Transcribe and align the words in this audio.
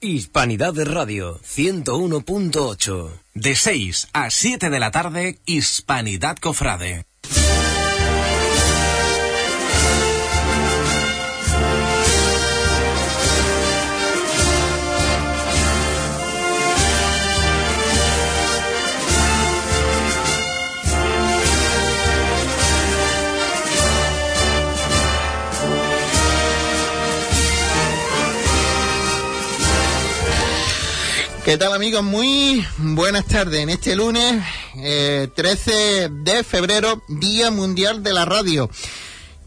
Hispanidad 0.00 0.74
de 0.74 0.84
Radio 0.84 1.40
101.8. 1.40 3.10
De 3.34 3.56
6 3.56 4.08
a 4.12 4.30
7 4.30 4.70
de 4.70 4.78
la 4.78 4.92
tarde, 4.92 5.40
Hispanidad 5.44 6.36
Cofrade. 6.36 7.04
¿Qué 31.48 31.56
tal 31.56 31.72
amigos? 31.72 32.04
Muy 32.04 32.62
buenas 32.76 33.24
tardes. 33.24 33.62
En 33.62 33.70
este 33.70 33.96
lunes 33.96 34.44
eh, 34.76 35.28
13 35.34 36.10
de 36.10 36.44
febrero, 36.44 37.02
Día 37.08 37.50
Mundial 37.50 38.02
de 38.02 38.12
la 38.12 38.26
Radio. 38.26 38.68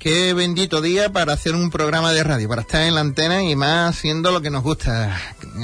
Qué 0.01 0.33
bendito 0.33 0.81
día 0.81 1.11
para 1.11 1.33
hacer 1.33 1.53
un 1.53 1.69
programa 1.69 2.11
de 2.11 2.23
radio, 2.23 2.49
para 2.49 2.61
estar 2.61 2.81
en 2.81 2.95
la 2.95 3.01
antena 3.01 3.43
y 3.43 3.55
más 3.55 3.95
haciendo 3.95 4.31
lo 4.31 4.41
que 4.41 4.49
nos 4.49 4.63
gusta, 4.63 5.15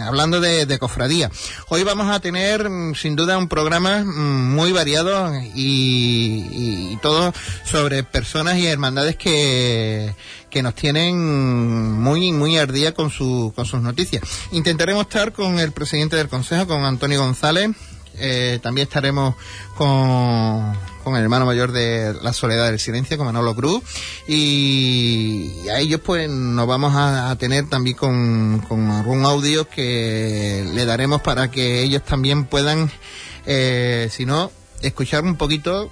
hablando 0.06 0.40
de, 0.40 0.78
cofradía. 0.78 1.32
Hoy 1.70 1.82
vamos 1.82 2.08
a 2.16 2.20
tener 2.20 2.70
mm, 2.70 2.94
sin 2.94 3.16
duda 3.16 3.40
un 3.40 3.48
programa 3.48 4.04
mm, 4.04 4.54
muy 4.54 4.72
variado 4.72 5.32
y, 5.56 6.96
todo 7.02 7.34
sobre 7.66 8.04
personas 8.04 8.58
y 8.58 8.68
hermandades 8.68 9.16
que, 9.16 10.14
que 10.52 10.62
nos 10.62 10.76
tienen 10.76 11.20
muy 12.00 12.32
muy 12.32 12.60
al 12.60 12.72
día 12.72 12.94
con, 12.94 13.10
su, 13.10 13.52
con 13.56 13.66
sus 13.66 13.82
noticias. 13.82 14.22
Intentaremos 14.52 15.02
estar 15.08 15.34
con 15.34 15.58
el 15.58 15.72
presidente 15.72 16.16
del 16.16 16.30
Consejo, 16.30 16.68
con 16.68 16.86
Antonio 16.86 17.22
González. 17.22 17.72
Eh, 18.20 18.60
también 18.62 18.88
estaremos 18.88 19.34
con, 19.76 20.78
con, 21.08 21.16
el 21.16 21.24
hermano 21.24 21.46
mayor 21.46 21.72
de 21.72 22.14
La 22.22 22.34
Soledad 22.34 22.68
del 22.68 22.80
Silencio, 22.80 23.18
con 23.18 23.26
Manolo 23.26 23.56
Cruz. 23.56 23.82
Y, 24.28 25.68
a 25.70 25.80
ellos 25.80 26.02
pues 26.04 26.30
nos 26.30 26.68
vamos 26.68 26.94
a, 26.96 27.36
tener 27.38 27.70
también 27.70 27.96
con, 27.96 28.92
algún 28.92 29.26
audio 29.26 29.68
que 29.68 30.70
le 30.74 30.86
daremos 30.86 31.22
para 31.22 31.50
que 31.50 31.84
ellos 31.84 32.04
también 32.04 32.46
puedan, 32.46 32.92
eh, 33.46 34.10
si 34.12 34.26
no, 34.26 34.52
escuchar 34.82 35.24
un 35.24 35.36
poquito 35.36 35.90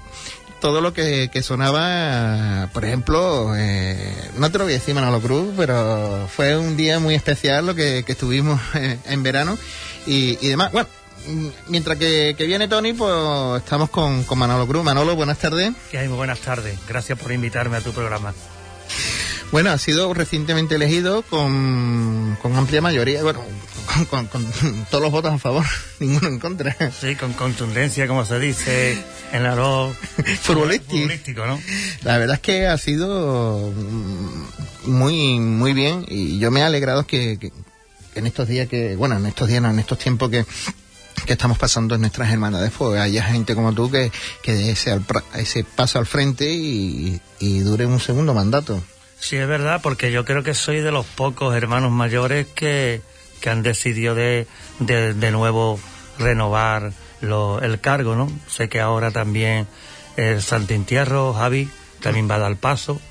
todo 0.59 0.81
lo 0.81 0.93
que, 0.93 1.29
sonaba, 1.43 2.69
por 2.73 2.85
ejemplo, 2.85 3.55
eh, 3.55 4.15
no 4.37 4.51
te 4.51 4.57
lo 4.57 4.63
voy 4.63 4.73
a 4.73 4.77
decir 4.77 4.95
Manolo 4.95 5.21
Cruz, 5.21 5.53
pero 5.55 6.27
fue 6.35 6.57
un 6.57 6.75
día 6.75 6.99
muy 6.99 7.13
especial 7.13 7.67
lo 7.67 7.75
que, 7.75 8.03
estuvimos 8.07 8.59
en, 8.73 8.99
en 9.05 9.23
verano 9.23 9.57
y, 10.07 10.37
y, 10.41 10.49
demás. 10.49 10.71
Bueno, 10.71 10.87
mientras 11.67 11.97
que, 11.97 12.35
que, 12.37 12.45
viene 12.45 12.67
Tony, 12.67 12.93
pues 12.93 13.61
estamos 13.63 13.89
con, 13.89 14.23
con 14.23 14.37
Manolo 14.37 14.67
Cruz. 14.67 14.83
Manolo, 14.83 15.15
buenas 15.15 15.37
tardes. 15.39 15.73
¿Qué 15.91 15.99
hay? 15.99 16.07
Muy 16.07 16.17
buenas 16.17 16.39
tardes. 16.39 16.77
Gracias 16.87 17.17
por 17.19 17.31
invitarme 17.31 17.77
a 17.77 17.81
tu 17.81 17.91
programa. 17.91 18.33
Bueno, 19.51 19.71
ha 19.71 19.77
sido 19.77 20.13
recientemente 20.13 20.75
elegido 20.75 21.21
con, 21.21 22.37
con 22.41 22.55
amplia 22.55 22.81
mayoría, 22.81 23.21
bueno, 23.23 23.41
con, 23.85 24.05
con, 24.05 24.27
con, 24.27 24.85
todos 24.89 25.01
los 25.01 25.11
votos 25.11 25.31
a 25.31 25.37
favor, 25.37 25.63
ninguno 25.99 26.27
en 26.27 26.39
contra. 26.39 26.75
Sí, 26.91 27.15
con 27.15 27.33
contundencia, 27.33 28.07
como 28.07 28.25
se 28.25 28.39
dice 28.39 28.97
en 29.31 29.43
la 29.43 29.55
voz 29.55 29.95
futbolístico, 30.41 31.45
¿no? 31.45 31.61
La 32.03 32.17
verdad 32.17 32.35
es 32.35 32.41
que 32.41 32.67
ha 32.67 32.77
sido 32.77 33.71
muy, 34.85 35.39
muy 35.39 35.73
bien 35.73 36.05
y 36.07 36.39
yo 36.39 36.51
me 36.51 36.61
he 36.61 36.63
alegrado 36.63 37.05
que, 37.05 37.37
que, 37.39 37.51
que 38.13 38.19
en 38.19 38.27
estos 38.27 38.47
días 38.47 38.67
que, 38.67 38.95
bueno, 38.95 39.15
en 39.15 39.25
estos 39.25 39.47
días, 39.47 39.61
no, 39.61 39.69
en 39.69 39.79
estos 39.79 39.99
tiempos 39.99 40.29
que 40.29 40.45
que 41.25 41.33
estamos 41.33 41.57
pasando 41.57 41.95
en 41.95 42.01
nuestras 42.01 42.31
hermandades, 42.31 42.71
pues 42.77 42.99
haya 42.99 43.23
gente 43.23 43.55
como 43.55 43.73
tú 43.73 43.89
que, 43.89 44.11
que 44.41 44.53
dé 44.53 44.71
ese, 44.71 44.99
ese 45.35 45.63
paso 45.63 45.99
al 45.99 46.05
frente 46.05 46.51
y, 46.51 47.19
y 47.39 47.59
dure 47.59 47.85
un 47.85 47.99
segundo 47.99 48.33
mandato. 48.33 48.83
Sí, 49.19 49.37
es 49.37 49.47
verdad, 49.47 49.79
porque 49.81 50.11
yo 50.11 50.25
creo 50.25 50.43
que 50.43 50.53
soy 50.53 50.81
de 50.81 50.91
los 50.91 51.05
pocos 51.05 51.55
hermanos 51.55 51.91
mayores 51.91 52.47
que, 52.53 53.01
que 53.41 53.49
han 53.49 53.63
decidido 53.63 54.13
de, 54.13 54.47
de, 54.79 55.13
de 55.13 55.31
nuevo 55.31 55.79
renovar 56.19 56.91
lo, 57.21 57.61
el 57.61 57.79
cargo, 57.79 58.15
¿no? 58.15 58.31
Sé 58.47 58.69
que 58.69 58.79
ahora 58.79 59.11
también 59.11 59.67
el 60.17 60.41
Santintierro, 60.41 61.33
Javi, 61.33 61.69
también 62.01 62.29
va 62.29 62.35
a 62.35 62.39
dar 62.39 62.55
paso. 62.57 63.01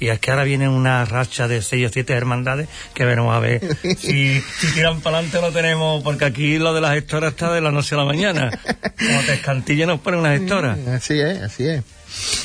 Y 0.00 0.08
es 0.08 0.18
que 0.18 0.30
ahora 0.30 0.44
viene 0.44 0.68
una 0.68 1.04
racha 1.04 1.46
de 1.46 1.60
seis 1.60 1.86
o 1.86 1.92
siete 1.92 2.14
hermandades 2.14 2.68
que 2.94 3.04
veremos 3.04 3.36
a 3.36 3.38
ver 3.38 3.60
si, 3.98 4.40
si 4.40 4.72
tiran 4.74 5.00
para 5.02 5.18
adelante 5.18 5.40
lo 5.42 5.52
tenemos, 5.52 6.02
porque 6.02 6.24
aquí 6.24 6.58
lo 6.58 6.72
de 6.72 6.80
las 6.80 6.94
gestoras 6.94 7.32
está 7.32 7.52
de 7.52 7.60
la 7.60 7.70
noche 7.70 7.94
a 7.94 7.98
la 7.98 8.04
mañana. 8.06 8.50
Como 8.98 9.20
te 9.26 9.34
escantilla 9.34 9.86
nos 9.86 10.00
ponen 10.00 10.20
unas 10.20 10.38
gestoras. 10.38 10.78
Así 10.88 11.20
es, 11.20 11.42
así 11.42 11.68
es. 11.68 11.84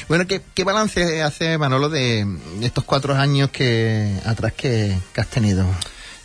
Bueno, 0.07 0.27
¿qué, 0.27 0.41
qué 0.53 0.63
balance 0.63 1.23
hace 1.23 1.57
Manolo 1.57 1.89
de, 1.89 2.27
estos 2.61 2.83
cuatro 2.83 3.15
años 3.15 3.49
que 3.49 4.13
atrás 4.25 4.53
que, 4.53 4.95
que 5.13 5.21
has 5.21 5.27
tenido? 5.27 5.65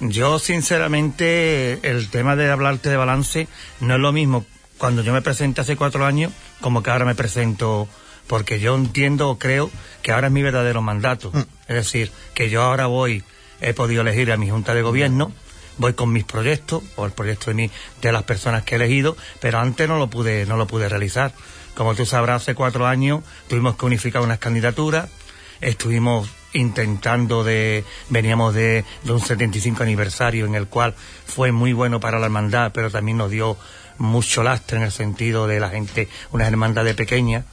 Yo, 0.01 0.39
sinceramente, 0.39 1.79
el 1.89 2.09
tema 2.11 2.35
de 2.35 2.51
hablarte 2.51 2.91
de 2.91 2.97
balance 2.97 3.49
no 3.81 3.95
es 3.95 4.01
lo 4.01 4.13
mismo 4.13 4.45
cuando 4.79 5.03
yo 5.03 5.13
me 5.13 5.21
presenté 5.21 5.61
hace 5.61 5.77
cuatro 5.77 6.07
años 6.07 6.33
como 6.61 6.83
que 6.83 6.91
ahora 6.91 7.05
me 7.05 7.15
presento 7.15 7.87
porque 8.31 8.61
yo 8.61 8.77
entiendo 8.77 9.29
o 9.29 9.41
creo 9.41 9.73
que 10.03 10.13
ahora 10.13 10.29
es 10.29 10.33
mi 10.33 10.41
verdadero 10.41 10.83
mandato. 10.83 11.33
Mm. 11.35 11.41
Es 11.67 11.75
decir, 11.75 12.13
que 12.33 12.49
yo 12.49 12.63
ahora 12.63 12.87
voy, 12.87 13.25
he 13.61 13.75
podido 13.75 14.03
elegir 14.03 14.31
a 14.31 14.37
mi 14.37 14.49
junta 14.49 14.73
de 14.73 14.83
gobierno, 14.83 15.33
voy 15.79 15.95
con 15.95 16.13
mis 16.13 16.23
proyectos, 16.23 16.85
o 16.95 17.05
el 17.05 17.11
proyecto 17.11 17.53
de, 17.53 17.73
las 18.13 18.23
personas 18.23 18.63
que 18.63 18.77
he 18.77 18.79
elegido, 18.79 19.17
pero 19.41 19.59
antes 19.59 19.89
no 19.89 19.99
lo 19.99 20.09
pude, 20.11 20.47
no 20.47 20.57
lo 20.57 20.69
pude 20.69 20.89
realizar. 20.89 21.33
Como 21.75 21.97
tú 21.97 22.07
sabrás, 22.07 22.43
hace 22.43 22.55
cuatro 22.55 22.87
años 22.87 23.25
tuvimos 23.49 23.75
que 23.75 23.87
unificar 23.87 24.23
unas 24.23 24.39
candidaturas, 24.39 25.11
estuvimos 25.61 26.31
intentando 26.53 27.43
de, 27.43 27.85
veníamos 28.11 28.55
de, 28.55 28.85
de 29.03 29.13
un 29.13 29.21
75 29.21 29.83
aniversario 29.83 30.47
en 30.47 30.55
el 30.55 30.69
cual 30.69 30.95
fue 31.27 31.51
muy 31.51 31.73
bueno 31.73 31.99
para 31.99 32.21
la 32.21 32.27
hermandad, 32.27 32.71
pero 32.73 32.93
también 32.93 33.17
nos 33.17 33.33
dio 33.33 33.57
mucho 33.99 34.45
lastre 34.45 34.77
en 34.77 34.85
el 34.85 34.93
sentido 34.93 35.49
de 35.49 35.59
la 35.59 35.71
gente, 35.71 36.09
una 36.31 36.47
hermandad 36.47 36.85
de 36.85 36.95
pequeña, 36.95 37.45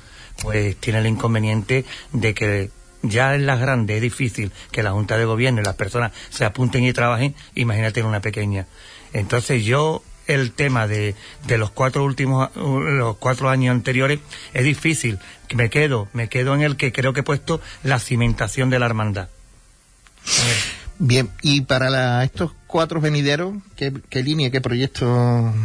pues 0.42 0.76
tiene 0.78 1.00
el 1.00 1.08
inconveniente 1.08 1.86
de 2.14 2.34
que 2.34 2.70
ya 3.04 3.36
en 3.36 3.46
las 3.46 3.60
grandes 3.60 3.98
es 3.98 4.02
difícil 4.02 4.52
que 4.72 4.84
la 4.84 4.92
Junta 4.92 5.18
de 5.18 5.26
Gobierno 5.26 5.62
y 5.62 5.64
las 5.64 5.76
personas 5.76 6.12
se 6.30 6.46
apunten 6.46 6.84
y 6.84 6.94
trabajen, 6.94 7.36
imagínate 7.56 8.00
en 8.00 8.06
una 8.06 8.22
pequeña. 8.22 8.68
Entonces 9.14 9.64
yo 9.64 10.04
el 10.28 10.52
tema 10.52 10.88
de, 10.88 11.16
de 11.46 11.58
los 11.58 11.72
cuatro 11.72 12.04
últimos 12.04 12.54
los 12.56 13.16
cuatro 13.18 13.50
años 13.50 13.72
anteriores 13.72 14.20
es 14.54 14.64
difícil 14.66 15.20
me 15.56 15.70
quedo 15.70 16.10
me 16.12 16.28
quedo 16.28 16.54
en 16.54 16.64
el 16.64 16.76
que 16.76 16.92
creo 16.92 17.14
que 17.14 17.22
he 17.22 17.24
puesto 17.24 17.62
la 17.84 17.98
cimentación 17.98 18.70
de 18.70 18.78
la 18.78 18.88
hermandad 18.88 19.30
bien 21.00 21.30
y 21.42 21.62
para 21.62 21.90
la, 21.90 22.26
estos 22.26 22.52
cuatro 22.68 23.02
venideros 23.02 23.56
¿qué, 23.76 23.94
qué 24.10 24.24
línea 24.24 24.52
qué 24.52 24.62
proyecto 24.62 25.06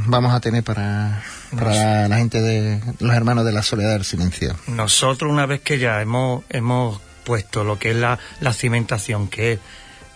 vamos 0.07 0.33
a 0.33 0.41
tener 0.41 0.63
para 0.63 1.23
para 1.55 2.09
la 2.09 2.17
gente 2.17 2.41
de 2.41 2.81
los 3.01 3.15
hermanos 3.15 3.45
de 3.45 3.53
la 3.53 3.63
soledad 3.63 3.93
del 3.93 4.05
silencio 4.05 4.57
nosotros 4.69 5.31
una 5.31 5.47
vez 5.47 5.61
que 5.61 5.79
ya 5.79 6.01
hemos 6.01 6.45
hemos 6.49 7.01
puesto 7.25 7.65
lo 7.65 7.79
que 7.79 7.91
es 7.91 7.97
la, 7.97 8.19
la 8.41 8.53
cimentación 8.53 9.29
que 9.29 9.59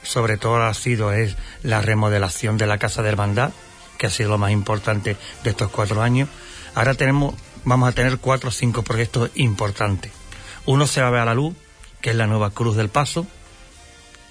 sobre 0.02 0.36
todo 0.36 0.62
ha 0.62 0.72
sido 0.74 1.12
es 1.12 1.36
la 1.62 1.82
remodelación 1.82 2.56
de 2.56 2.66
la 2.66 2.78
casa 2.78 3.02
de 3.02 3.08
hermandad 3.08 3.50
que 3.96 4.06
ha 4.06 4.10
sido 4.10 4.30
lo 4.30 4.38
más 4.38 4.52
importante 4.52 5.16
de 5.42 5.50
estos 5.50 5.70
cuatro 5.70 6.02
años. 6.02 6.28
Ahora 6.74 6.94
tenemos, 6.94 7.34
vamos 7.64 7.88
a 7.88 7.92
tener 7.92 8.18
cuatro 8.18 8.50
o 8.50 8.52
cinco 8.52 8.82
proyectos 8.82 9.30
importantes. 9.34 10.12
Uno 10.66 10.86
se 10.86 11.00
va 11.00 11.08
a 11.08 11.10
ver 11.10 11.20
a 11.20 11.26
la 11.26 11.34
luz, 11.34 11.54
que 12.00 12.10
es 12.10 12.16
la 12.16 12.26
nueva 12.26 12.50
Cruz 12.50 12.76
del 12.76 12.88
Paso, 12.88 13.26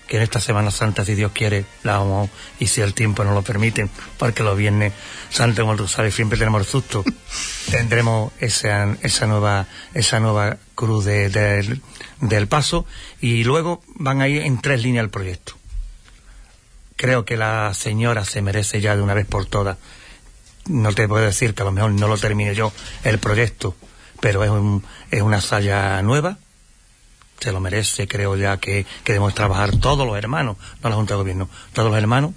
que 0.08 0.18
en 0.18 0.24
esta 0.24 0.40
Semana 0.40 0.72
Santa, 0.72 1.06
si 1.06 1.16
Dios 1.16 1.32
quiere, 1.34 1.66
la 1.84 1.98
vamos, 1.98 2.30
y 2.60 2.68
si 2.68 2.82
el 2.82 2.94
tiempo 2.94 3.24
nos 3.24 3.34
lo 3.34 3.42
permite, 3.42 3.88
porque 4.18 4.44
los 4.44 4.58
viernes 4.58 4.94
Santo 5.30 5.64
como 5.64 5.76
tú 5.76 5.88
sabes, 5.88 6.14
siempre 6.14 6.38
tenemos 6.38 6.62
el 6.62 6.68
susto, 6.68 7.04
tendremos 7.72 8.32
esa, 8.40 8.96
esa 9.02 9.28
nueva, 9.28 9.68
esa 9.94 10.20
nueva 10.20 10.58
Cruz 10.76 11.06
de, 11.06 11.30
de, 11.30 11.80
del 12.22 12.48
Paso, 12.48 12.86
y 13.22 13.44
luego 13.44 13.82
van 13.96 14.22
a 14.22 14.28
ir 14.28 14.42
en 14.44 14.62
tres 14.62 14.84
líneas 14.84 15.04
el 15.04 15.10
proyecto 15.10 15.56
creo 16.96 17.26
que 17.26 17.38
la 17.38 17.74
señora 17.74 18.26
se 18.26 18.42
merece 18.42 18.82
ya 18.82 18.96
de 18.96 19.02
una 19.02 19.14
vez 19.14 19.26
por 19.26 19.46
todas. 19.46 19.78
No 20.68 20.94
te 20.94 21.08
puedo 21.08 21.26
decir 21.26 21.54
que 21.54 21.62
a 21.62 21.66
lo 21.66 21.72
mejor 21.72 21.92
no 21.92 22.08
lo 22.08 22.18
termine 22.18 22.56
yo 22.56 22.72
el 23.04 23.20
proyecto, 23.20 23.76
pero 24.20 24.44
es, 24.44 24.50
un, 24.50 24.84
es 25.12 25.22
una 25.22 25.42
salla 25.42 26.02
nueva. 26.02 26.38
Se 27.40 27.52
lo 27.52 27.60
merece, 27.60 28.08
creo 28.08 28.36
ya 28.36 28.58
que, 28.58 28.86
que 29.04 29.14
debemos 29.14 29.36
trabajar 29.36 29.76
todos 29.78 30.08
los 30.08 30.18
hermanos, 30.18 30.58
no 30.82 30.90
la 30.90 30.96
Junta 30.96 31.14
de 31.14 31.20
Gobierno, 31.20 31.50
todos 31.74 31.90
los 31.90 31.98
hermanos. 31.98 32.32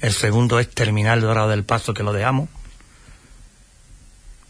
El 0.00 0.12
segundo 0.12 0.58
es 0.58 0.68
terminar 0.70 1.18
el 1.18 1.24
Dorado 1.24 1.48
del 1.48 1.64
Paso, 1.64 1.94
que 1.94 2.02
lo 2.02 2.12
dejamos, 2.12 2.48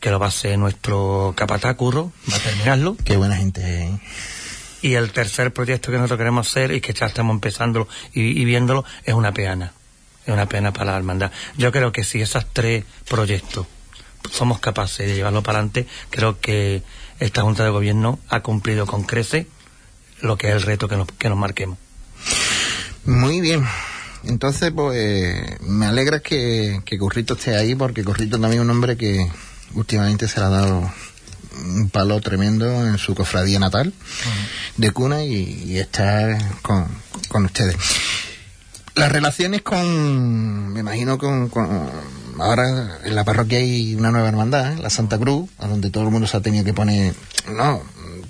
que 0.01 0.11
lo 0.11 0.19
va 0.19 0.27
a 0.27 0.29
hacer 0.31 0.59
nuestro 0.59 1.35
capataz 1.37 1.77
Curro, 1.77 2.13
va 2.31 2.37
a 2.37 2.41
terminarlo. 2.41 2.97
Qué 3.05 3.17
buena 3.17 3.37
gente, 3.37 3.85
¿eh? 3.85 4.01
y 4.81 4.95
el 4.95 5.13
tercer 5.13 5.53
proyecto 5.53 5.93
que 5.93 5.99
nosotros 5.99 6.19
queremos 6.19 6.49
hacer 6.49 6.73
y 6.73 6.81
que 6.81 6.93
ya 6.93 7.07
estamos 7.07 7.35
empezando 7.35 7.87
y, 8.13 8.41
y 8.41 8.45
viéndolo 8.45 8.85
es 9.05 9.15
una 9.15 9.33
peana 9.33 9.73
es 10.27 10.33
una 10.33 10.47
pena 10.47 10.73
para 10.73 10.93
la 10.93 10.99
hermandad. 10.99 11.33
Yo 11.57 11.73
creo 11.73 11.93
que 11.93 12.05
si 12.05 12.21
esos 12.21 12.47
tres 12.53 12.85
proyectos 13.09 13.67
somos 14.31 14.61
capaces 14.61 15.07
de 15.07 15.15
llevarlo 15.15 15.43
para 15.43 15.59
adelante, 15.59 15.87
creo 16.11 16.41
que 16.41 16.83
esta 17.19 17.43
Junta 17.43 17.65
de 17.65 17.71
Gobierno 17.71 18.19
ha 18.29 18.41
cumplido 18.41 18.87
con 18.87 19.03
crece 19.05 19.47
lo 20.23 20.37
que 20.37 20.49
es 20.49 20.55
el 20.55 20.63
reto 20.63 20.89
que 20.89 20.97
nos, 20.97 21.09
que 21.19 21.29
nos 21.29 21.39
marquemos. 21.39 21.79
Muy 23.05 23.41
bien. 23.41 23.67
Entonces, 24.25 24.71
pues 24.75 25.61
me 25.61 25.87
alegra 25.87 26.21
que, 26.21 26.81
que 26.85 26.99
Currito 26.99 27.35
esté 27.35 27.57
ahí, 27.57 27.75
porque 27.75 28.05
Currito 28.05 28.41
también 28.41 28.63
es 28.63 28.65
un 28.65 28.71
hombre 28.71 28.97
que 28.97 29.29
últimamente 29.75 30.29
se 30.29 30.39
le 30.41 30.47
ha 30.47 30.51
dado 30.51 30.91
un 31.65 31.91
palo 31.91 32.21
tremendo 32.21 32.87
en 32.87 32.99
su 32.99 33.15
cofradía 33.15 33.59
natal 33.59 33.93
de 34.77 34.91
cuna 34.91 35.25
y, 35.25 35.79
está 35.79 36.39
con, 36.63 36.87
con 37.29 37.45
ustedes. 37.45 37.77
Las 38.95 39.11
relaciones 39.11 39.63
con, 39.63 40.73
me 40.73 40.81
imagino 40.81 41.19
con, 41.19 41.51
ahora 42.39 42.99
en 43.05 43.15
la 43.15 43.25
parroquia 43.25 43.59
hay 43.59 43.95
una 43.95 44.11
nueva 44.11 44.29
hermandad, 44.29 44.77
la 44.79 44.91
Santa 44.91 45.19
Cruz, 45.19 45.49
a 45.59 45.67
donde 45.67 45.91
todo 45.91 46.05
el 46.05 46.11
mundo 46.11 46.27
se 46.27 46.37
ha 46.37 46.41
tenido 46.41 46.65
que 46.65 46.75
poner, 46.75 47.15
no, 47.51 47.83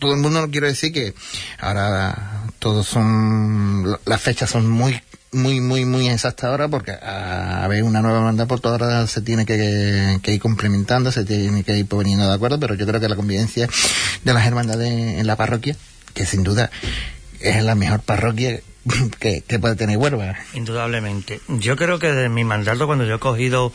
todo 0.02 0.14
el 0.14 0.20
mundo 0.20 0.40
no 0.40 0.50
quiero 0.50 0.66
decir 0.66 0.92
que 0.92 1.14
ahora 1.60 2.42
todos 2.58 2.88
son, 2.88 3.96
las 4.04 4.20
fechas 4.20 4.50
son 4.50 4.68
muy 4.68 5.00
muy, 5.30 5.60
muy, 5.60 5.84
muy 5.84 6.08
exactas 6.08 6.50
ahora 6.50 6.66
porque 6.66 6.90
a, 6.90 7.64
ver 7.68 7.84
una 7.84 8.02
nueva 8.02 8.18
hermandad 8.18 8.48
por 8.48 8.58
toda 8.58 8.74
hora 8.74 9.06
se 9.06 9.22
tiene 9.22 9.46
que, 9.46 10.18
ir 10.26 10.40
complementando, 10.40 11.12
se 11.12 11.24
tiene 11.24 11.62
que 11.62 11.78
ir 11.78 11.86
poniendo 11.86 12.26
de 12.26 12.34
acuerdo, 12.34 12.58
pero 12.58 12.74
yo 12.74 12.84
creo 12.84 13.00
que 13.00 13.08
la 13.08 13.14
convivencia 13.14 13.68
de 14.24 14.34
las 14.34 14.44
hermandades 14.44 15.20
en 15.20 15.26
la 15.28 15.36
parroquia, 15.36 15.76
que 16.14 16.26
sin 16.26 16.42
duda 16.42 16.68
es 17.38 17.62
la 17.62 17.76
mejor 17.76 18.00
parroquia 18.00 18.60
que, 19.20 19.42
puede 19.60 19.76
tener 19.76 19.98
Huelva. 19.98 20.34
Indudablemente. 20.52 21.40
Yo 21.46 21.76
creo 21.76 22.00
que 22.00 22.08
desde 22.08 22.28
mi 22.28 22.42
mandato, 22.42 22.86
cuando 22.86 23.04
yo 23.04 23.14
he 23.14 23.20
cogido 23.20 23.72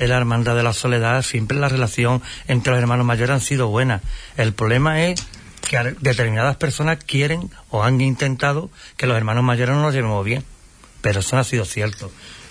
la 0.00 0.16
Hermandad 0.16 0.56
de 0.56 0.64
la 0.64 0.72
Soledad, 0.72 1.22
siempre 1.22 1.56
la 1.56 1.68
relación 1.68 2.20
entre 2.48 2.72
los 2.72 2.82
hermanos 2.82 3.06
mayores 3.06 3.30
han 3.30 3.40
sido 3.40 3.68
buena. 3.68 4.02
El 4.36 4.52
problema 4.52 5.04
es 5.04 5.24
que 5.60 5.96
determinadas 6.00 6.56
personas 6.56 6.98
quieren 7.04 7.50
o 7.70 7.82
han 7.84 8.00
intentado 8.00 8.70
que 8.96 9.06
los 9.06 9.16
hermanos 9.16 9.44
mayores 9.44 9.74
no 9.74 9.82
nos 9.82 9.94
llevemos 9.94 10.24
bien. 10.24 10.44
Pero 11.00 11.20
eso 11.20 11.36
no 11.36 11.42
ha 11.42 11.44
sido 11.44 11.64
cierto 11.64 12.10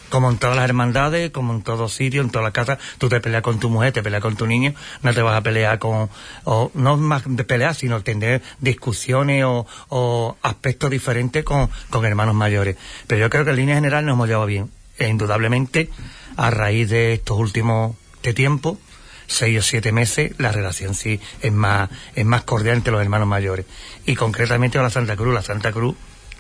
como 0.09 0.30
en 0.30 0.38
todas 0.38 0.56
las 0.56 0.65
hermandades, 0.65 1.31
como 1.31 1.54
en 1.54 1.62
todo 1.62 1.89
sitio, 1.89 2.21
en 2.21 2.30
todas 2.30 2.45
las 2.45 2.54
casas, 2.54 2.80
tú 2.98 3.09
te 3.09 3.19
peleas 3.19 3.44
con 3.44 3.59
tu 3.59 3.69
mujer, 3.69 3.94
te 3.94 4.04
peleas 4.04 4.21
con 4.21 4.36
tu 4.36 4.48
niño, 4.48 4.74
no 5.01 5.13
te 5.13 5.21
vas 5.21 5.38
a 5.38 5.42
pelear 5.42 5.80
con, 5.80 6.09
o 6.44 6.71
no 6.74 6.98
más 6.98 7.24
pelear, 7.45 7.75
sino 7.75 8.01
tener 8.04 8.42
discusiones 8.59 9.44
o, 9.45 10.38
aspectos 10.42 10.89
diferentes 10.89 11.44
con, 11.44 11.69
con, 11.89 12.06
hermanos 12.06 12.36
mayores. 12.36 12.77
Pero 13.07 13.21
yo 13.21 13.30
creo 13.30 13.44
que 13.44 13.51
en 13.51 13.57
línea 13.57 13.75
general 13.75 14.06
nos 14.06 14.13
hemos 14.13 14.27
llevado 14.27 14.45
bien. 14.45 14.71
E 14.98 15.07
indudablemente, 15.07 15.89
a 16.38 16.50
raíz 16.50 16.89
de 16.89 17.13
estos 17.13 17.38
últimos 17.38 17.95
de 18.24 18.33
tiempo, 18.33 18.80
seis 19.28 19.60
o 19.60 19.62
siete 19.62 19.92
meses, 19.92 20.32
la 20.38 20.52
relación 20.52 20.96
sí 20.96 21.20
es 21.42 21.52
más, 21.52 21.90
es 22.16 22.26
más 22.26 22.44
cordial 22.44 22.78
entre 22.78 22.92
los 22.92 23.02
hermanos 23.02 23.28
mayores. 23.28 23.66
Y 24.06 24.16
concretamente 24.16 24.78
con 24.78 24.84
la 24.84 24.90
Santa 24.90 25.16
Cruz, 25.16 25.34
la 25.34 25.44
Santa 25.44 25.72
Cruz 25.72 25.96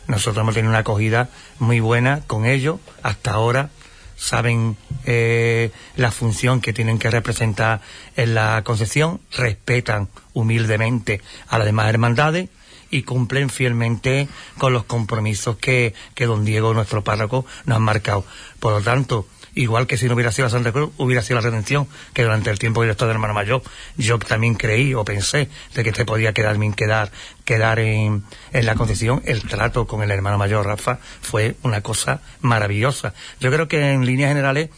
nosotros 0.07 0.41
hemos 0.41 0.55
tenido 0.55 0.69
una 0.69 0.79
acogida 0.79 1.29
muy 1.59 1.79
buena 1.79 2.21
con 2.27 2.45
ellos. 2.45 2.79
Hasta 3.03 3.31
ahora 3.31 3.69
saben 4.15 4.77
eh, 5.05 5.71
la 5.95 6.11
función 6.11 6.61
que 6.61 6.73
tienen 6.73 6.97
que 6.97 7.11
representar 7.11 7.81
en 8.15 8.33
la 8.33 8.63
concepción, 8.63 9.21
respetan 9.31 10.09
humildemente 10.33 11.21
a 11.47 11.57
las 11.57 11.67
demás 11.67 11.89
hermandades 11.89 12.49
y 12.89 13.03
cumplen 13.03 13.49
fielmente 13.49 14.27
con 14.57 14.73
los 14.73 14.85
compromisos 14.85 15.57
que, 15.57 15.93
que 16.15 16.25
don 16.25 16.45
Diego, 16.45 16.73
nuestro 16.73 17.03
párroco, 17.03 17.45
nos 17.65 17.75
ha 17.75 17.79
marcado. 17.79 18.25
Por 18.59 18.73
lo 18.73 18.81
tanto, 18.81 19.27
igual 19.57 19.87
que 19.87 19.97
si 19.97 20.07
no 20.07 20.13
hubiera 20.13 20.31
sido 20.31 20.45
la 20.45 20.51
Santa 20.51 20.71
Cruz, 20.71 20.91
hubiera 20.97 21.21
sido 21.21 21.35
la 21.35 21.41
redención, 21.41 21.87
que 22.13 22.23
durante 22.23 22.49
el 22.49 22.59
tiempo 22.59 22.81
que 22.81 22.87
yo 22.87 22.93
de 22.93 23.11
hermano 23.11 23.33
mayor, 23.33 23.61
yo 23.97 24.19
también 24.19 24.55
creí 24.55 24.93
o 24.93 25.03
pensé 25.03 25.49
de 25.73 25.83
que 25.83 25.91
te 25.91 26.05
podía 26.05 26.33
quedar, 26.33 26.57
quedar, 26.75 27.11
quedar 27.43 27.79
en, 27.79 28.23
la 28.53 28.75
concesión. 28.75 29.21
El 29.25 29.41
trato 29.43 29.87
con 29.87 30.03
el 30.03 30.11
hermano 30.11 30.37
mayor, 30.37 30.65
Rafa, 30.65 30.99
fue 31.21 31.55
una 31.63 31.81
cosa 31.81 32.21
maravillosa. 32.41 33.13
Yo 33.39 33.51
creo 33.51 33.67
que 33.67 33.91
en 33.91 34.05
líneas 34.05 34.29
generales, 34.29 34.69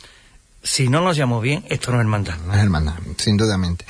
si 0.64 0.88
no 0.88 1.02
nos 1.02 1.18
llamamos 1.18 1.44
bien, 1.44 1.64
esto 1.70 1.92
no 1.92 1.98
es 1.98 2.02
hermandad. 2.02 2.38
No 2.46 2.54
es 2.54 2.60
hermandad, 2.60 2.96
sin 3.18 3.38
dudamente. 3.38 3.86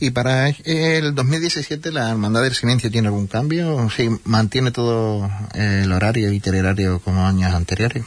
Y 0.00 0.10
para 0.10 0.48
el 0.48 1.14
2017, 1.14 1.92
¿la 1.92 2.10
Hermandad 2.10 2.42
del 2.42 2.54
Silencio 2.54 2.90
tiene 2.90 3.08
algún 3.08 3.26
cambio? 3.26 3.88
¿Sí 3.90 4.10
mantiene 4.24 4.70
todo 4.70 5.30
el 5.54 5.92
horario 5.92 6.32
itinerario 6.32 6.98
como 7.00 7.26
años 7.26 7.54
anteriores? 7.54 8.04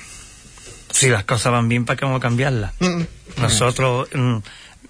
Si 0.92 1.10
las 1.10 1.24
cosas 1.24 1.52
van 1.52 1.70
bien, 1.70 1.86
¿para 1.86 1.98
qué 1.98 2.06
vamos 2.06 2.20
a 2.20 2.22
cambiarlas? 2.22 2.74
Mm, 2.80 3.02
nosotros, 3.42 4.10
mm, 4.14 4.38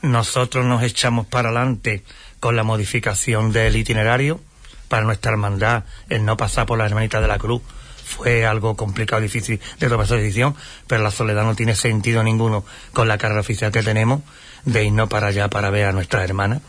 nosotros 0.04 0.66
nos 0.66 0.84
echamos 0.84 1.28
para 1.28 1.50
adelante 1.50 2.04
con 2.40 2.56
la 2.56 2.64
modificación 2.64 3.52
del 3.52 3.76
itinerario 3.76 4.40
para 4.88 5.04
nuestra 5.04 5.32
hermandad, 5.32 5.84
el 6.10 6.24
no 6.26 6.38
pasar 6.38 6.66
por 6.66 6.78
la 6.78 6.86
hermanita 6.86 7.20
de 7.22 7.28
la 7.28 7.38
cruz. 7.38 7.62
Fue 8.06 8.46
algo 8.46 8.76
complicado, 8.76 9.22
difícil 9.22 9.60
de 9.80 9.90
tomar 9.90 10.06
esa 10.06 10.16
decisión, 10.16 10.56
pero 10.88 11.04
la 11.04 11.12
soledad 11.12 11.44
no 11.44 11.56
tiene 11.56 11.76
sentido 11.76 12.24
ninguno 12.24 12.64
con 12.94 13.08
la 13.08 13.18
carrera 13.18 13.42
oficial 13.42 13.72
que 13.72 13.84
tenemos 13.84 14.22
de 14.64 14.86
irnos 14.86 15.10
para 15.10 15.28
allá 15.28 15.50
para 15.50 15.70
ver 15.70 15.86
a 15.86 15.92
nuestra 15.92 16.24
hermana 16.24 16.62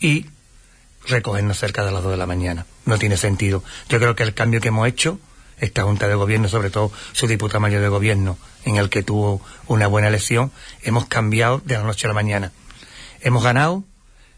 y 0.00 0.26
recogernos 1.06 1.58
cerca 1.58 1.84
de 1.84 1.92
las 1.92 2.02
dos 2.02 2.10
de 2.10 2.18
la 2.18 2.26
mañana. 2.26 2.66
No 2.86 2.98
tiene 2.98 3.16
sentido. 3.16 3.62
Yo 3.88 3.98
creo 3.98 4.16
que 4.16 4.24
el 4.24 4.34
cambio 4.34 4.60
que 4.60 4.68
hemos 4.68 4.88
hecho 4.88 5.20
esta 5.60 5.82
Junta 5.82 6.08
de 6.08 6.14
Gobierno, 6.14 6.48
sobre 6.48 6.70
todo 6.70 6.90
su 7.12 7.26
diputado 7.26 7.60
mayor 7.60 7.82
de 7.82 7.88
Gobierno, 7.88 8.38
en 8.64 8.76
el 8.76 8.88
que 8.88 9.02
tuvo 9.02 9.40
una 9.66 9.86
buena 9.86 10.08
elección, 10.08 10.50
hemos 10.82 11.06
cambiado 11.06 11.62
de 11.64 11.74
la 11.74 11.82
noche 11.82 12.06
a 12.06 12.08
la 12.08 12.14
mañana. 12.14 12.52
Hemos 13.20 13.44
ganado, 13.44 13.84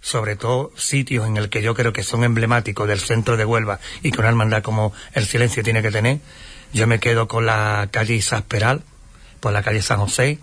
sobre 0.00 0.36
todo 0.36 0.72
sitios 0.76 1.26
en 1.26 1.36
el 1.36 1.48
que 1.48 1.62
yo 1.62 1.74
creo 1.74 1.92
que 1.92 2.02
son 2.02 2.24
emblemáticos 2.24 2.88
del 2.88 3.00
centro 3.00 3.36
de 3.36 3.44
Huelva 3.44 3.78
y 4.02 4.10
con 4.10 4.20
una 4.20 4.30
hermandad 4.30 4.62
como 4.62 4.92
el 5.14 5.24
silencio 5.24 5.62
tiene 5.62 5.82
que 5.82 5.90
tener. 5.90 6.18
Yo 6.72 6.86
me 6.86 6.98
quedo 6.98 7.28
con 7.28 7.46
la 7.46 7.88
calle 7.90 8.14
Isasperal, 8.14 8.82
por 9.40 9.52
la 9.52 9.62
calle 9.62 9.82
San 9.82 10.00
José. 10.00 10.38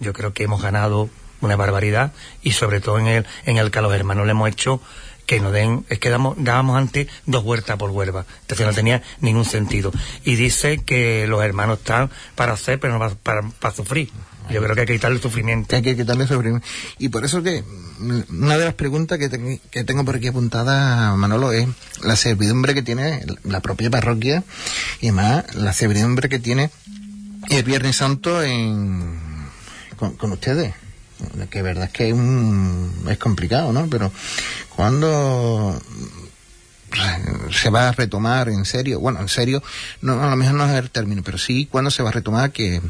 Yo 0.00 0.12
creo 0.12 0.32
que 0.32 0.44
hemos 0.44 0.62
ganado 0.62 1.08
una 1.40 1.56
barbaridad 1.56 2.12
y 2.42 2.52
sobre 2.52 2.80
todo 2.80 2.98
en 2.98 3.06
el, 3.06 3.26
en 3.44 3.58
el 3.58 3.70
que 3.70 3.78
a 3.78 3.82
los 3.82 3.94
hermanos 3.94 4.26
le 4.26 4.32
hemos 4.32 4.48
hecho 4.48 4.80
que 5.26 5.40
nos 5.40 5.52
den, 5.52 5.84
es 5.88 5.98
que 5.98 6.10
damos, 6.10 6.36
dábamos 6.38 6.76
antes 6.76 7.08
dos 7.26 7.44
huertas 7.44 7.76
por 7.76 7.90
Huelva, 7.90 8.26
entonces 8.42 8.66
no 8.66 8.72
tenía 8.72 9.02
ningún 9.20 9.44
sentido. 9.44 9.92
Y 10.24 10.36
dice 10.36 10.78
que 10.78 11.26
los 11.26 11.42
hermanos 11.42 11.78
están 11.78 12.10
para 12.34 12.52
hacer, 12.52 12.78
pero 12.80 12.98
no 12.98 13.16
para, 13.22 13.42
para, 13.42 13.74
sufrir. 13.74 14.10
Yo 14.50 14.62
creo 14.62 14.74
que 14.74 14.82
hay 14.82 14.86
que 14.86 14.94
quitarle 14.94 15.18
sufrimiento. 15.20 15.74
Hay 15.74 15.82
que 15.82 15.96
quitarle 15.96 16.26
sufrimiento. 16.26 16.66
Y 16.98 17.08
por 17.08 17.24
eso 17.24 17.42
que 17.42 17.64
una 18.28 18.58
de 18.58 18.64
las 18.66 18.74
preguntas 18.74 19.18
que, 19.18 19.60
que 19.70 19.84
tengo 19.84 20.04
por 20.04 20.16
aquí 20.16 20.28
apuntada, 20.28 21.14
Manolo, 21.16 21.52
es 21.52 21.66
la 22.02 22.14
servidumbre 22.14 22.74
que 22.74 22.82
tiene 22.82 23.24
la 23.44 23.60
propia 23.60 23.88
parroquia 23.88 24.44
y 25.00 25.12
más 25.12 25.54
la 25.54 25.72
servidumbre 25.72 26.28
que 26.28 26.38
tiene 26.38 26.70
el 27.48 27.62
Viernes 27.62 27.96
Santo 27.96 28.42
en, 28.42 29.18
con 29.96 30.32
ustedes 30.32 30.74
que 31.50 31.62
verdad 31.62 31.84
es 31.84 31.90
que 31.90 32.10
es, 32.10 32.16
es 33.08 33.18
complicado, 33.18 33.72
¿no? 33.72 33.86
Pero 33.88 34.12
cuando 34.74 35.80
se 37.50 37.70
va 37.70 37.88
a 37.88 37.92
retomar 37.92 38.48
en 38.48 38.64
serio, 38.64 39.00
bueno, 39.00 39.20
en 39.20 39.28
serio, 39.28 39.62
no, 40.00 40.22
a 40.22 40.30
lo 40.30 40.36
mejor 40.36 40.54
no 40.54 40.66
es 40.66 40.72
el 40.72 40.90
término, 40.90 41.22
pero 41.24 41.38
sí 41.38 41.66
cuando 41.70 41.90
se 41.90 42.02
va 42.02 42.10
a 42.10 42.12
retomar 42.12 42.52
que, 42.52 42.80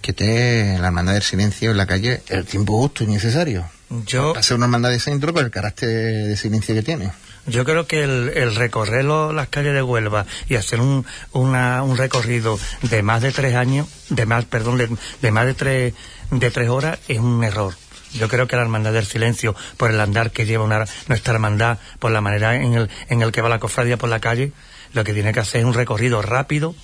que 0.00 0.12
esté 0.12 0.78
la 0.78 0.88
hermandad 0.88 1.14
del 1.14 1.22
silencio 1.22 1.70
en 1.70 1.76
la 1.76 1.86
calle 1.86 2.22
el 2.28 2.44
tiempo 2.44 2.78
justo 2.78 3.04
y 3.04 3.06
necesario. 3.08 3.68
Yo... 4.06 4.36
Hacer 4.36 4.56
una 4.56 4.66
hermandad 4.66 4.90
de 4.90 5.00
centro 5.00 5.32
con 5.32 5.44
el 5.44 5.50
carácter 5.50 5.88
de 5.88 6.36
silencio 6.36 6.74
que 6.74 6.82
tiene. 6.82 7.10
Yo 7.48 7.64
creo 7.64 7.86
que 7.86 8.02
el, 8.04 8.32
el 8.34 8.54
recorrer 8.54 9.04
las 9.04 9.48
calles 9.48 9.74
de 9.74 9.82
Huelva 9.82 10.26
y 10.48 10.56
hacer 10.56 10.80
un, 10.80 11.06
una, 11.32 11.82
un 11.82 11.96
recorrido 11.96 12.58
de 12.82 13.02
más 13.02 13.22
de 13.22 13.32
tres 13.32 13.54
años, 13.54 13.86
de 14.10 14.26
más, 14.26 14.44
perdón, 14.44 14.98
de, 15.20 15.30
más 15.30 15.46
de 15.46 15.54
tres, 15.54 15.94
de 16.30 16.50
tres 16.50 16.68
horas 16.68 16.98
es 17.08 17.18
un 17.18 17.42
error. 17.42 17.74
Yo 18.14 18.28
creo 18.28 18.46
que 18.46 18.56
la 18.56 18.62
hermandad 18.62 18.92
del 18.92 19.06
silencio, 19.06 19.54
por 19.76 19.90
el 19.90 20.00
andar 20.00 20.30
que 20.30 20.46
lleva 20.46 20.86
nuestra 21.08 21.34
hermandad, 21.34 21.78
por 21.98 22.10
la 22.10 22.20
manera 22.20 22.56
en 22.56 22.74
el, 22.74 22.90
en 23.08 23.22
el 23.22 23.32
que 23.32 23.42
va 23.42 23.48
la 23.48 23.58
cofradía 23.58 23.96
por 23.96 24.08
la 24.08 24.20
calle, 24.20 24.52
lo 24.92 25.04
que 25.04 25.12
tiene 25.12 25.32
que 25.32 25.40
hacer 25.40 25.60
es 25.60 25.66
un 25.66 25.74
recorrido 25.74 26.22
rápido 26.22 26.74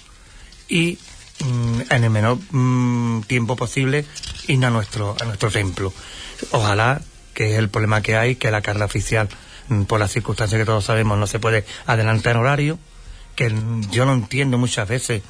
y 0.68 0.98
mm, 1.40 1.80
en 1.90 2.04
el 2.04 2.10
menor 2.10 2.38
mm, 2.50 3.22
tiempo 3.22 3.56
posible 3.56 4.04
ir 4.48 4.64
a 4.64 4.70
nuestro, 4.70 5.16
a 5.20 5.24
nuestro 5.24 5.50
templo. 5.50 5.92
Ojalá, 6.50 7.00
que 7.32 7.52
es 7.52 7.58
el 7.58 7.68
problema 7.68 8.02
que 8.02 8.16
hay, 8.16 8.36
que 8.36 8.50
la 8.50 8.62
carga 8.62 8.84
oficial 8.84 9.28
por 9.86 10.00
las 10.00 10.12
circunstancias 10.12 10.58
que 10.58 10.66
todos 10.66 10.84
sabemos, 10.84 11.18
no 11.18 11.26
se 11.26 11.38
puede 11.38 11.64
adelantar 11.86 12.36
horario, 12.36 12.78
que 13.36 13.54
yo 13.90 14.04
no 14.04 14.12
entiendo 14.12 14.58
muchas 14.58 14.88
veces 14.88 15.22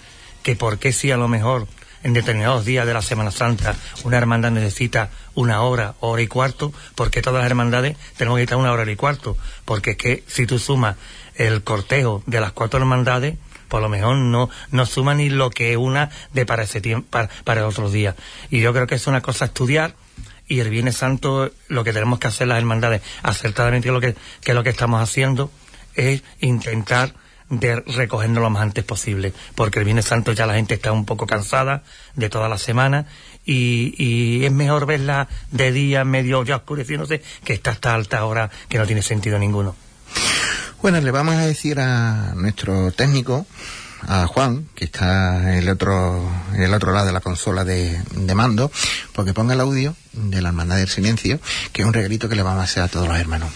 que 0.43 0.57
por 0.57 0.79
qué 0.79 0.93
si 0.93 1.11
a 1.11 1.17
lo 1.17 1.29
mejor 1.29 1.67
en 2.03 2.13
determinados 2.13 2.65
días 2.65 2.87
de 2.87 2.95
la 2.95 3.03
Semana 3.03 3.31
Santa 3.31 3.75
una 4.05 4.19
hermandad 4.19 4.51
necesita 4.51 5.11
una 5.35 5.63
hora, 5.63 5.95
hora 6.01 6.23
y 6.23 6.27
cuarto, 6.27 6.73
porque 6.95 7.23
todas 7.23 7.41
las 7.43 7.51
hermandades 7.51 7.97
tenemos 8.17 8.37
que 8.37 8.43
estar 8.43 8.59
una 8.59 8.73
hora 8.73 8.91
y 8.91 8.97
cuarto, 8.97 9.37
porque 9.65 9.93
es 9.93 9.97
que 9.97 10.25
si 10.27 10.47
tú 10.47 10.59
sumas 10.59 10.97
el 11.35 11.65
cortejo 11.65 12.23
de 12.27 12.41
las 12.41 12.53
cuatro 12.53 12.79
hermandades, 12.79 13.37
por 13.69 13.81
lo 13.81 13.89
mejor 13.89 14.17
no, 14.17 14.51
no 14.71 14.87
suma 14.87 15.15
ni 15.15 15.31
lo 15.31 15.51
que 15.51 15.77
una 15.77 16.11
de 16.33 16.47
para 16.47 16.65
ese 16.65 16.81
tiempo, 16.81 17.09
para, 17.11 17.29
para 17.43 17.67
otros 17.67 17.93
días. 17.93 18.15
Y 18.51 18.61
yo 18.61 18.73
creo 18.73 18.87
que 18.87 18.95
es 18.95 19.07
una 19.07 19.23
cosa 19.23 19.47
estudiar 19.47 19.97
y 20.47 20.61
el 20.61 20.71
Viernes 20.71 20.97
Santo 20.97 21.51
lo 21.69 21.85
que 21.85 21.93
tenemos 21.93 22.19
que 22.19 22.29
hacer 22.29 22.49
las 22.49 22.59
hermandades 22.59 23.03
acertadamente 23.23 23.91
lo 23.91 24.01
que, 24.01 24.15
que 24.41 24.55
lo 24.55 24.63
que 24.63 24.71
estamos 24.71 25.01
haciendo 25.01 25.51
es 25.95 26.23
intentar 26.41 27.15
de 27.51 27.81
recogernos 27.81 28.43
lo 28.43 28.51
más 28.51 28.63
antes 28.63 28.85
posible, 28.85 29.33
porque 29.55 29.79
el 29.79 29.85
Viernes 29.85 30.07
Santo 30.07 30.33
ya 30.33 30.47
la 30.47 30.55
gente 30.55 30.75
está 30.75 30.93
un 30.93 31.05
poco 31.05 31.27
cansada 31.27 31.83
de 32.17 32.31
toda 32.31 32.49
la 32.49 32.59
semana 32.59 33.07
y, 33.45 33.95
y 33.99 34.45
es 34.45 34.53
mejor 34.53 34.87
verla 34.87 35.29
de 35.51 35.71
día, 35.73 36.05
medio 36.05 36.43
ya 36.45 36.57
oscureciéndose, 36.57 37.23
que 37.45 37.53
está 37.53 37.73
hasta 37.73 37.95
alta 37.95 38.25
hora 38.25 38.51
que 38.69 38.79
no 38.79 38.87
tiene 38.87 39.03
sentido 39.03 39.39
ninguno. 39.39 39.77
Bueno, 40.81 41.01
le 41.01 41.11
vamos 41.11 41.35
a 41.35 41.47
decir 41.47 41.81
a 41.81 42.35
nuestro 42.35 42.93
técnico, 42.93 43.47
a 44.09 44.27
Juan, 44.27 44.69
que 44.75 44.85
está 44.85 45.53
en 45.53 45.59
el 45.59 45.69
otro, 45.69 46.29
en 46.53 46.63
el 46.63 46.75
otro 46.75 46.93
lado 46.93 47.07
de 47.07 47.13
la 47.13 47.21
consola 47.21 47.65
de, 47.65 48.01
de 48.13 48.35
mando, 48.35 48.71
porque 49.13 49.35
ponga 49.35 49.55
el 49.55 49.61
audio 49.61 49.95
de 50.13 50.43
la 50.43 50.49
Hermandad 50.49 50.77
del 50.77 50.89
Silencio, 50.89 51.41
que 51.73 51.83
es 51.83 51.89
un 51.89 51.95
regalito 51.95 52.29
que 52.29 52.37
le 52.37 52.43
vamos 52.43 52.61
a 52.61 52.65
hacer 52.65 52.83
a 52.83 52.89
todos 52.89 53.09
los 53.09 53.19
hermanos. 53.19 53.51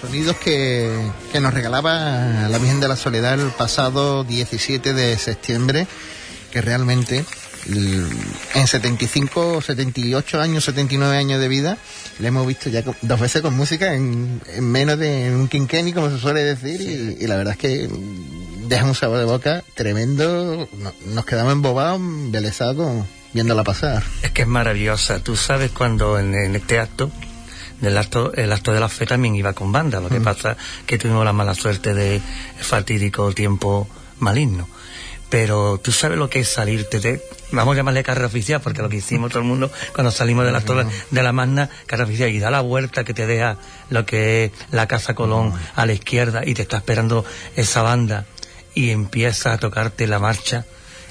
Sonidos 0.00 0.36
que, 0.36 0.90
que 1.32 1.40
nos 1.40 1.52
regalaba 1.54 2.48
la 2.48 2.58
Virgen 2.58 2.80
de 2.80 2.88
la 2.88 2.96
Soledad 2.96 3.40
el 3.40 3.50
pasado 3.50 4.24
17 4.24 4.92
de 4.92 5.18
septiembre, 5.18 5.86
que 6.50 6.60
realmente 6.60 7.24
en 7.68 8.66
75, 8.66 9.60
78 9.60 10.40
años, 10.40 10.64
79 10.64 11.16
años 11.16 11.40
de 11.40 11.48
vida, 11.48 11.78
le 12.18 12.28
hemos 12.28 12.46
visto 12.46 12.70
ya 12.70 12.82
dos 13.02 13.20
veces 13.20 13.42
con 13.42 13.56
música 13.56 13.94
en, 13.94 14.40
menos 14.60 14.98
de 14.98 15.34
un 15.34 15.48
quinquenio, 15.48 15.94
como 15.94 16.10
se 16.10 16.18
suele 16.18 16.42
decir, 16.42 16.80
y, 17.20 17.26
la 17.26 17.36
verdad 17.36 17.52
es 17.52 17.58
que 17.58 17.88
deja 18.66 18.84
un 18.84 18.94
sabor 18.94 19.18
de 19.18 19.24
boca 19.24 19.64
tremendo. 19.74 20.68
Nos 21.06 21.24
quedamos 21.24 21.52
embobados, 21.52 22.00
embelesados 22.00 23.04
viéndola 23.32 23.64
pasar. 23.64 24.02
Es 24.22 24.30
que 24.30 24.42
es 24.42 24.48
maravillosa. 24.48 25.22
Tú 25.22 25.36
sabes 25.36 25.70
cuando 25.70 26.18
en, 26.18 26.34
este 26.56 26.78
acto 26.78 27.10
del 27.80 27.96
acto, 27.96 28.32
el 28.34 28.52
acto 28.52 28.72
de 28.72 28.80
la 28.80 28.88
fe 28.88 29.06
también 29.06 29.34
iba 29.34 29.52
con 29.52 29.72
banda. 29.72 30.00
Lo 30.00 30.08
que 30.08 30.20
mm. 30.20 30.24
pasa 30.24 30.56
que 30.86 30.98
tuvimos 30.98 31.24
la 31.24 31.32
mala 31.32 31.54
suerte 31.54 31.94
de 31.94 32.20
fatídico 32.60 33.32
tiempo 33.32 33.88
maligno. 34.18 34.68
Pero 35.28 35.78
tú 35.78 35.92
sabes 35.92 36.18
lo 36.18 36.30
que 36.30 36.40
es 36.40 36.48
salirte 36.48 37.00
de, 37.00 37.22
vamos 37.52 37.74
a 37.74 37.76
llamarle 37.76 38.02
carrera 38.02 38.26
oficial, 38.26 38.62
porque 38.62 38.80
lo 38.80 38.88
que 38.88 38.96
hicimos 38.96 39.30
todo 39.30 39.40
el 39.40 39.48
mundo 39.48 39.70
cuando 39.94 40.10
salimos 40.10 40.46
del 40.46 40.56
acto 40.56 40.74
de 40.74 41.22
la 41.22 41.32
magna, 41.32 41.68
carrera 41.86 42.08
oficial, 42.08 42.30
y 42.30 42.38
da 42.38 42.50
la 42.50 42.62
vuelta 42.62 43.04
que 43.04 43.12
te 43.12 43.26
deja 43.26 43.58
lo 43.90 44.06
que 44.06 44.44
es 44.44 44.52
la 44.70 44.86
Casa 44.88 45.14
Colón 45.14 45.52
a 45.74 45.84
la 45.84 45.92
izquierda 45.92 46.42
y 46.46 46.54
te 46.54 46.62
está 46.62 46.78
esperando 46.78 47.26
esa 47.56 47.82
banda 47.82 48.24
y 48.74 48.90
empieza 48.90 49.52
a 49.52 49.58
tocarte 49.58 50.06
la 50.06 50.18
marcha. 50.18 50.64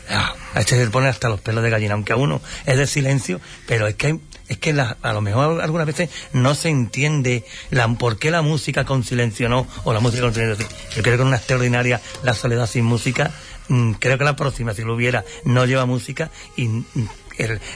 A 0.10 0.60
este 0.60 0.78
se 0.78 0.90
pone 0.90 1.08
hasta 1.08 1.30
los 1.30 1.42
pelos 1.42 1.64
de 1.64 1.70
gallina, 1.70 1.94
aunque 1.94 2.14
a 2.14 2.16
uno 2.16 2.42
es 2.66 2.78
de 2.78 2.88
silencio, 2.88 3.40
pero 3.68 3.88
es 3.88 3.96
que 3.96 4.20
es 4.48 4.58
que 4.60 4.72
a 4.72 5.14
lo 5.14 5.22
mejor 5.22 5.62
algunas 5.62 5.86
veces 5.86 6.10
no 6.32 6.56
se 6.56 6.70
entiende 6.70 7.44
la, 7.70 7.88
por 7.90 8.18
qué 8.18 8.32
la 8.32 8.42
música 8.42 8.86
con 8.86 9.04
silencio 9.04 9.50
no, 9.50 9.68
o 9.84 9.94
la 9.94 10.00
música 10.00 10.22
con 10.22 10.34
silencio 10.34 10.66
Yo 10.96 11.04
creo 11.04 11.18
que 11.18 11.24
es 11.24 11.28
una 11.28 11.36
extraordinaria 11.36 12.02
la 12.24 12.34
soledad 12.34 12.68
sin 12.68 12.86
música, 12.86 13.32
mm, 13.68 13.94
creo 13.94 14.18
que 14.18 14.24
la 14.24 14.36
próxima, 14.36 14.74
si 14.74 14.84
lo 14.84 14.96
hubiera, 14.96 15.26
no 15.44 15.66
lleva 15.66 15.86
música 15.86 16.32
y 16.56 16.68
mm, 16.68 16.86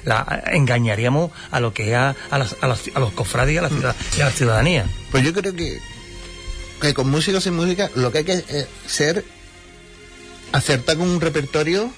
la, 0.06 0.44
engañaríamos 0.48 1.32
a 1.52 1.60
lo 1.60 1.74
que 1.74 1.90
es 1.90 1.96
a, 1.96 2.16
a, 2.30 2.38
los 2.38 3.12
cofrades 3.14 3.54
y 3.54 3.58
a, 3.58 3.62
la 3.64 3.96
la 4.18 4.32
ciudadanía. 4.32 4.86
Pues 5.12 5.24
yo 5.24 5.34
creo 5.34 5.54
que, 5.54 5.80
que 6.80 6.94
con 6.94 7.10
música 7.10 7.38
o 7.38 7.42
sin 7.42 7.56
música 7.56 7.92
lo 7.96 8.12
que 8.12 8.20
hay 8.20 8.24
que 8.24 8.44
eh, 8.48 8.68
ser 8.88 9.26
acertar 10.54 10.98
con 10.98 11.10
un 11.10 11.22
repertorio 11.22 11.92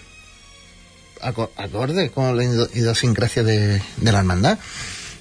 acorde 1.24 2.10
con 2.10 2.38
la 2.38 2.44
idiosincrasia 2.44 3.44
de, 3.44 3.82
la 4.01 4.20
hermandad. 4.20 4.60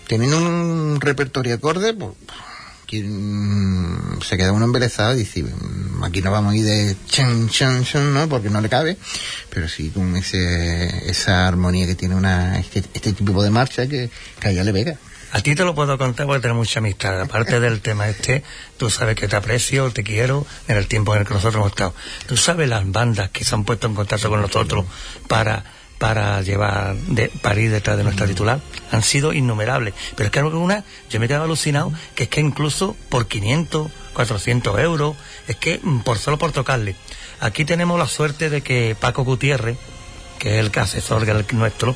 Teniendo 0.07 0.39
un 0.39 1.01
repertorio 1.01 1.55
acorde, 1.55 1.95
pues, 1.95 2.13
se 2.91 4.37
queda 4.37 4.53
uno 4.53 4.67
embelezado 4.67 5.15
y 5.15 5.21
dice, 5.21 5.45
aquí 6.03 6.21
no 6.21 6.31
vamos 6.31 6.53
a 6.53 6.57
ir 6.57 6.65
de 6.65 6.97
chan, 7.07 7.49
chan, 7.49 7.85
chan, 7.85 8.13
¿no? 8.13 8.29
Porque 8.29 8.51
no 8.51 8.61
le 8.61 8.69
cabe, 8.69 8.99
pero 9.49 9.69
sí 9.69 9.91
con 9.91 10.15
ese, 10.17 11.09
esa 11.09 11.49
armonía 11.49 11.87
que 11.87 11.95
tiene 11.95 12.15
una, 12.15 12.59
este, 12.59 12.85
este 12.93 13.15
tipo 13.15 13.43
de 13.43 13.51
marcha 13.51 13.87
que, 13.87 14.11
que 14.39 14.49
a 14.49 14.51
ella 14.51 14.65
le 14.65 14.73
pega. 14.73 14.99
A 15.33 15.41
ti 15.41 15.55
te 15.55 15.65
lo 15.65 15.75
puedo 15.75 15.97
contar 15.97 16.27
porque 16.27 16.43
tengo 16.43 16.57
mucha 16.57 16.81
amistad. 16.81 17.19
Aparte 17.19 17.59
del 17.59 17.81
tema 17.81 18.07
este, 18.07 18.43
tú 18.77 18.91
sabes 18.91 19.17
que 19.17 19.29
te 19.29 19.37
aprecio, 19.37 19.91
te 19.91 20.03
quiero 20.03 20.47
en 20.69 20.77
el 20.77 20.87
tiempo 20.87 21.15
en 21.15 21.23
el 21.23 21.27
que 21.27 21.33
nosotros 21.33 21.55
hemos 21.55 21.71
estado. 21.71 21.95
Tú 22.27 22.37
sabes 22.37 22.69
las 22.69 22.91
bandas 22.91 23.31
que 23.31 23.43
se 23.43 23.55
han 23.55 23.65
puesto 23.65 23.87
en 23.87 23.95
contacto 23.95 24.29
con 24.29 24.43
nosotros 24.43 24.85
para 25.29 25.65
para 26.03 26.43
llevar 26.43 26.97
de, 26.97 27.29
para 27.29 27.61
ir 27.61 27.71
detrás 27.71 27.97
de 27.97 28.03
nuestra 28.03 28.27
titular. 28.27 28.59
Han 28.91 29.05
sido 29.05 29.33
innumerables. 29.33 29.95
Pero 30.17 30.27
es 30.27 30.33
que 30.33 30.41
algunas 30.41 30.83
yo 31.09 31.21
me 31.21 31.27
he 31.27 31.29
quedado 31.29 31.45
alucinado 31.45 31.93
que 32.17 32.25
es 32.25 32.29
que 32.29 32.41
incluso 32.41 32.97
por 33.09 33.29
500 33.29 33.89
400 34.13 34.81
euros 34.81 35.15
es 35.47 35.55
que 35.55 35.79
mm, 35.81 36.01
por 36.01 36.19
solo 36.19 36.39
por 36.39 36.51
tocarle. 36.51 36.97
Aquí 37.39 37.65
tenemos 37.65 38.01
la 38.01 38.09
suerte 38.09 38.51
de 38.51 38.63
que 38.63 38.97
Paco 38.99 39.23
Gutiérrez 39.23 39.79
que 40.41 40.59
es 40.59 40.67
el 40.67 40.77
asesor 40.77 41.23
el 41.29 41.47
nuestro 41.53 41.95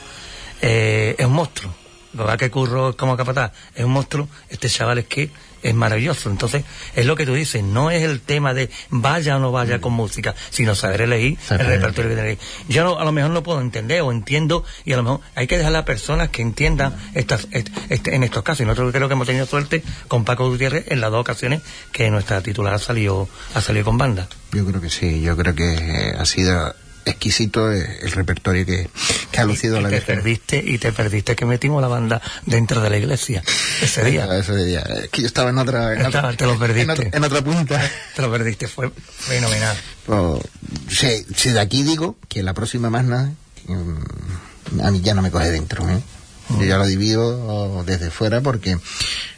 eh, 0.62 1.16
es 1.18 1.26
un 1.26 1.32
monstruo. 1.32 1.74
Lo 2.12 2.36
que 2.36 2.48
curro 2.48 2.96
como 2.96 3.16
capataz 3.16 3.50
es 3.74 3.84
un 3.84 3.90
monstruo. 3.90 4.28
Este 4.48 4.68
chaval 4.68 4.98
es 4.98 5.06
que 5.06 5.32
es 5.62 5.74
maravilloso. 5.74 6.30
Entonces, 6.30 6.64
es 6.94 7.06
lo 7.06 7.16
que 7.16 7.26
tú 7.26 7.34
dices, 7.34 7.62
no 7.62 7.90
es 7.90 8.02
el 8.02 8.20
tema 8.20 8.54
de 8.54 8.70
vaya 8.90 9.36
o 9.36 9.38
no 9.40 9.52
vaya 9.52 9.80
con 9.80 9.92
música, 9.92 10.34
sino 10.50 10.74
saber 10.74 11.02
elegir 11.02 11.38
el 11.50 11.58
repertorio 11.58 12.10
que 12.10 12.16
tenéis. 12.16 12.38
Yo 12.68 12.98
a 12.98 13.04
lo 13.04 13.12
mejor 13.12 13.30
no 13.30 13.42
puedo 13.42 13.60
entender 13.60 14.02
o 14.02 14.12
entiendo, 14.12 14.64
y 14.84 14.92
a 14.92 14.96
lo 14.96 15.02
mejor 15.02 15.20
hay 15.34 15.46
que 15.46 15.56
dejar 15.58 15.72
a 15.72 15.78
las 15.78 15.84
personas 15.84 16.30
que 16.30 16.42
entiendan 16.42 16.96
estas, 17.14 17.48
este, 17.50 18.14
en 18.14 18.22
estos 18.22 18.42
casos. 18.42 18.62
Y 18.62 18.64
nosotros 18.64 18.92
creo 18.92 19.08
que 19.08 19.14
hemos 19.14 19.26
tenido 19.26 19.46
suerte 19.46 19.82
con 20.08 20.24
Paco 20.24 20.48
Gutiérrez 20.48 20.86
en 20.88 21.00
las 21.00 21.10
dos 21.10 21.20
ocasiones 21.20 21.62
que 21.92 22.10
nuestra 22.10 22.40
titular 22.40 22.74
ha 22.74 22.78
salido, 22.78 23.28
ha 23.54 23.60
salido 23.60 23.84
con 23.84 23.98
banda. 23.98 24.28
Yo 24.52 24.64
creo 24.64 24.80
que 24.80 24.90
sí, 24.90 25.20
yo 25.20 25.36
creo 25.36 25.54
que 25.54 26.14
ha 26.16 26.24
sido 26.24 26.74
exquisito 27.06 27.70
el 27.70 28.10
repertorio 28.10 28.66
que, 28.66 28.88
ha 29.38 29.44
lucido 29.44 29.78
y, 29.78 29.82
la 29.82 29.88
te 29.90 30.00
perdiste 30.00 30.62
y 30.64 30.78
te 30.78 30.92
perdiste 30.92 31.36
que 31.36 31.46
metimos 31.46 31.80
la 31.80 31.88
banda 31.88 32.20
dentro 32.46 32.80
de 32.80 32.90
la 32.90 32.96
iglesia 32.96 33.42
ese 33.80 34.04
día. 34.04 34.26
Ese 34.36 34.56
día. 34.56 34.80
Es 34.80 35.08
que 35.10 35.22
yo 35.22 35.26
estaba 35.26 35.50
en 35.50 35.58
otra 35.58 35.94
en, 35.94 36.06
otra, 36.06 36.32
te 36.34 36.46
lo 36.46 36.58
perdiste. 36.58 37.10
En, 37.12 37.24
otra 37.24 37.42
punta. 37.42 37.90
Te 38.14 38.22
lo 38.22 38.30
perdiste 38.30 38.66
fue 38.66 38.90
fenomenal. 38.90 39.76
Pues, 40.06 41.24
si, 41.34 41.50
de 41.50 41.60
aquí 41.60 41.82
digo 41.82 42.16
que 42.28 42.42
la 42.42 42.54
próxima 42.54 42.90
más 42.90 43.04
nada 43.04 43.30
mm, 43.66 44.80
a 44.80 44.90
mí 44.90 45.00
ya 45.00 45.14
no 45.14 45.22
me 45.22 45.30
coge 45.30 45.50
dentro 45.50 45.88
¿eh? 45.88 46.00
Yo 46.50 46.64
ya 46.64 46.78
lo 46.78 46.86
divido 46.86 47.82
desde 47.84 48.10
fuera 48.10 48.40
porque 48.40 48.78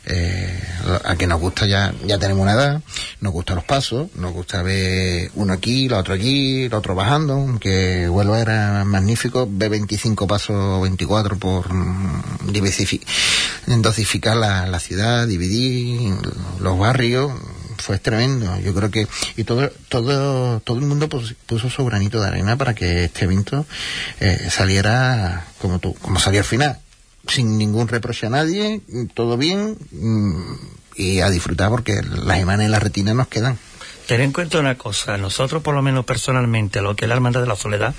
eh, 0.05 0.63
a 1.05 1.17
que 1.17 1.27
nos 1.27 1.41
gusta 1.41 1.67
ya, 1.67 1.95
ya 2.05 2.19
tenemos 2.19 2.43
una 2.43 2.53
edad, 2.53 2.83
nos 3.21 3.33
gustan 3.33 3.57
los 3.57 3.65
pasos, 3.65 4.09
nos 4.15 4.33
gusta 4.33 4.63
ver 4.63 5.31
uno 5.35 5.53
aquí, 5.53 5.87
el 5.87 5.93
otro 5.93 6.15
aquí, 6.15 6.65
el 6.65 6.75
otro 6.75 6.95
bajando, 6.95 7.35
aunque 7.35 8.09
Huelva 8.09 8.41
era 8.41 8.85
magnífico, 8.85 9.49
ve 9.51 9.69
25 9.69 10.27
pasos 10.27 10.83
24 10.83 11.39
por 11.39 11.73
mm, 11.73 12.53
dosificar 13.83 14.37
la, 14.37 14.67
la 14.67 14.81
ciudad, 14.81 15.27
dividir 15.27 16.15
los 16.61 16.79
barrios, 16.79 17.33
fue 17.79 17.99
tremendo. 17.99 18.59
Yo 18.61 18.75
creo 18.75 18.91
que 18.91 19.07
y 19.37 19.45
todo 19.45 19.71
todo 19.89 20.61
todo 20.61 20.79
el 20.79 20.85
mundo 20.85 21.09
puso 21.09 21.71
su 21.71 21.85
granito 21.85 22.21
de 22.21 22.29
arena 22.29 22.57
para 22.57 22.75
que 22.75 23.05
este 23.05 23.25
evento 23.25 23.67
eh, 24.21 24.49
saliera 24.51 25.47
como 25.59 25.79
tú, 25.79 25.95
como 25.95 26.19
salió 26.19 26.41
al 26.41 26.47
final 26.47 26.79
sin 27.29 27.59
ningún 27.59 27.89
reproche 27.89 28.27
a 28.27 28.31
nadie, 28.31 28.81
todo 29.15 29.37
bien 29.37 29.77
mm, 29.91 30.55
y 30.97 31.21
a 31.21 31.31
disfrutar 31.31 31.71
porque 31.71 32.01
las 32.03 32.41
imanes 32.41 32.67
en 32.67 32.73
la 32.73 32.81
retina 32.81 33.15
nos 33.15 33.29
quedan. 33.29 33.59
Ten 34.07 34.21
en 34.23 34.33
cuenta 34.33 34.59
una 34.59 34.77
cosa, 34.77 35.19
nosotros 35.19 35.63
por 35.63 35.75
lo 35.75 35.83
menos 35.83 36.05
personalmente, 36.05 36.81
lo 36.81 36.97
que 36.97 37.05
es 37.05 37.09
la 37.09 37.15
Hermandad 37.15 37.43
de 37.43 37.47
la 37.47 37.57
Soledad, 37.57 37.95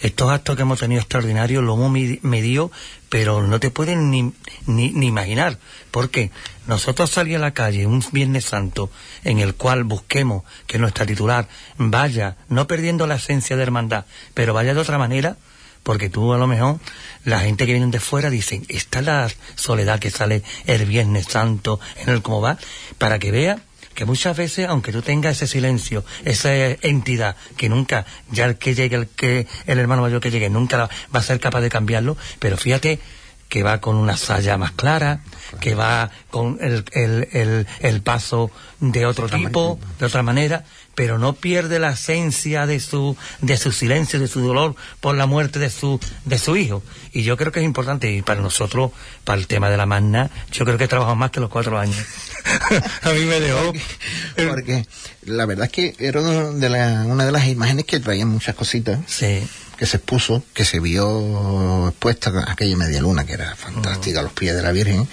estos 0.00 0.30
actos 0.30 0.56
que 0.56 0.62
hemos 0.62 0.80
tenido 0.80 1.00
extraordinarios 1.00 1.64
lo 1.64 1.74
hemos 1.74 1.90
medido, 2.22 2.70
pero 3.08 3.42
no 3.42 3.60
te 3.60 3.70
pueden 3.70 4.10
ni, 4.10 4.32
ni, 4.66 4.90
ni, 4.90 5.06
imaginar. 5.06 5.58
Porque 5.90 6.30
nosotros 6.66 7.10
salir 7.10 7.36
a 7.36 7.40
la 7.40 7.54
calle 7.54 7.86
un 7.86 8.04
Viernes 8.12 8.44
Santo 8.44 8.90
en 9.22 9.38
el 9.38 9.54
cual 9.54 9.84
busquemos 9.84 10.44
que 10.66 10.78
nuestra 10.78 11.06
titular 11.06 11.48
vaya, 11.78 12.36
no 12.48 12.66
perdiendo 12.66 13.06
la 13.06 13.14
esencia 13.14 13.56
de 13.56 13.62
hermandad, 13.62 14.04
pero 14.34 14.52
vaya 14.52 14.74
de 14.74 14.80
otra 14.80 14.98
manera, 14.98 15.36
porque 15.84 16.10
tú 16.10 16.32
a 16.32 16.38
lo 16.38 16.48
mejor, 16.48 16.80
la 17.24 17.38
gente 17.40 17.66
que 17.66 17.72
viene 17.72 17.92
de 17.92 18.00
fuera 18.00 18.30
dicen, 18.30 18.64
está 18.68 19.02
la 19.02 19.30
soledad 19.54 20.00
que 20.00 20.10
sale 20.10 20.42
el 20.66 20.84
Viernes 20.86 21.26
Santo 21.26 21.78
en 21.96 22.08
el 22.08 22.22
cómo 22.22 22.40
va, 22.40 22.58
para 22.98 23.20
que 23.20 23.30
vea 23.30 23.58
que 23.94 24.04
muchas 24.04 24.36
veces, 24.36 24.68
aunque 24.68 24.90
tú 24.90 25.02
tengas 25.02 25.36
ese 25.36 25.46
silencio, 25.46 26.04
esa 26.24 26.52
entidad 26.52 27.36
que 27.56 27.68
nunca, 27.68 28.06
ya 28.30 28.46
el 28.46 28.56
que 28.56 28.74
llegue, 28.74 28.96
el 28.96 29.06
que 29.06 29.46
el 29.66 29.78
hermano 29.78 30.02
mayor 30.02 30.20
que 30.20 30.32
llegue, 30.32 30.50
nunca 30.50 30.88
va 31.14 31.20
a 31.20 31.22
ser 31.22 31.38
capaz 31.38 31.60
de 31.60 31.68
cambiarlo, 31.70 32.16
pero 32.40 32.56
fíjate 32.56 32.98
que 33.48 33.62
va 33.62 33.80
con 33.80 33.94
una 33.94 34.16
saya 34.16 34.58
más 34.58 34.72
clara, 34.72 35.20
que 35.60 35.76
va 35.76 36.10
con 36.30 36.58
el, 36.60 36.84
el, 36.92 37.28
el, 37.30 37.66
el 37.80 38.02
paso 38.02 38.50
de 38.80 39.06
otro 39.06 39.28
tipo, 39.28 39.78
de 40.00 40.06
otra 40.06 40.24
manera, 40.24 40.64
pero 40.94 41.18
no 41.18 41.34
pierde 41.34 41.78
la 41.78 41.90
esencia 41.90 42.66
de 42.66 42.80
su, 42.80 43.16
de 43.40 43.56
su 43.56 43.72
silencio, 43.72 44.18
de 44.18 44.28
su 44.28 44.40
dolor 44.40 44.74
por 45.00 45.16
la 45.16 45.26
muerte 45.26 45.58
de 45.58 45.70
su, 45.70 46.00
de 46.24 46.38
su 46.38 46.56
hijo. 46.56 46.82
Y 47.12 47.22
yo 47.22 47.36
creo 47.36 47.52
que 47.52 47.60
es 47.60 47.66
importante, 47.66 48.10
y 48.12 48.22
para 48.22 48.40
nosotros, 48.40 48.92
para 49.24 49.38
el 49.38 49.46
tema 49.46 49.70
de 49.70 49.76
la 49.76 49.86
magna, 49.86 50.30
yo 50.52 50.64
creo 50.64 50.78
que 50.78 50.88
trabajado 50.88 51.16
más 51.16 51.30
que 51.30 51.40
los 51.40 51.50
cuatro 51.50 51.78
años. 51.78 51.96
a 53.02 53.10
mí 53.10 53.24
me 53.24 53.40
dejó. 53.40 53.72
Porque 54.48 54.86
la 55.24 55.46
verdad 55.46 55.66
es 55.66 55.72
que 55.72 55.94
era 55.98 56.22
de 56.22 57.04
una 57.06 57.24
de 57.24 57.32
las 57.32 57.46
imágenes 57.48 57.84
que 57.84 58.00
traían 58.00 58.28
muchas 58.28 58.54
cositas. 58.54 59.00
Sí. 59.06 59.46
Que 59.84 59.90
se 59.90 59.96
expuso, 59.98 60.42
que 60.54 60.64
se 60.64 60.80
vio 60.80 61.88
expuesta 61.88 62.32
aquella 62.48 62.74
media 62.74 63.02
luna, 63.02 63.26
que 63.26 63.34
era 63.34 63.54
fantástica, 63.54 64.20
a 64.20 64.22
los 64.22 64.32
pies 64.32 64.56
de 64.56 64.62
la 64.62 64.72
Virgen, 64.72 65.06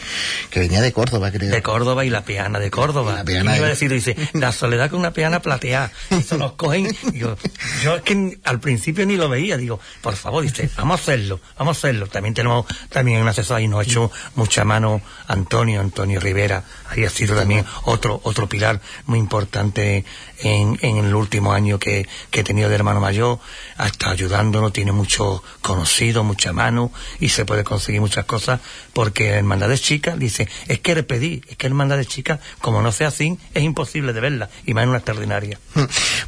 que 0.50 0.62
venía 0.62 0.80
de 0.80 0.94
Córdoba, 0.94 1.30
creo. 1.30 1.52
De 1.52 1.62
Córdoba 1.62 2.06
y 2.06 2.10
la 2.10 2.24
peana 2.24 2.58
de 2.58 2.72
Córdoba. 2.72 3.16
La 3.16 3.24
peana 3.26 3.54
y 3.54 3.58
iba 3.58 3.66
a 3.66 3.68
de- 3.68 3.74
decir, 3.74 3.92
dice, 3.92 4.16
la 4.32 4.54
soledad 4.54 4.90
con 4.90 5.00
una 5.00 5.12
peana 5.12 5.42
plateada. 5.42 5.92
Y 6.12 6.22
se 6.22 6.38
los 6.38 6.54
cogen. 6.54 6.96
y 7.14 7.18
yo, 7.20 7.36
yo 7.84 7.96
es 7.98 8.02
que 8.04 8.40
al 8.46 8.62
principio 8.62 9.06
ni 9.06 9.18
lo 9.18 9.28
veía. 9.28 9.58
Digo, 9.58 9.80
por 10.02 10.16
favor, 10.16 10.42
dice, 10.44 10.70
vamos 10.78 11.00
a 11.00 11.04
hacerlo, 11.04 11.42
vamos 11.60 11.76
a 11.76 11.80
hacerlo. 11.80 12.08
También 12.08 12.34
tenemos 12.34 12.66
también 12.90 13.22
un 13.22 13.28
asesor 13.28 13.58
ahí, 13.58 13.68
nos 13.68 13.82
ha 13.82 13.84
hecho 13.84 14.10
mucha 14.36 14.64
mano 14.64 15.02
Antonio, 15.28 15.82
Antonio 15.82 16.22
Rivera. 16.22 16.64
Ahí 16.90 17.04
ha 17.04 17.10
sido 17.10 17.36
también 17.36 17.66
otro, 17.84 18.22
otro 18.24 18.48
pilar 18.48 18.80
muy 19.06 19.20
importante 19.20 20.06
en, 20.44 20.78
en 20.82 20.98
el 20.98 21.14
último 21.16 21.54
año 21.54 21.80
que, 21.80 22.08
que 22.30 22.42
he 22.42 22.44
tenido 22.44 22.70
de 22.70 22.76
hermano 22.76 23.00
mayor. 23.00 23.40
Ha 23.78 23.88
estado 23.88 24.12
ayudándonos, 24.14 24.74
tiene 24.74 24.92
muchos 24.92 25.42
conocidos, 25.62 26.24
mucha 26.26 26.54
mano 26.54 26.92
y 27.20 27.30
se 27.30 27.46
puede 27.46 27.64
conseguir 27.64 28.02
muchas 28.02 28.26
cosas 28.26 28.60
porque 28.94 29.30
hermandades 29.30 29.82
chicas, 29.82 30.18
dice, 30.20 30.48
es 30.68 30.80
que 30.80 30.94
repetir, 30.94 31.46
es 31.50 31.58
que 31.58 31.68
hermandades 31.68 32.08
chicas, 32.08 32.40
como 32.60 32.82
no 32.82 32.92
sea 32.92 33.08
así, 33.10 33.38
es 33.54 33.64
imposible 33.64 34.14
de 34.14 34.20
verla 34.22 34.50
y 34.66 34.74
más 34.74 34.84
en 34.84 34.90
una 34.90 34.98
extraordinaria. 35.00 35.60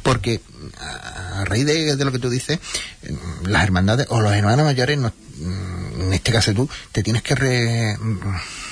Porque 0.02 0.40
a 0.80 1.44
raíz 1.44 1.66
de, 1.66 1.96
lo 2.04 2.12
que 2.12 2.18
tú 2.18 2.30
dices, 2.30 2.58
eh, 3.02 3.16
las 3.44 3.64
hermandades 3.64 4.06
o 4.10 4.20
los 4.20 4.32
hermanos 4.32 4.64
mayores, 4.64 4.98
no- 4.98 5.12
mm, 5.38 6.02
en 6.02 6.12
este 6.12 6.32
caso 6.32 6.52
tú, 6.54 6.68
te 6.92 7.02
tienes 7.02 7.22
que 7.22 7.34
re- 7.34 7.96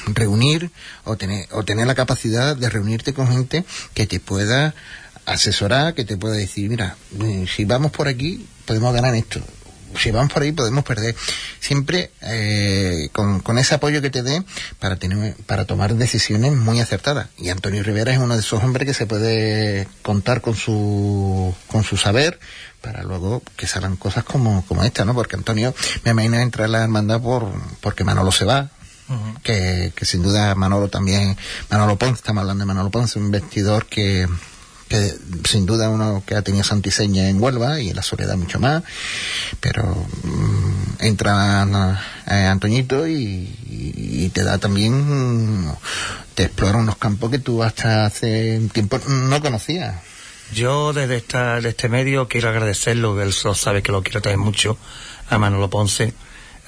reunir 0.06 0.70
o 1.04 1.16
tener, 1.16 1.46
o 1.52 1.64
tener 1.64 1.86
la 1.86 1.94
capacidad 1.94 2.56
de 2.56 2.68
reunirte 2.68 3.12
con 3.14 3.28
gente 3.30 3.64
que 3.94 4.06
te 4.06 4.20
pueda 4.20 4.74
asesorar, 5.26 5.94
que 5.94 6.04
te 6.04 6.16
pueda 6.16 6.34
decir, 6.34 6.68
mira, 6.70 6.96
mm, 7.12 7.46
si 7.46 7.64
vamos 7.64 7.92
por 7.92 8.08
aquí, 8.08 8.46
podemos 8.66 8.94
ganar 8.94 9.14
esto. 9.14 9.40
Si 9.98 10.10
vamos 10.10 10.32
por 10.32 10.42
ahí 10.42 10.52
podemos 10.52 10.84
perder. 10.84 11.14
Siempre 11.60 12.10
eh, 12.22 13.08
con, 13.12 13.40
con 13.40 13.58
ese 13.58 13.74
apoyo 13.74 14.00
que 14.00 14.10
te 14.10 14.22
dé 14.22 14.42
para 14.78 14.96
tener 14.96 15.36
para 15.46 15.64
tomar 15.64 15.94
decisiones 15.94 16.52
muy 16.52 16.80
acertadas. 16.80 17.28
Y 17.36 17.50
Antonio 17.50 17.82
Rivera 17.82 18.12
es 18.12 18.18
uno 18.18 18.34
de 18.34 18.40
esos 18.40 18.62
hombres 18.62 18.86
que 18.86 18.94
se 18.94 19.06
puede 19.06 19.86
contar 20.02 20.40
con 20.40 20.54
su 20.54 21.54
con 21.66 21.84
su 21.84 21.96
saber 21.96 22.38
para 22.80 23.02
luego 23.02 23.42
que 23.56 23.66
salgan 23.66 23.96
cosas 23.96 24.24
como, 24.24 24.64
como 24.66 24.82
esta, 24.82 25.04
¿no? 25.04 25.14
Porque 25.14 25.36
Antonio 25.36 25.74
me 26.04 26.12
imagino 26.12 26.38
entra 26.38 26.64
en 26.64 26.72
la 26.72 26.82
hermandad 26.82 27.20
por 27.20 27.52
porque 27.80 28.02
Manolo 28.02 28.32
se 28.32 28.44
va, 28.44 28.70
que, 29.42 29.92
que 29.94 30.04
sin 30.04 30.22
duda 30.22 30.54
Manolo 30.54 30.88
también, 30.88 31.36
Manolo 31.70 31.96
Ponce, 31.96 32.14
estamos 32.16 32.40
hablando 32.40 32.62
de 32.62 32.66
Manolo 32.66 32.90
Ponce, 32.90 33.18
un 33.18 33.30
vestidor 33.30 33.86
que, 33.86 34.26
que 34.92 35.14
sin 35.48 35.64
duda 35.64 35.88
uno 35.88 36.22
que 36.26 36.34
ha 36.34 36.42
tenido 36.42 36.64
santiseña 36.64 37.30
en 37.30 37.42
Huelva 37.42 37.80
y 37.80 37.88
en 37.88 37.96
la 37.96 38.02
soledad 38.02 38.36
mucho 38.36 38.60
más, 38.60 38.82
pero 39.58 39.84
mm, 40.22 41.02
entra 41.02 41.98
eh, 42.26 42.34
Antoñito 42.46 43.08
y, 43.08 44.30
te 44.34 44.44
da 44.44 44.58
también, 44.58 45.66
te 46.34 46.44
explora 46.44 46.78
unos 46.78 46.96
campos 46.96 47.30
que 47.30 47.38
tú 47.38 47.62
hasta 47.62 48.06
hace 48.06 48.58
un 48.58 48.68
tiempo 48.68 48.98
no 49.08 49.40
conocías. 49.40 49.96
Yo 50.54 50.92
desde 50.92 51.16
esta, 51.16 51.60
de 51.60 51.70
este 51.70 51.88
medio 51.88 52.28
quiero 52.28 52.50
agradecerlo, 52.50 53.20
él 53.20 53.32
sabe 53.32 53.82
que 53.82 53.92
lo 53.92 54.02
quiero 54.02 54.20
también 54.20 54.40
mucho, 54.40 54.76
a 55.30 55.38
Manolo 55.38 55.70
Ponce. 55.70 56.14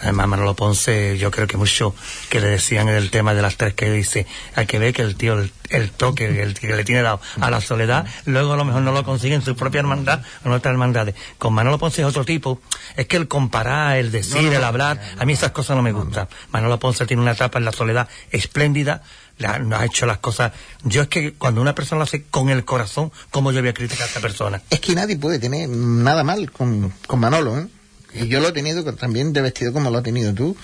Además, 0.05 0.29
Manolo 0.29 0.55
Ponce, 0.55 1.19
yo 1.19 1.31
creo 1.31 1.47
que 1.49 1.57
mucho 1.57 1.95
que 2.31 2.40
le 2.40 2.49
decían 2.49 2.88
en 2.88 2.95
el 2.95 3.11
tema 3.11 3.35
de 3.35 3.43
las 3.43 3.57
tres 3.57 3.75
que 3.75 3.90
dice, 3.90 4.27
hay 4.55 4.67
que 4.67 4.79
ver 4.79 4.93
que 4.95 5.03
el 5.03 5.17
tío, 5.17 5.38
el, 5.40 5.51
el 5.71 5.90
toque 5.90 6.43
el 6.43 6.55
que 6.55 6.69
le 6.77 6.85
tiene 6.85 7.03
dado 7.03 7.21
a 7.40 7.51
la 7.51 7.61
soledad, 7.61 8.07
luego 8.27 8.53
a 8.53 8.57
lo 8.57 8.64
mejor 8.64 8.83
no 8.83 8.93
lo 8.93 9.03
consigue 9.05 9.35
en 9.35 9.43
su 9.43 9.57
propia 9.57 9.81
hermandad 9.81 10.21
o 10.45 10.49
en 10.49 10.53
otras 10.55 10.71
hermandades. 10.73 11.14
Con 11.38 11.53
Manolo 11.55 11.79
Ponce 11.79 12.03
es 12.03 12.07
otro 12.09 12.25
tipo. 12.25 12.61
Es 12.97 13.07
que 13.07 13.17
el 13.17 13.27
comparar, 13.29 13.97
el 13.97 14.12
decir, 14.12 14.53
el 14.53 14.62
hablar, 14.64 15.01
a 15.19 15.25
mí 15.25 15.33
esas 15.33 15.51
cosas 15.53 15.77
no 15.77 15.83
me 15.83 15.93
gustan. 15.93 16.29
Manolo 16.51 16.79
Ponce 16.79 17.07
tiene 17.07 17.23
una 17.23 17.33
etapa 17.33 17.59
en 17.59 17.64
la 17.64 17.73
soledad 17.73 18.09
espléndida, 18.31 19.03
la- 19.38 19.59
nos 19.59 19.81
ha 19.81 19.85
hecho 19.87 20.07
las 20.07 20.19
cosas. 20.19 20.53
Yo 20.83 21.03
es 21.03 21.09
que 21.09 21.33
cuando 21.33 21.61
una 21.61 21.75
persona 21.75 21.99
lo 22.01 22.05
hace 22.05 22.25
con 22.25 22.51
el 22.51 22.64
corazón, 22.64 23.11
¿cómo 23.31 23.53
yo 23.53 23.61
voy 23.61 23.71
a 23.71 23.75
criticar 23.75 24.07
a 24.07 24.11
esa 24.11 24.21
persona? 24.21 24.61
Es 24.71 24.81
que 24.81 24.95
nadie 24.95 25.17
puede 25.17 25.38
tener 25.38 25.69
nada 25.69 26.23
mal 26.25 26.51
con, 26.53 26.93
con 27.07 27.21
Manolo, 27.21 27.59
¿eh? 27.59 27.67
Y 28.14 28.29
yo 28.29 28.40
lo 28.40 28.48
he 28.48 28.53
tenido 28.53 28.85
también 28.94 29.33
de 29.33 29.42
vestido 29.42 29.72
como 29.72 29.90
lo 29.90 29.98
has 29.98 30.05
tenido 30.05 30.33
tú. 30.35 30.57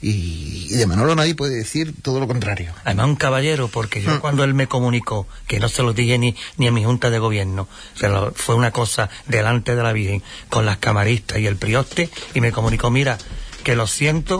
Y, 0.00 0.68
y 0.70 0.74
de 0.76 0.86
Manolo 0.86 1.16
nadie 1.16 1.34
puede 1.34 1.56
decir 1.56 1.92
todo 2.02 2.20
lo 2.20 2.28
contrario. 2.28 2.72
Además, 2.84 3.06
un 3.06 3.16
caballero, 3.16 3.66
porque 3.66 4.00
yo 4.00 4.20
cuando 4.20 4.44
él 4.44 4.54
me 4.54 4.68
comunicó, 4.68 5.26
que 5.48 5.58
no 5.58 5.68
se 5.68 5.82
lo 5.82 5.92
dije 5.92 6.18
ni, 6.18 6.36
ni 6.56 6.68
a 6.68 6.72
mi 6.72 6.84
junta 6.84 7.10
de 7.10 7.18
gobierno, 7.18 7.66
se 7.94 8.08
lo- 8.08 8.32
fue 8.32 8.54
una 8.54 8.70
cosa 8.70 9.10
delante 9.26 9.74
de 9.74 9.82
la 9.82 9.92
Virgen, 9.92 10.22
con 10.50 10.66
las 10.66 10.76
camaristas 10.78 11.38
y 11.40 11.46
el 11.46 11.56
prioste, 11.56 12.10
y 12.32 12.40
me 12.40 12.52
comunicó, 12.52 12.92
mira, 12.92 13.18
que 13.64 13.74
lo 13.74 13.88
siento, 13.88 14.38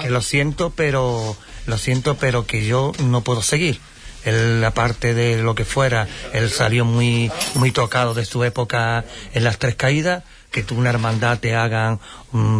que 0.00 0.08
lo 0.08 0.22
siento, 0.22 0.70
pero, 0.74 1.36
lo 1.66 1.76
siento, 1.76 2.16
pero 2.16 2.46
que 2.46 2.64
yo 2.64 2.92
no 3.00 3.20
puedo 3.20 3.42
seguir. 3.42 3.78
Él, 4.24 4.64
aparte 4.64 5.12
de 5.12 5.42
lo 5.42 5.54
que 5.54 5.66
fuera, 5.66 6.08
él 6.32 6.48
salió 6.48 6.86
muy, 6.86 7.30
muy 7.54 7.70
tocado 7.70 8.14
de 8.14 8.24
su 8.24 8.42
época 8.44 9.04
en 9.34 9.44
las 9.44 9.58
tres 9.58 9.74
caídas, 9.74 10.24
que 10.54 10.62
tú 10.62 10.76
una 10.76 10.90
hermandad 10.90 11.40
te 11.40 11.56
hagan 11.56 11.98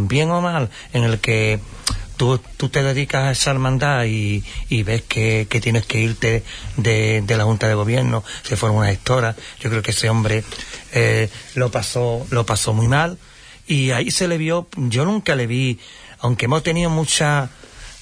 bien 0.08 0.28
o 0.32 0.40
mal, 0.40 0.68
en 0.92 1.04
el 1.04 1.20
que 1.20 1.60
tú, 2.16 2.40
tú 2.56 2.68
te 2.68 2.82
dedicas 2.82 3.22
a 3.22 3.30
esa 3.30 3.52
hermandad 3.52 4.04
y, 4.06 4.42
y 4.68 4.82
ves 4.82 5.02
que, 5.02 5.46
que 5.48 5.60
tienes 5.60 5.86
que 5.86 6.00
irte 6.00 6.42
de, 6.76 7.22
de 7.24 7.36
la 7.36 7.44
Junta 7.44 7.68
de 7.68 7.74
Gobierno, 7.74 8.24
se 8.42 8.56
fueron 8.56 8.78
una 8.78 8.88
gestora, 8.88 9.36
yo 9.60 9.70
creo 9.70 9.80
que 9.80 9.92
ese 9.92 10.10
hombre 10.10 10.42
eh, 10.92 11.30
lo 11.54 11.70
pasó, 11.70 12.26
lo 12.30 12.44
pasó 12.44 12.72
muy 12.72 12.88
mal, 12.88 13.16
y 13.68 13.92
ahí 13.92 14.10
se 14.10 14.26
le 14.26 14.38
vio, 14.38 14.66
yo 14.76 15.04
nunca 15.04 15.36
le 15.36 15.46
vi, 15.46 15.78
aunque 16.18 16.46
hemos 16.46 16.64
tenido 16.64 16.90
mucha, 16.90 17.48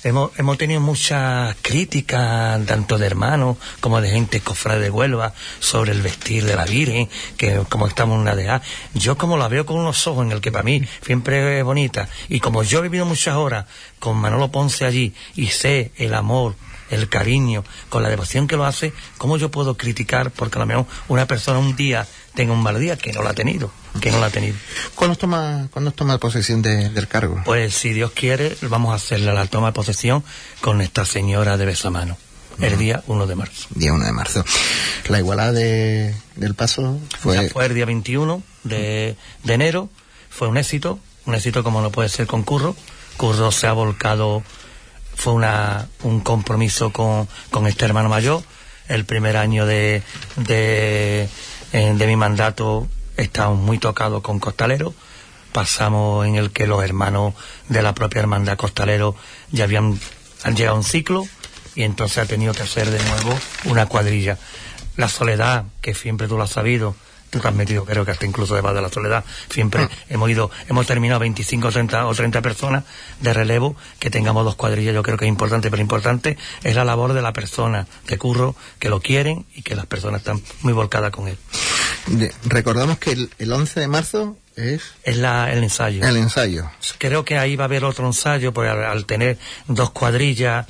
hemos, 0.05 0.39
hemos 0.39 0.59
tenido 0.59 0.81
muchas 0.81 1.57
críticas, 1.63 2.65
tanto 2.67 2.99
de 2.99 3.07
hermanos 3.07 3.57
como 3.81 4.01
de 4.01 4.11
gente 4.11 4.41
cofrade 4.41 4.81
de 4.81 4.91
Huelva, 4.91 5.35
sobre 5.61 5.93
el 5.93 6.03
vestir 6.03 6.45
de 6.45 6.57
la 6.57 6.65
Virgen, 6.65 7.09
que 7.37 7.63
como 7.69 7.87
estamos 7.87 8.17
en 8.17 8.23
una 8.23 8.35
de 8.35 8.61
yo 8.95 9.17
como 9.17 9.37
la 9.37 9.49
veo 9.49 9.65
con 9.65 9.79
unos 9.79 10.07
ojos 10.07 10.27
en 10.27 10.33
el 10.33 10.41
que 10.41 10.53
para 10.53 10.65
mí 10.65 10.83
siempre 11.05 11.59
es 11.59 11.65
bonita, 11.65 12.09
y 12.29 12.41
como 12.41 12.63
yo 12.63 12.81
he 12.81 12.83
vivido 12.83 13.07
muchas 13.07 13.37
horas 13.37 13.67
con 13.99 14.17
Manolo 14.17 14.51
Ponce 14.51 14.85
allí, 14.85 15.15
y 15.35 15.49
sé 15.49 15.93
el 15.97 16.15
amor, 16.15 16.55
el 16.93 17.09
cariño, 17.09 17.65
con 17.89 18.03
la 18.03 18.09
devoción 18.09 18.47
que 18.47 18.57
lo 18.57 18.65
hace, 18.65 18.93
¿cómo 19.19 19.37
yo 19.37 19.51
puedo 19.51 19.77
criticar 19.77 20.31
porque 20.31 20.59
a 20.59 20.61
lo 20.61 20.67
mejor 20.67 20.87
una 21.09 21.27
persona 21.27 21.59
un 21.59 21.75
día 21.75 22.07
tenga 22.35 22.53
un 22.53 22.63
mal 22.63 22.79
día 22.79 22.97
que 22.97 23.13
no 23.13 23.23
lo 23.23 23.29
ha 23.29 23.35
tenido, 23.35 23.71
que 24.01 24.11
no 24.11 24.19
lo 24.19 24.25
ha 24.27 24.31
tenido? 24.31 24.57
¿Cuándo 24.95 25.17
toma, 25.17 25.69
¿cuándo 25.73 25.91
toma 25.93 26.19
posesión 26.19 26.63
de- 26.63 26.91
del 26.91 27.09
cargo? 27.09 27.41
Pues 27.45 27.75
si 27.75 27.93
Dios 27.93 28.13
quiere, 28.13 28.57
vamos 28.63 28.93
a 28.93 28.97
hacerle 28.97 29.33
la 29.33 29.47
toma 29.47 29.69
de 29.69 29.73
posesión 29.73 30.23
con 30.61 30.77
Nuestra 30.77 31.05
Señora 31.05 31.57
de 31.57 31.67
Besamano, 31.67 32.17
el 32.61 32.79
día 32.79 33.03
1 33.07 33.27
de 33.27 33.35
marzo. 33.35 33.67
Día 33.75 33.93
1 33.93 34.05
de 34.05 34.13
marzo. 34.13 34.45
La 35.09 35.19
igualada 35.19 35.53
de, 35.53 36.15
del 36.37 36.55
paso 36.55 36.99
fue... 37.19 37.37
Ya 37.43 37.49
fue 37.51 37.67
el 37.67 37.75
día 37.75 37.87
21 37.87 38.43
de, 38.65 39.17
de 39.45 39.55
enero, 39.55 39.89
fue 40.31 40.49
un 40.49 40.57
éxito, 40.59 40.99
un 41.27 41.35
éxito 41.35 41.65
como 41.65 41.81
no 41.81 41.91
puede 41.91 42.09
ser 42.09 42.27
con 42.27 42.43
Curro. 42.43 42.77
Curro 43.17 43.53
se 43.53 43.67
ha 43.67 43.73
volcado, 43.73 44.43
fue 45.15 45.33
una, 45.33 45.89
un 46.03 46.21
compromiso 46.21 46.93
con, 46.93 47.29
con 47.51 47.67
este 47.67 47.85
hermano 47.85 48.09
mayor. 48.09 48.43
El 48.89 49.05
primer 49.05 49.37
año 49.37 49.67
de, 49.67 50.03
de, 50.37 51.29
eh, 51.73 52.07
mi 52.07 52.17
mandato 52.17 52.89
estamos 53.17 53.59
muy 53.59 53.79
tocados 53.79 54.23
con 54.23 54.39
Costalero. 54.39 54.95
Pasamos 55.53 56.27
en 56.27 56.37
el 56.37 56.51
que 56.51 56.67
los 56.67 56.83
hermanos 56.83 57.35
de 57.69 57.83
la 57.83 57.95
propia 57.95 58.21
hermandad 58.21 58.57
Costalero 58.57 59.15
ya 59.51 59.65
habían 59.65 59.99
han 60.45 60.57
llegado 60.57 60.77
a 60.77 60.79
un 60.79 60.85
ciclo 60.85 61.27
y 61.75 61.83
entonces 61.83 62.19
ha 62.19 62.27
tenido 62.27 62.53
que 62.53 62.63
hacer 62.63 62.91
de 62.91 63.03
nuevo 63.03 63.39
una 63.65 63.87
cuadrilla. 63.87 64.39
La 64.97 65.09
soledad, 65.09 65.65
que 65.81 65.95
siempre 65.95 66.29
tú 66.29 66.37
lo 66.37 66.45
has 66.45 66.51
sabido, 66.51 66.95
tú 67.33 67.41
te 67.41 67.49
has 67.49 67.55
metido 67.55 67.87
creo 67.87 68.05
que 68.05 68.11
hasta 68.11 68.27
incluso 68.27 68.55
debajo 68.55 68.75
de 68.77 68.83
la 68.83 68.91
soledad, 68.91 69.25
siempre 69.49 69.89
hemos 70.11 70.29
ido, 70.29 70.51
hemos 70.69 70.87
terminado 70.87 71.19
25 71.21 71.69
o 71.69 71.73
30, 71.73 72.07
o 72.07 72.15
30 72.15 72.43
personas 72.43 72.85
de 73.21 73.33
relevo, 73.33 73.75
que 73.99 74.11
tengamos 74.11 74.45
dos 74.45 74.55
cuadrillas, 74.55 74.95
yo 74.95 75.03
creo 75.03 75.17
que 75.17 75.25
es 75.25 75.31
importante, 75.31 75.71
pero 75.71 75.81
importante 75.81 76.37
es 76.63 76.77
la 76.77 76.85
labor 76.85 77.15
de 77.15 77.23
la 77.23 77.33
persona 77.33 77.87
que 78.07 78.19
curro, 78.19 78.55
que 78.79 78.91
lo 78.91 79.01
quieren 79.01 79.47
y 79.55 79.63
que 79.63 79.75
las 79.75 79.87
personas 79.87 80.21
están 80.21 80.43
muy 80.61 80.75
volcadas 80.75 81.11
con 81.11 81.27
él. 81.27 81.39
de- 82.09 82.35
recordamos 82.45 82.99
que 82.99 83.13
el, 83.13 83.31
el 83.39 83.51
11 83.51 83.81
de 83.81 83.89
marzo 83.89 84.37
es 84.55 84.83
Es 85.03 85.17
la, 85.17 85.51
el 85.51 85.63
ensayo. 85.65 86.05
el 86.07 86.19
ensayo. 86.19 86.71
Creo 86.99 87.25
que 87.25 87.39
ahí 87.39 87.57
va 87.57 87.65
a 87.65 87.67
haber 87.67 87.85
otro 87.87 88.07
ensayo, 88.07 88.53
porque 88.53 88.69
al, 88.69 88.85
al 88.85 89.07
tener 89.07 89.39
dos 89.69 89.91
cuadrillas, 89.93 90.67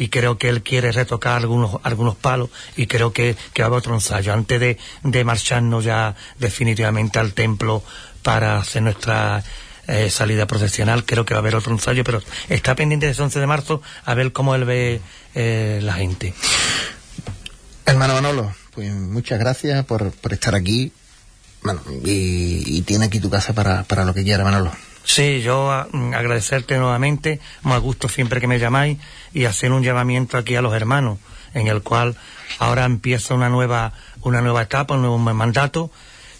y 0.00 0.08
creo 0.08 0.38
que 0.38 0.48
él 0.48 0.62
quiere 0.62 0.92
retocar 0.92 1.36
algunos, 1.36 1.78
algunos 1.82 2.16
palos, 2.16 2.48
y 2.74 2.86
creo 2.86 3.12
que, 3.12 3.36
va 3.58 3.64
a 3.64 3.66
haber 3.66 3.78
otro 3.80 3.94
ensayo. 3.94 4.32
Antes 4.32 4.58
de, 4.58 4.78
de 5.02 5.24
marcharnos 5.24 5.84
ya 5.84 6.16
definitivamente 6.38 7.18
al 7.18 7.34
templo 7.34 7.82
para 8.22 8.56
hacer 8.56 8.80
nuestra 8.80 9.44
eh, 9.88 10.08
salida 10.08 10.46
procesional, 10.46 11.04
creo 11.04 11.26
que 11.26 11.34
va 11.34 11.40
a 11.40 11.42
haber 11.42 11.54
otro 11.54 11.72
ensayo, 11.72 12.02
pero 12.02 12.22
está 12.48 12.74
pendiente 12.74 13.10
ese 13.10 13.20
11 13.20 13.40
de 13.40 13.46
marzo 13.46 13.82
a 14.06 14.14
ver 14.14 14.32
cómo 14.32 14.54
él 14.54 14.64
ve 14.64 15.02
eh, 15.34 15.80
la 15.82 15.92
gente. 15.92 16.32
Hermano 17.84 18.14
Manolo, 18.14 18.54
pues 18.74 18.90
muchas 18.90 19.38
gracias 19.38 19.84
por, 19.84 20.12
por 20.12 20.32
estar 20.32 20.54
aquí. 20.54 20.92
bueno, 21.62 21.82
y, 22.06 22.80
tiene 22.86 23.04
aquí 23.04 23.20
tu 23.20 23.28
casa 23.28 23.52
para, 23.52 23.82
para 23.82 24.06
lo 24.06 24.14
que 24.14 24.24
quiera, 24.24 24.44
Manolo. 24.44 24.72
Sí, 25.04 25.40
yo 25.42 25.86
mm, 25.92 26.14
agradecerte 26.14 26.78
nuevamente, 26.78 27.40
me 27.62 27.78
gusto 27.78 28.08
siempre 28.08 28.40
que 28.40 28.46
me 28.46 28.58
llamáis 28.58 28.98
y 29.32 29.44
hacer 29.44 29.72
un 29.72 29.82
llamamiento 29.82 30.36
aquí 30.36 30.56
a 30.56 30.62
los 30.62 30.74
hermanos, 30.74 31.18
en 31.54 31.66
el 31.66 31.82
cual 31.82 32.16
ahora 32.58 32.84
empieza 32.84 33.34
una 33.34 33.48
nueva, 33.48 33.92
una 34.22 34.40
nueva 34.40 34.62
etapa, 34.62 34.94
un 34.94 35.02
nuevo 35.02 35.18
mandato, 35.18 35.90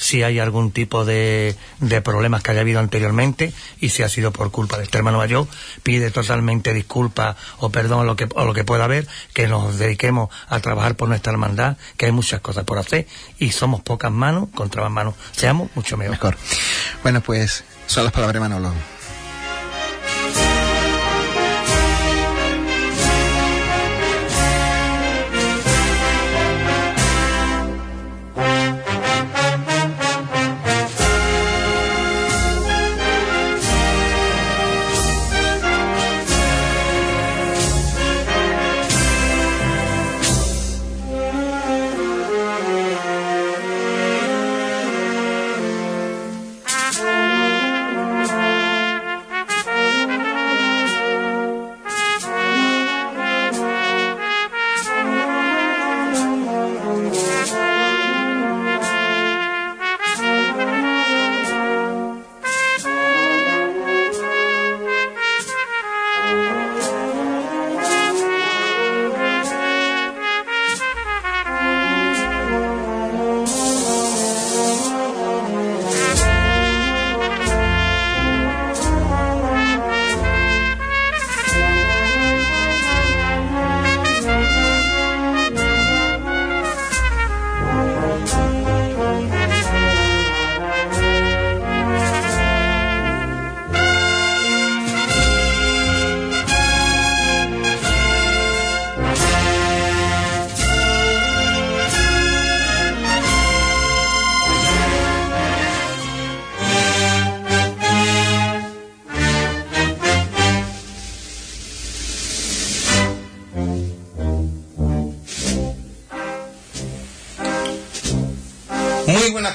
si 0.00 0.22
hay 0.22 0.38
algún 0.38 0.72
tipo 0.72 1.04
de, 1.04 1.54
de, 1.78 2.00
problemas 2.00 2.42
que 2.42 2.52
haya 2.52 2.62
habido 2.62 2.80
anteriormente 2.80 3.52
y 3.80 3.90
si 3.90 4.02
ha 4.02 4.08
sido 4.08 4.32
por 4.32 4.50
culpa 4.50 4.78
de 4.78 4.84
este 4.84 4.96
hermano 4.96 5.18
mayor, 5.18 5.46
pide 5.82 6.10
totalmente 6.10 6.72
disculpas 6.72 7.36
o 7.58 7.68
perdón 7.68 8.00
o 8.00 8.04
lo 8.04 8.16
que, 8.16 8.26
o 8.34 8.46
lo 8.46 8.54
que 8.54 8.64
pueda 8.64 8.84
haber, 8.84 9.06
que 9.34 9.46
nos 9.46 9.78
dediquemos 9.78 10.30
a 10.48 10.58
trabajar 10.60 10.96
por 10.96 11.10
nuestra 11.10 11.32
hermandad, 11.32 11.76
que 11.98 12.06
hay 12.06 12.12
muchas 12.12 12.40
cosas 12.40 12.64
por 12.64 12.78
hacer 12.78 13.06
y 13.38 13.52
somos 13.52 13.82
pocas 13.82 14.10
manos 14.10 14.48
contra 14.54 14.82
más 14.82 14.90
manos, 14.90 15.14
seamos 15.32 15.68
mucho 15.74 15.98
mejor. 15.98 16.12
mejor. 16.12 16.38
Bueno, 17.02 17.20
pues 17.20 17.64
son 17.90 18.04
las 18.04 18.12
palabras 18.12 18.34
de 18.34 18.40
Manolo. 18.40 18.99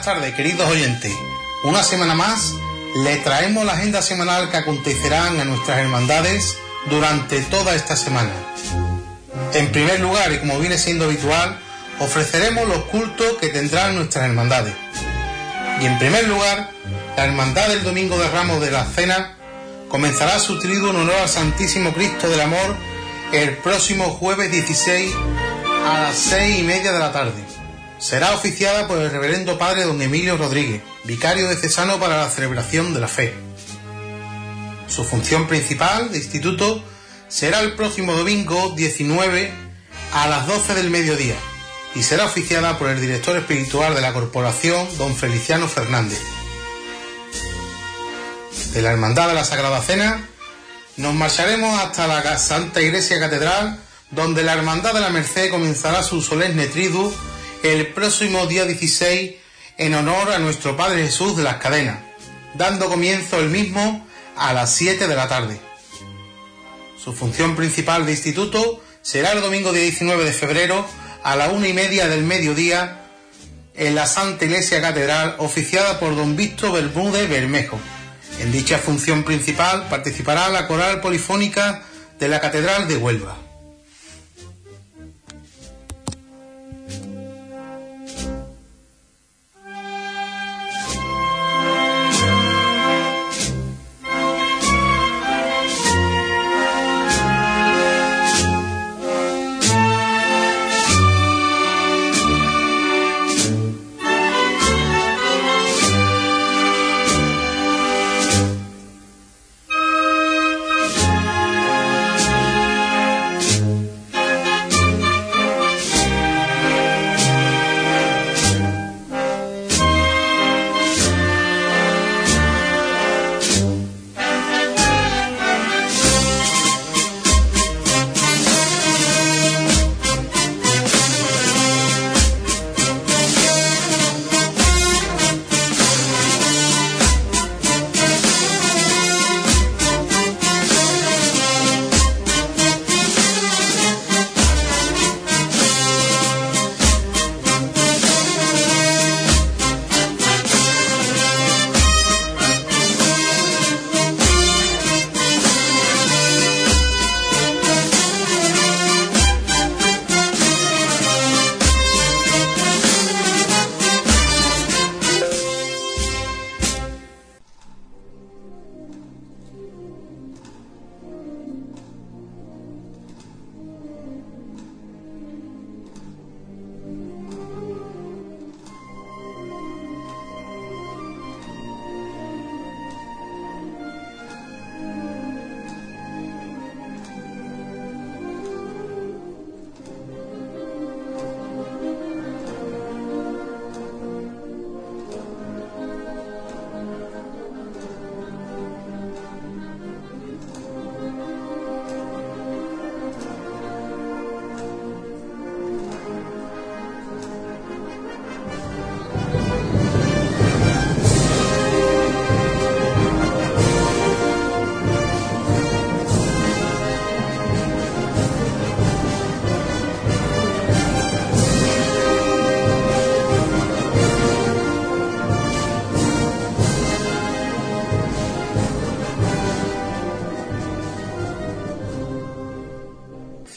Tardes, 0.05 0.35
queridos 0.35 0.69
oyentes. 0.69 1.11
Una 1.63 1.81
semana 1.81 2.13
más 2.13 2.53
le 3.03 3.17
traemos 3.17 3.65
la 3.65 3.73
agenda 3.73 4.03
semanal 4.03 4.51
que 4.51 4.57
acontecerán 4.57 5.39
a 5.39 5.45
nuestras 5.45 5.79
hermandades 5.79 6.57
durante 6.91 7.41
toda 7.41 7.73
esta 7.73 7.95
semana. 7.95 8.29
En 9.53 9.71
primer 9.71 9.99
lugar, 9.99 10.31
y 10.31 10.37
como 10.37 10.59
viene 10.59 10.77
siendo 10.77 11.05
habitual, 11.05 11.59
ofreceremos 11.99 12.67
los 12.67 12.83
cultos 12.85 13.37
que 13.41 13.47
tendrán 13.47 13.95
nuestras 13.95 14.25
hermandades. 14.25 14.75
Y 15.81 15.85
en 15.87 15.97
primer 15.97 16.27
lugar, 16.27 16.69
la 17.17 17.25
Hermandad 17.25 17.69
del 17.69 17.83
Domingo 17.83 18.15
de 18.19 18.29
Ramos 18.29 18.61
de 18.61 18.69
la 18.69 18.85
Cena 18.85 19.35
comenzará 19.89 20.37
su 20.37 20.59
triduo 20.59 20.91
en 20.91 20.97
honor 20.97 21.15
al 21.15 21.29
Santísimo 21.29 21.93
Cristo 21.93 22.29
del 22.29 22.41
Amor 22.41 22.75
el 23.33 23.57
próximo 23.57 24.11
jueves 24.11 24.51
16 24.51 25.11
a 25.87 26.01
las 26.01 26.15
seis 26.15 26.59
y 26.59 26.63
media 26.63 26.91
de 26.91 26.99
la 26.99 27.11
tarde 27.11 27.44
será 28.05 28.35
oficiada 28.35 28.87
por 28.87 28.99
el 28.99 29.09
reverendo 29.09 29.57
padre 29.57 29.83
don 29.83 29.99
Emilio 29.99 30.37
Rodríguez, 30.37 30.83
vicario 31.05 31.47
de 31.47 31.55
Cesano 31.55 31.99
para 31.99 32.17
la 32.17 32.29
celebración 32.29 32.93
de 32.93 32.99
la 32.99 33.07
fe. 33.07 33.33
Su 34.87 35.03
función 35.03 35.47
principal 35.47 36.11
de 36.11 36.19
instituto 36.19 36.83
será 37.29 37.61
el 37.61 37.73
próximo 37.73 38.13
domingo 38.13 38.73
19 38.75 39.51
a 40.13 40.27
las 40.27 40.45
12 40.45 40.75
del 40.75 40.91
mediodía 40.91 41.33
y 41.95 42.03
será 42.03 42.25
oficiada 42.25 42.77
por 42.77 42.89
el 42.89 43.01
director 43.01 43.37
espiritual 43.37 43.95
de 43.95 44.01
la 44.01 44.13
corporación, 44.13 44.87
don 44.99 45.15
Feliciano 45.15 45.67
Fernández. 45.67 46.21
De 48.73 48.83
la 48.83 48.91
Hermandad 48.91 49.29
de 49.29 49.33
la 49.33 49.45
Sagrada 49.45 49.81
Cena 49.81 50.29
nos 50.97 51.15
marcharemos 51.15 51.79
hasta 51.79 52.05
la 52.05 52.37
Santa 52.37 52.83
Iglesia 52.83 53.19
Catedral, 53.19 53.79
donde 54.11 54.43
la 54.43 54.53
Hermandad 54.53 54.93
de 54.93 55.01
la 55.01 55.09
Merced 55.09 55.49
comenzará 55.49 56.03
su 56.03 56.21
solemne 56.21 56.67
tridu 56.67 57.11
el 57.63 57.87
próximo 57.87 58.45
día 58.47 58.65
16 58.65 59.35
en 59.77 59.93
honor 59.93 60.31
a 60.31 60.39
nuestro 60.39 60.77
Padre 60.77 61.05
Jesús 61.05 61.35
de 61.35 61.43
las 61.43 61.57
Cadenas, 61.57 61.99
dando 62.53 62.87
comienzo 62.87 63.39
el 63.39 63.49
mismo 63.49 64.07
a 64.35 64.53
las 64.53 64.73
7 64.73 65.07
de 65.07 65.15
la 65.15 65.27
tarde. 65.27 65.59
Su 67.01 67.13
función 67.13 67.55
principal 67.55 68.05
de 68.05 68.13
instituto 68.13 68.83
será 69.01 69.33
el 69.33 69.41
domingo 69.41 69.71
día 69.71 69.83
19 69.83 70.25
de 70.25 70.33
febrero 70.33 70.85
a 71.23 71.35
la 71.35 71.49
una 71.49 71.67
y 71.67 71.73
media 71.73 72.07
del 72.07 72.23
mediodía 72.23 73.01
en 73.75 73.95
la 73.95 74.07
Santa 74.07 74.45
Iglesia 74.45 74.81
Catedral 74.81 75.35
oficiada 75.39 75.99
por 75.99 76.15
don 76.15 76.35
Víctor 76.35 76.73
Bermúdez 76.73 77.29
Bermejo. 77.29 77.79
En 78.39 78.51
dicha 78.51 78.77
función 78.77 79.23
principal 79.23 79.87
participará 79.89 80.49
la 80.49 80.67
coral 80.67 81.01
polifónica 81.01 81.83
de 82.19 82.27
la 82.27 82.39
Catedral 82.39 82.87
de 82.87 82.97
Huelva. 82.97 83.44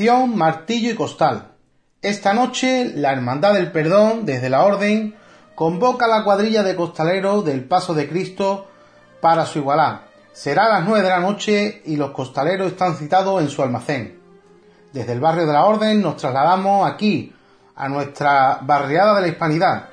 Martillo 0.00 0.92
y 0.92 0.94
Costal. 0.94 1.48
Esta 2.02 2.32
noche 2.32 2.92
la 2.94 3.12
Hermandad 3.12 3.54
del 3.54 3.72
Perdón, 3.72 4.26
desde 4.26 4.48
la 4.48 4.64
Orden, 4.64 5.16
convoca 5.56 6.04
a 6.04 6.08
la 6.08 6.22
cuadrilla 6.22 6.62
de 6.62 6.76
costaleros 6.76 7.44
del 7.44 7.64
Paso 7.64 7.94
de 7.94 8.08
Cristo 8.08 8.68
para 9.20 9.44
su 9.44 9.58
igualá. 9.58 10.02
Será 10.32 10.66
a 10.66 10.78
las 10.78 10.84
9 10.84 11.02
de 11.02 11.08
la 11.08 11.18
noche 11.18 11.82
y 11.84 11.96
los 11.96 12.12
costaleros 12.12 12.68
están 12.68 12.94
citados 12.94 13.42
en 13.42 13.48
su 13.48 13.61
almacén. 13.61 14.20
Desde 14.92 15.14
el 15.14 15.20
barrio 15.20 15.48
de 15.48 15.52
la 15.52 15.64
Orden 15.64 16.00
nos 16.00 16.16
trasladamos 16.16 16.88
aquí, 16.88 17.34
a 17.74 17.88
nuestra 17.88 18.61
barriada 18.62 19.16
de 19.16 19.22
la 19.22 19.28
Hispanidad, 19.28 19.88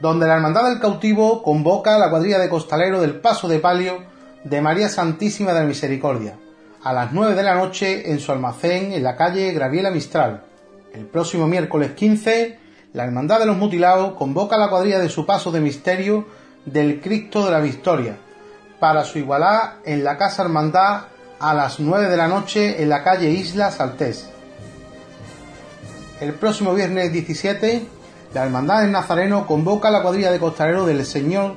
donde 0.00 0.26
la 0.26 0.34
Hermandad 0.34 0.68
del 0.68 0.80
Cautivo 0.80 1.44
convoca 1.44 1.94
a 1.94 1.98
la 1.98 2.10
cuadrilla 2.10 2.40
de 2.40 2.48
costaleros 2.48 3.02
del 3.02 3.20
Paso 3.20 3.46
de 3.46 3.60
Palio 3.60 4.02
de 4.42 4.60
María 4.60 4.88
Santísima 4.88 5.52
de 5.52 5.60
la 5.60 5.66
Misericordia, 5.66 6.38
a 6.84 6.92
las 6.92 7.12
9 7.12 7.34
de 7.34 7.42
la 7.42 7.54
noche 7.54 8.12
en 8.12 8.20
su 8.20 8.30
almacén 8.30 8.92
en 8.92 9.02
la 9.02 9.16
calle 9.16 9.52
Graviela 9.52 9.90
Mistral. 9.90 10.42
El 10.92 11.06
próximo 11.06 11.46
miércoles 11.46 11.92
15, 11.92 12.58
la 12.92 13.04
Hermandad 13.04 13.40
de 13.40 13.46
los 13.46 13.56
Mutilados 13.56 14.12
convoca 14.12 14.56
a 14.56 14.58
la 14.58 14.68
cuadrilla 14.68 14.98
de 14.98 15.08
su 15.08 15.24
paso 15.24 15.50
de 15.50 15.60
misterio 15.60 16.26
del 16.66 17.00
Cristo 17.00 17.42
de 17.46 17.52
la 17.52 17.60
Victoria, 17.60 18.18
para 18.78 19.02
su 19.04 19.18
igualá 19.18 19.78
en 19.86 20.04
la 20.04 20.18
Casa 20.18 20.42
Hermandad 20.42 21.04
a 21.40 21.54
las 21.54 21.80
9 21.80 22.06
de 22.06 22.16
la 22.18 22.28
noche 22.28 22.82
en 22.82 22.90
la 22.90 23.02
calle 23.02 23.30
Isla 23.30 23.70
Saltés. 23.70 24.28
El 26.20 26.34
próximo 26.34 26.74
viernes 26.74 27.10
17, 27.10 27.82
la 28.34 28.44
Hermandad 28.44 28.82
del 28.82 28.92
Nazareno 28.92 29.46
convoca 29.46 29.88
a 29.88 29.90
la 29.90 30.02
cuadrilla 30.02 30.30
de 30.30 30.38
costalero 30.38 30.84
del 30.84 31.06
Señor 31.06 31.54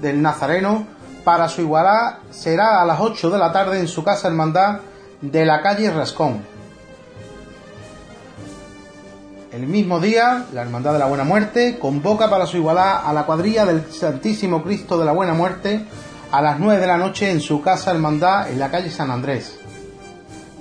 del 0.00 0.22
Nazareno 0.22 0.86
para 1.24 1.48
su 1.48 1.60
igualá 1.60 2.20
será 2.30 2.80
a 2.80 2.84
las 2.84 3.00
8 3.00 3.30
de 3.30 3.38
la 3.38 3.52
tarde 3.52 3.78
en 3.80 3.88
su 3.88 4.02
casa 4.02 4.28
hermandad 4.28 4.80
de 5.20 5.44
la 5.44 5.62
calle 5.62 5.90
Rascón. 5.90 6.42
El 9.52 9.66
mismo 9.66 10.00
día, 10.00 10.46
la 10.54 10.62
Hermandad 10.62 10.94
de 10.94 10.98
la 10.98 11.04
Buena 11.04 11.24
Muerte 11.24 11.78
convoca 11.78 12.30
para 12.30 12.46
su 12.46 12.56
igualá 12.56 13.00
a 13.06 13.12
la 13.12 13.26
cuadrilla 13.26 13.66
del 13.66 13.84
Santísimo 13.92 14.62
Cristo 14.62 14.98
de 14.98 15.04
la 15.04 15.12
Buena 15.12 15.34
Muerte 15.34 15.84
a 16.30 16.40
las 16.40 16.58
9 16.58 16.80
de 16.80 16.86
la 16.86 16.96
noche 16.96 17.30
en 17.30 17.42
su 17.42 17.60
casa 17.60 17.90
hermandad 17.90 18.50
en 18.50 18.58
la 18.58 18.70
calle 18.70 18.88
San 18.88 19.10
Andrés. 19.10 19.58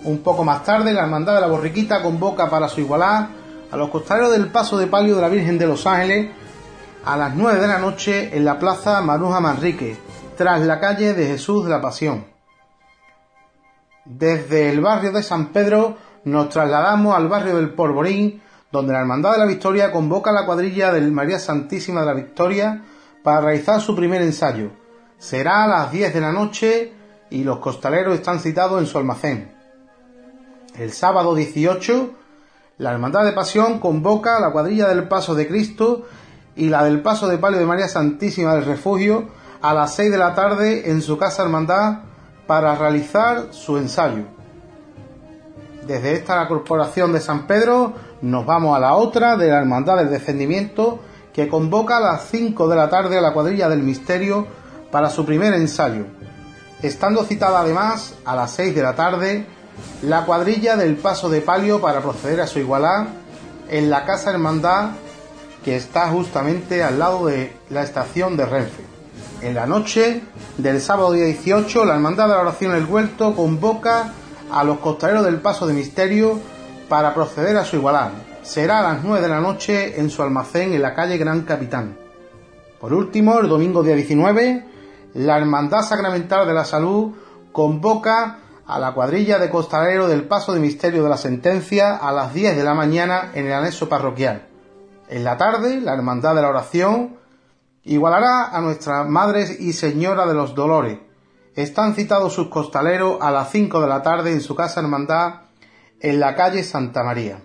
Un 0.03 0.17
poco 0.19 0.43
más 0.43 0.65
tarde, 0.65 0.91
la 0.91 1.03
Hermandad 1.03 1.35
de 1.35 1.41
la 1.41 1.47
Borriquita 1.47 2.01
convoca 2.01 2.49
para 2.49 2.67
su 2.67 2.81
igualá 2.81 3.29
a 3.71 3.77
los 3.77 3.89
costaleros 3.89 4.31
del 4.31 4.49
Paso 4.49 4.77
de 4.77 4.87
Palio 4.87 5.15
de 5.15 5.21
la 5.21 5.29
Virgen 5.29 5.57
de 5.57 5.67
los 5.67 5.87
Ángeles 5.87 6.31
a 7.05 7.15
las 7.15 7.33
9 7.33 7.61
de 7.61 7.67
la 7.67 7.77
noche 7.77 8.35
en 8.35 8.43
la 8.43 8.59
Plaza 8.59 8.99
Maruja 8.99 9.39
Manrique, 9.39 9.97
tras 10.41 10.61
la 10.61 10.79
calle 10.79 11.13
de 11.13 11.27
Jesús 11.27 11.65
de 11.65 11.69
la 11.69 11.79
Pasión. 11.79 12.25
Desde 14.05 14.71
el 14.71 14.81
barrio 14.81 15.11
de 15.11 15.21
San 15.21 15.49
Pedro 15.49 15.97
nos 16.23 16.49
trasladamos 16.49 17.15
al 17.15 17.27
barrio 17.27 17.57
del 17.57 17.75
Porborín, 17.75 18.41
donde 18.71 18.91
la 18.91 19.01
Hermandad 19.01 19.33
de 19.33 19.37
la 19.37 19.45
Victoria 19.45 19.91
convoca 19.91 20.31
a 20.31 20.33
la 20.33 20.47
cuadrilla 20.47 20.91
del 20.91 21.11
María 21.11 21.37
Santísima 21.37 21.99
de 21.99 22.07
la 22.07 22.15
Victoria 22.15 22.83
para 23.21 23.41
realizar 23.41 23.81
su 23.81 23.95
primer 23.95 24.23
ensayo. 24.23 24.71
Será 25.19 25.65
a 25.65 25.67
las 25.67 25.91
10 25.91 26.11
de 26.11 26.21
la 26.21 26.31
noche 26.31 26.91
y 27.29 27.43
los 27.43 27.59
costaleros 27.59 28.15
están 28.15 28.39
citados 28.39 28.81
en 28.81 28.87
su 28.87 28.97
almacén. 28.97 29.53
El 30.75 30.91
sábado 30.91 31.35
18, 31.35 32.15
la 32.79 32.93
Hermandad 32.93 33.25
de 33.25 33.33
Pasión 33.33 33.77
convoca 33.77 34.37
a 34.37 34.41
la 34.41 34.51
cuadrilla 34.51 34.87
del 34.87 35.07
Paso 35.07 35.35
de 35.35 35.47
Cristo 35.47 36.07
y 36.55 36.69
la 36.69 36.83
del 36.83 37.03
Paso 37.03 37.27
de 37.27 37.37
Palio 37.37 37.59
de 37.59 37.67
María 37.67 37.87
Santísima 37.87 38.55
del 38.55 38.65
Refugio 38.65 39.39
a 39.61 39.73
las 39.73 39.95
6 39.95 40.11
de 40.11 40.17
la 40.17 40.33
tarde 40.33 40.89
en 40.89 41.01
su 41.01 41.17
casa 41.17 41.43
hermandad 41.43 41.99
para 42.47 42.75
realizar 42.75 43.47
su 43.51 43.77
ensayo. 43.77 44.23
Desde 45.85 46.13
esta 46.13 46.47
corporación 46.47 47.13
de 47.13 47.19
San 47.19 47.47
Pedro 47.47 47.93
nos 48.21 48.45
vamos 48.45 48.75
a 48.75 48.79
la 48.79 48.95
otra 48.95 49.35
de 49.35 49.49
la 49.49 49.59
Hermandad 49.59 49.97
del 49.97 50.09
Descendimiento 50.09 50.99
que 51.33 51.47
convoca 51.47 51.97
a 51.97 52.01
las 52.01 52.27
5 52.27 52.67
de 52.67 52.75
la 52.75 52.89
tarde 52.89 53.17
a 53.17 53.21
la 53.21 53.33
cuadrilla 53.33 53.69
del 53.69 53.81
Misterio 53.81 54.47
para 54.91 55.09
su 55.09 55.25
primer 55.25 55.53
ensayo, 55.53 56.05
estando 56.81 57.23
citada 57.23 57.61
además 57.61 58.15
a 58.25 58.35
las 58.35 58.51
6 58.51 58.75
de 58.75 58.83
la 58.83 58.95
tarde 58.95 59.45
la 60.03 60.25
cuadrilla 60.25 60.75
del 60.75 60.97
Paso 60.97 61.29
de 61.29 61.41
Palio 61.41 61.79
para 61.81 62.01
proceder 62.01 62.41
a 62.41 62.47
su 62.47 62.59
igualdad 62.59 63.07
en 63.69 63.89
la 63.89 64.05
Casa 64.05 64.31
Hermandad 64.31 64.91
que 65.63 65.75
está 65.75 66.09
justamente 66.09 66.83
al 66.83 66.99
lado 66.99 67.27
de 67.27 67.55
la 67.69 67.83
estación 67.83 68.35
de 68.35 68.45
Renfe. 68.45 68.90
En 69.41 69.55
la 69.55 69.65
noche 69.65 70.21
del 70.59 70.79
sábado 70.79 71.13
día 71.13 71.25
18, 71.25 71.83
la 71.85 71.95
Hermandad 71.95 72.27
de 72.27 72.35
la 72.35 72.41
Oración 72.41 72.75
El 72.75 72.85
Vuelto 72.85 73.35
convoca 73.35 74.13
a 74.51 74.63
los 74.63 74.77
costaleros 74.77 75.25
del 75.25 75.41
Paso 75.41 75.65
de 75.65 75.73
Misterio 75.73 76.37
para 76.87 77.15
proceder 77.15 77.57
a 77.57 77.65
su 77.65 77.77
igualdad. 77.77 78.11
Será 78.43 78.79
a 78.79 78.93
las 78.93 79.03
9 79.03 79.19
de 79.19 79.27
la 79.27 79.41
noche 79.41 79.99
en 79.99 80.11
su 80.11 80.21
almacén 80.21 80.73
en 80.73 80.81
la 80.83 80.93
calle 80.93 81.17
Gran 81.17 81.41
Capitán. 81.41 81.97
Por 82.79 82.93
último, 82.93 83.39
el 83.39 83.49
domingo 83.49 83.81
día 83.81 83.95
19, 83.95 84.63
la 85.15 85.39
Hermandad 85.39 85.81
Sacramental 85.81 86.45
de 86.45 86.53
la 86.53 86.63
Salud 86.63 87.13
convoca 87.51 88.37
a 88.67 88.77
la 88.77 88.93
cuadrilla 88.93 89.39
de 89.39 89.49
costaleros 89.49 90.07
del 90.07 90.25
Paso 90.25 90.53
de 90.53 90.59
Misterio 90.59 91.01
de 91.01 91.09
la 91.09 91.17
Sentencia 91.17 91.97
a 91.97 92.11
las 92.11 92.31
10 92.35 92.55
de 92.55 92.63
la 92.63 92.75
mañana 92.75 93.31
en 93.33 93.47
el 93.47 93.53
anexo 93.53 93.89
parroquial. 93.89 94.47
En 95.09 95.23
la 95.23 95.35
tarde, 95.37 95.81
la 95.81 95.95
Hermandad 95.95 96.35
de 96.35 96.43
la 96.43 96.49
Oración 96.49 97.20
Igualará 97.83 98.55
a 98.55 98.61
nuestra 98.61 99.03
Madre 99.05 99.57
y 99.59 99.73
Señora 99.73 100.27
de 100.27 100.35
los 100.35 100.53
Dolores. 100.53 100.99
Están 101.55 101.95
citados 101.95 102.33
sus 102.33 102.47
costaleros 102.47 103.17
a 103.19 103.31
las 103.31 103.49
5 103.49 103.81
de 103.81 103.87
la 103.87 104.03
tarde 104.03 104.31
en 104.31 104.41
su 104.41 104.53
casa 104.53 104.81
hermandad 104.81 105.41
en 105.99 106.19
la 106.19 106.35
calle 106.35 106.61
Santa 106.63 107.03
María. 107.03 107.41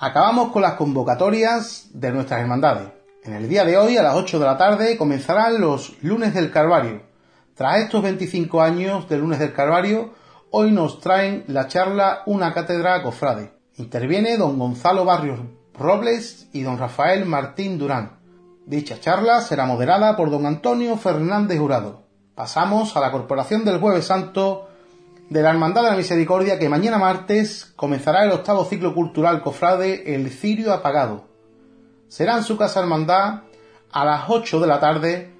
Acabamos 0.00 0.50
con 0.50 0.62
las 0.62 0.74
convocatorias 0.74 1.88
de 1.92 2.10
nuestras 2.10 2.40
hermandades. 2.40 2.88
En 3.22 3.34
el 3.34 3.46
día 3.46 3.66
de 3.66 3.76
hoy, 3.76 3.98
a 3.98 4.02
las 4.02 4.14
8 4.14 4.38
de 4.38 4.46
la 4.46 4.56
tarde, 4.56 4.96
comenzarán 4.96 5.60
los 5.60 6.02
lunes 6.02 6.32
del 6.32 6.50
Calvario. 6.50 7.02
Tras 7.54 7.80
estos 7.80 8.02
25 8.02 8.62
años 8.62 9.06
de 9.10 9.18
lunes 9.18 9.38
del 9.38 9.52
Calvario, 9.52 10.14
hoy 10.52 10.72
nos 10.72 11.00
traen 11.00 11.44
la 11.48 11.68
charla 11.68 12.22
Una 12.24 12.54
cátedra 12.54 13.02
cofrade. 13.02 13.59
Interviene 13.76 14.36
don 14.36 14.58
Gonzalo 14.58 15.04
Barrios 15.04 15.40
Robles 15.74 16.48
y 16.52 16.62
don 16.62 16.78
Rafael 16.78 17.24
Martín 17.24 17.78
Durán. 17.78 18.18
Dicha 18.66 19.00
charla 19.00 19.40
será 19.40 19.64
moderada 19.64 20.16
por 20.16 20.30
don 20.30 20.44
Antonio 20.44 20.96
Fernández 20.96 21.58
Jurado. 21.58 22.02
Pasamos 22.34 22.96
a 22.96 23.00
la 23.00 23.10
Corporación 23.10 23.64
del 23.64 23.80
Jueves 23.80 24.04
Santo 24.06 24.68
de 25.28 25.42
la 25.42 25.50
Hermandad 25.50 25.84
de 25.84 25.90
la 25.90 25.96
Misericordia 25.96 26.58
que 26.58 26.68
mañana 26.68 26.98
martes 26.98 27.72
comenzará 27.76 28.24
el 28.24 28.32
octavo 28.32 28.64
ciclo 28.64 28.94
cultural 28.94 29.42
cofrade 29.42 30.14
El 30.14 30.30
Cirio 30.30 30.72
Apagado. 30.72 31.24
Será 32.08 32.36
en 32.36 32.42
su 32.42 32.56
casa 32.56 32.80
hermandad 32.80 33.42
a 33.92 34.04
las 34.04 34.24
8 34.28 34.60
de 34.60 34.66
la 34.66 34.80
tarde 34.80 35.34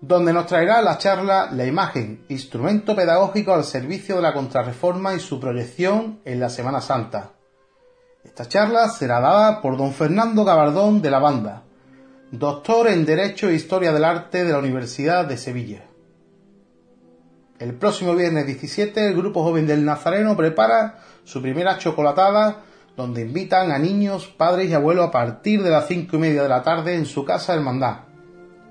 donde 0.00 0.32
nos 0.32 0.46
traerá 0.46 0.80
la 0.80 0.98
charla 0.98 1.50
La 1.52 1.66
imagen, 1.66 2.24
instrumento 2.28 2.96
pedagógico 2.96 3.52
al 3.52 3.64
servicio 3.64 4.16
de 4.16 4.22
la 4.22 4.32
contrarreforma 4.32 5.14
y 5.14 5.20
su 5.20 5.38
proyección 5.38 6.20
en 6.24 6.40
la 6.40 6.48
Semana 6.48 6.80
Santa. 6.80 7.32
Esta 8.22 8.46
charla 8.46 8.86
será 8.90 9.18
dada 9.18 9.62
por 9.62 9.78
don 9.78 9.94
Fernando 9.94 10.44
Gabardón 10.44 11.00
de 11.00 11.10
la 11.10 11.20
Banda, 11.20 11.62
doctor 12.30 12.88
en 12.88 13.06
Derecho 13.06 13.48
e 13.48 13.54
Historia 13.54 13.92
del 13.92 14.04
Arte 14.04 14.44
de 14.44 14.52
la 14.52 14.58
Universidad 14.58 15.24
de 15.24 15.38
Sevilla. 15.38 15.84
El 17.58 17.74
próximo 17.74 18.14
viernes 18.14 18.46
17 18.46 19.06
el 19.06 19.16
Grupo 19.16 19.42
Joven 19.42 19.66
del 19.66 19.86
Nazareno 19.86 20.36
prepara 20.36 20.98
su 21.24 21.40
primera 21.40 21.78
chocolatada 21.78 22.58
donde 22.94 23.22
invitan 23.22 23.72
a 23.72 23.78
niños, 23.78 24.26
padres 24.26 24.68
y 24.68 24.74
abuelos 24.74 25.08
a 25.08 25.10
partir 25.10 25.62
de 25.62 25.70
las 25.70 25.88
cinco 25.88 26.16
y 26.16 26.20
media 26.20 26.42
de 26.42 26.48
la 26.50 26.62
tarde 26.62 26.96
en 26.96 27.06
su 27.06 27.24
casa 27.24 27.54
hermandad. 27.54 28.00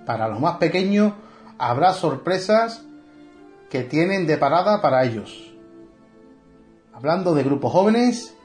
Para 0.06 0.28
los 0.28 0.40
más 0.40 0.58
pequeños 0.58 1.14
habrá 1.58 1.94
sorpresas 1.94 2.86
que 3.72 3.82
tienen 3.82 4.28
de 4.28 4.38
parada 4.38 4.80
para 4.80 5.04
ellos. 5.06 5.52
Hablando 6.94 7.34
de 7.34 7.44
grupos 7.44 7.72
jóvenes, 7.72 8.36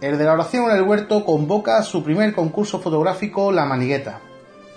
el 0.00 0.16
de 0.16 0.24
la 0.24 0.34
oración 0.34 0.70
en 0.70 0.76
el 0.76 0.82
huerto 0.82 1.24
convoca 1.24 1.82
su 1.82 2.04
primer 2.04 2.32
concurso 2.32 2.78
fotográfico 2.78 3.50
La 3.50 3.64
Manigueta. 3.64 4.20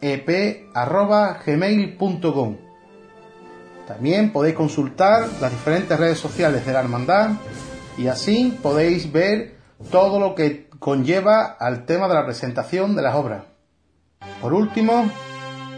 ep@gmail.com. 0.00 2.56
También 3.86 4.32
podéis 4.32 4.56
consultar 4.56 5.28
las 5.40 5.52
diferentes 5.52 5.96
redes 5.98 6.18
sociales 6.18 6.66
de 6.66 6.72
la 6.72 6.80
hermandad 6.80 7.30
y 8.00 8.08
así 8.08 8.58
podéis 8.62 9.12
ver 9.12 9.56
todo 9.90 10.18
lo 10.18 10.34
que 10.34 10.70
conlleva 10.78 11.44
al 11.44 11.84
tema 11.84 12.08
de 12.08 12.14
la 12.14 12.24
presentación 12.24 12.96
de 12.96 13.02
las 13.02 13.14
obras. 13.14 13.44
Por 14.40 14.54
último, 14.54 15.10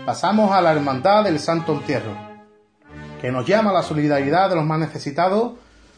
pasamos 0.07 0.53
a 0.53 0.61
la 0.63 0.71
Hermandad 0.71 1.25
del 1.25 1.41
Santo 1.41 1.73
Entierro, 1.73 2.17
que 3.21 3.33
nos 3.33 3.45
llama 3.45 3.71
a 3.71 3.75
la 3.75 3.83
solidaridad 3.83 4.49
de 4.49 4.55
los 4.55 4.65
más 4.65 4.79
necesitados 4.79 5.55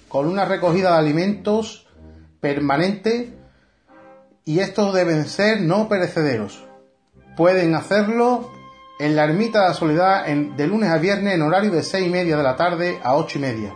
con 0.08 0.26
una 0.26 0.46
recogida 0.46 0.92
de 0.92 0.98
alimentos 0.98 1.86
permanente 2.40 3.36
y 4.46 4.60
estos 4.60 4.94
deben 4.94 5.26
ser 5.26 5.60
no 5.60 5.90
perecederos. 5.90 6.64
Pueden 7.36 7.74
hacerlo 7.74 8.50
en 8.98 9.14
la 9.14 9.24
Ermita 9.24 9.60
de 9.60 9.68
la 9.68 9.74
Soledad 9.74 10.24
de 10.24 10.66
lunes 10.66 10.88
a 10.88 10.96
viernes 10.96 11.34
en 11.34 11.42
horario 11.42 11.70
de 11.70 11.82
seis 11.82 12.06
y 12.06 12.10
media 12.10 12.38
de 12.38 12.42
la 12.42 12.56
tarde 12.56 12.98
a 13.04 13.14
ocho 13.14 13.36
y 13.36 13.42
media. 13.42 13.74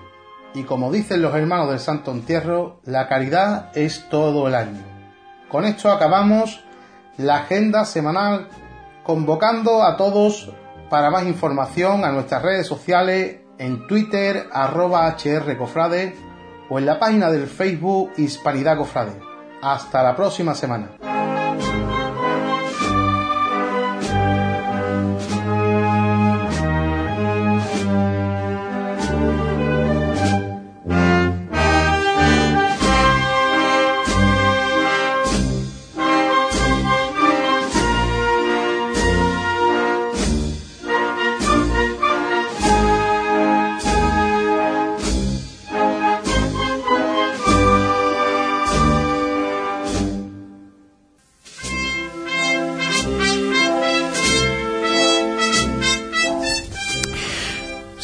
Y 0.55 0.65
como 0.65 0.91
dicen 0.91 1.23
los 1.23 1.35
hermanos 1.35 1.71
del 1.71 1.79
Santo 1.79 2.11
Entierro, 2.11 2.81
la 2.85 3.09
caridad 3.09 3.71
es 3.75 4.09
todo 4.09 4.49
el 4.49 4.55
año. 4.55 4.83
Con 5.49 5.65
esto 5.65 5.91
acabamos 5.91 6.65
la 7.17 7.39
agenda 7.39 7.85
semanal 7.85 8.49
convocando 9.03 9.83
a 9.83 9.97
todos 9.97 10.53
para 10.91 11.11
más 11.11 11.27
información 11.27 12.05
a 12.05 12.13
nuestras 12.13 12.43
redes 12.43 12.67
sociales 12.67 13.41
en 13.59 13.87
Twitter 13.87 14.49
arroba 14.53 15.17
hrcofrade 15.17 16.15
o 16.71 16.79
en 16.79 16.87
la 16.87 16.99
página 16.99 17.31
del 17.31 17.47
Facebook 17.47 18.13
Hispanidad 18.17 18.77
Cofrade. 18.77 19.21
Hasta 19.63 20.03
la 20.03 20.15
próxima 20.15 20.55
semana. 20.55 21.18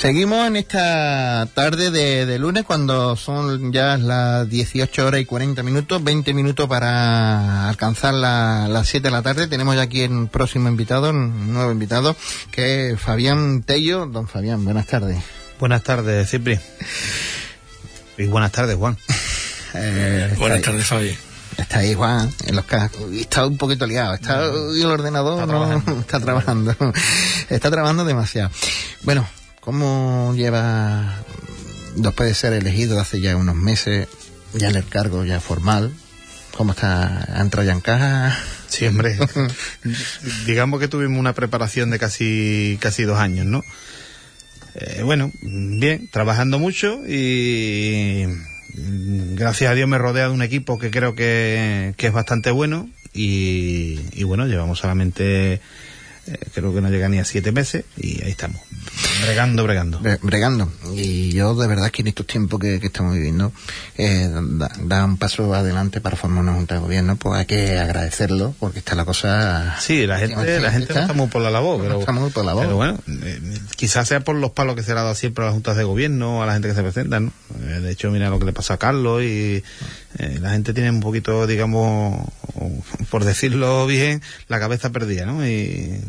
Seguimos 0.05 0.47
en 0.47 0.57
esta 0.57 1.49
tarde 1.55 1.91
de, 1.91 2.39
lunes 2.39 2.65
cuando 2.65 3.17
son 3.17 3.73
ya 3.73 3.97
las 3.97 4.47
18 4.51 5.07
horas 5.07 5.23
y 5.23 5.25
40 5.25 5.63
minutos, 5.63 6.05
20 6.05 6.35
minutos 6.35 6.69
para 6.69 7.71
alcanzar 7.71 8.13
las 8.13 8.87
7 8.87 9.09
de 9.09 9.11
la 9.11 9.23
tarde. 9.23 9.47
Tenemos 9.47 9.77
ya 9.77 9.81
aquí 9.81 10.05
un 10.05 10.29
próximo 10.29 10.69
invitado, 10.69 11.09
un 11.09 11.55
nuevo 11.55 11.73
invitado, 11.73 12.15
que 12.51 12.91
es 12.91 13.01
Fabián 13.01 13.63
Tello. 13.63 14.05
Don 14.05 14.29
Fabián, 14.29 14.63
buenas 14.63 14.87
tardes. 14.89 15.17
Buenas 15.59 15.83
tardes, 15.83 16.29
Cipri. 16.29 16.61
Y 18.19 18.27
buenas 18.27 18.53
tardes, 18.53 18.77
Juan. 18.77 18.99
Eh, 19.77 20.35
buenas 20.39 20.61
tardes, 20.61 20.87
Fabián. 20.87 21.17
Está 21.57 21.79
ahí 21.79 21.95
Juan, 21.95 22.31
en 22.47 22.55
los 22.55 22.67
cascos. 22.67 23.11
Está 23.11 23.47
un 23.47 23.57
poquito 23.57 23.87
liado. 23.87 24.13
Está 24.15 24.45
el 24.45 24.85
ordenador, 24.85 25.41
está 25.41 25.47
trabajando. 25.49 25.99
está 25.99 26.21
trabajando. 26.21 26.77
está 27.49 27.71
trabajando 27.71 28.05
demasiado. 28.05 28.51
Bueno, 29.03 29.27
¿Cómo 29.65 30.35
lleva, 30.37 31.17
después 31.97 32.29
de 32.29 32.35
ser 32.35 32.53
elegido 32.53 33.01
hace 33.01 33.23
ya 33.23 33.35
unos 33.35 33.57
meses, 33.57 34.09
ya 34.53 34.69
en 34.69 34.77
el 34.77 34.87
cargo 34.87 35.25
ya 35.25 35.41
formal, 35.41 35.91
cómo 36.55 36.73
está, 36.73 37.25
ha 37.35 37.41
entrado 37.41 37.67
ya 37.67 37.73
en 37.73 37.81
caja? 37.81 38.39
Sí, 38.69 38.87
hombre. 38.87 39.17
Digamos 40.47 40.81
que 40.81 40.89
tuvimos 40.89 41.19
una 41.19 41.33
preparación 41.33 41.89
de 41.89 41.99
casi, 41.99 42.77
casi 42.79 43.05
dos 43.05 43.19
años, 43.19 43.47
¿no? 43.47 43.63
Eh, 44.75 45.03
bueno, 45.03 45.33
bien, 45.41 46.11
trabajando 46.11 46.59
mucho 46.59 47.01
y 47.09 48.27
gracias 49.35 49.71
a 49.71 49.75
Dios 49.75 49.89
me 49.89 49.97
rodea 49.97 50.29
de 50.29 50.35
un 50.35 50.43
equipo 50.43 50.79
que 50.79 50.91
creo 50.91 51.15
que, 51.15 51.95
que 51.97 52.09
es 52.09 52.13
bastante 52.13 52.51
bueno 52.51 52.91
y, 53.15 54.01
y 54.13 54.25
bueno, 54.25 54.47
llevamos 54.47 54.81
solamente 54.81 55.63
eh, 56.27 56.39
creo 56.55 56.75
que 56.75 56.81
no 56.81 56.89
llega 56.89 57.09
ni 57.09 57.19
a 57.19 57.25
siete 57.25 57.53
meses 57.53 57.85
y 57.99 58.23
ahí 58.23 58.31
estamos, 58.31 58.61
bregando, 59.25 59.65
bregando. 59.65 60.01
bregando. 60.23 60.73
Y 60.95 61.33
yo 61.33 61.55
de 61.55 61.67
verdad 61.67 61.91
que 61.91 62.01
en 62.01 62.09
estos 62.09 62.27
tiempos 62.27 62.61
que, 62.61 62.77
estamos 62.77 63.15
viviendo, 63.15 63.53
eh, 63.99 64.31
da, 64.85 65.05
un 65.05 65.19
paso 65.19 65.53
adelante 65.53 66.01
para 66.01 66.17
formar 66.17 66.43
una 66.43 66.55
junta 66.55 66.77
de 66.77 66.81
gobierno, 66.81 67.17
pues 67.17 67.41
hay 67.41 67.47
que 67.47 67.79
agradecerlo 67.79 68.55
porque 68.59 68.79
está 68.79 68.95
la 68.95 69.05
cosa... 69.05 69.77
Sí, 69.81 70.07
la 70.07 70.19
gente, 70.19 70.61
la 70.61 70.71
gente 70.71 70.95
no 70.95 71.01
está 71.01 71.13
muy 71.13 71.27
por 71.27 71.43
la 71.43 71.51
labor, 71.51 71.81
pero, 71.83 72.01
está 72.01 72.13
muy 72.13 72.31
por 72.31 72.45
la 72.45 72.53
labor. 72.53 72.65
pero 72.65 72.77
bueno, 72.77 72.99
eh, 73.23 73.41
quizás 73.77 74.09
sea 74.09 74.21
por 74.21 74.37
los 74.37 74.53
palos 74.53 74.77
que 74.77 74.83
se 74.83 74.95
le 74.95 75.01
ha 75.01 75.03
dado 75.03 75.15
siempre 75.15 75.45
a 75.45 75.49
las 75.49 75.55
juntas 75.55 75.77
de 75.77 75.85
gobierno, 75.85 76.43
a 76.43 76.47
la 76.47 76.55
gente 76.55 76.69
que 76.69 76.75
se 76.75 76.83
presenta, 76.83 77.21
¿no? 77.21 77.33
de 77.59 77.91
hecho, 77.91 78.11
mira 78.11 78.31
lo 78.31 78.39
que 78.39 78.47
le 78.47 78.53
pasa 78.53 78.75
a 78.75 78.79
Carlos 78.79 79.23
y 79.23 79.63
la 80.41 80.51
gente 80.51 80.73
tiene 80.73 80.91
un 80.91 81.01
poquito, 81.01 81.47
digamos, 81.47 82.29
por 83.11 83.25
decirlo 83.25 83.87
bien, 83.87 84.23
la 84.49 84.61
cabeza 84.61 84.91
perdida, 84.91 85.27
¿no? 85.27 85.47
Y 85.47 86.01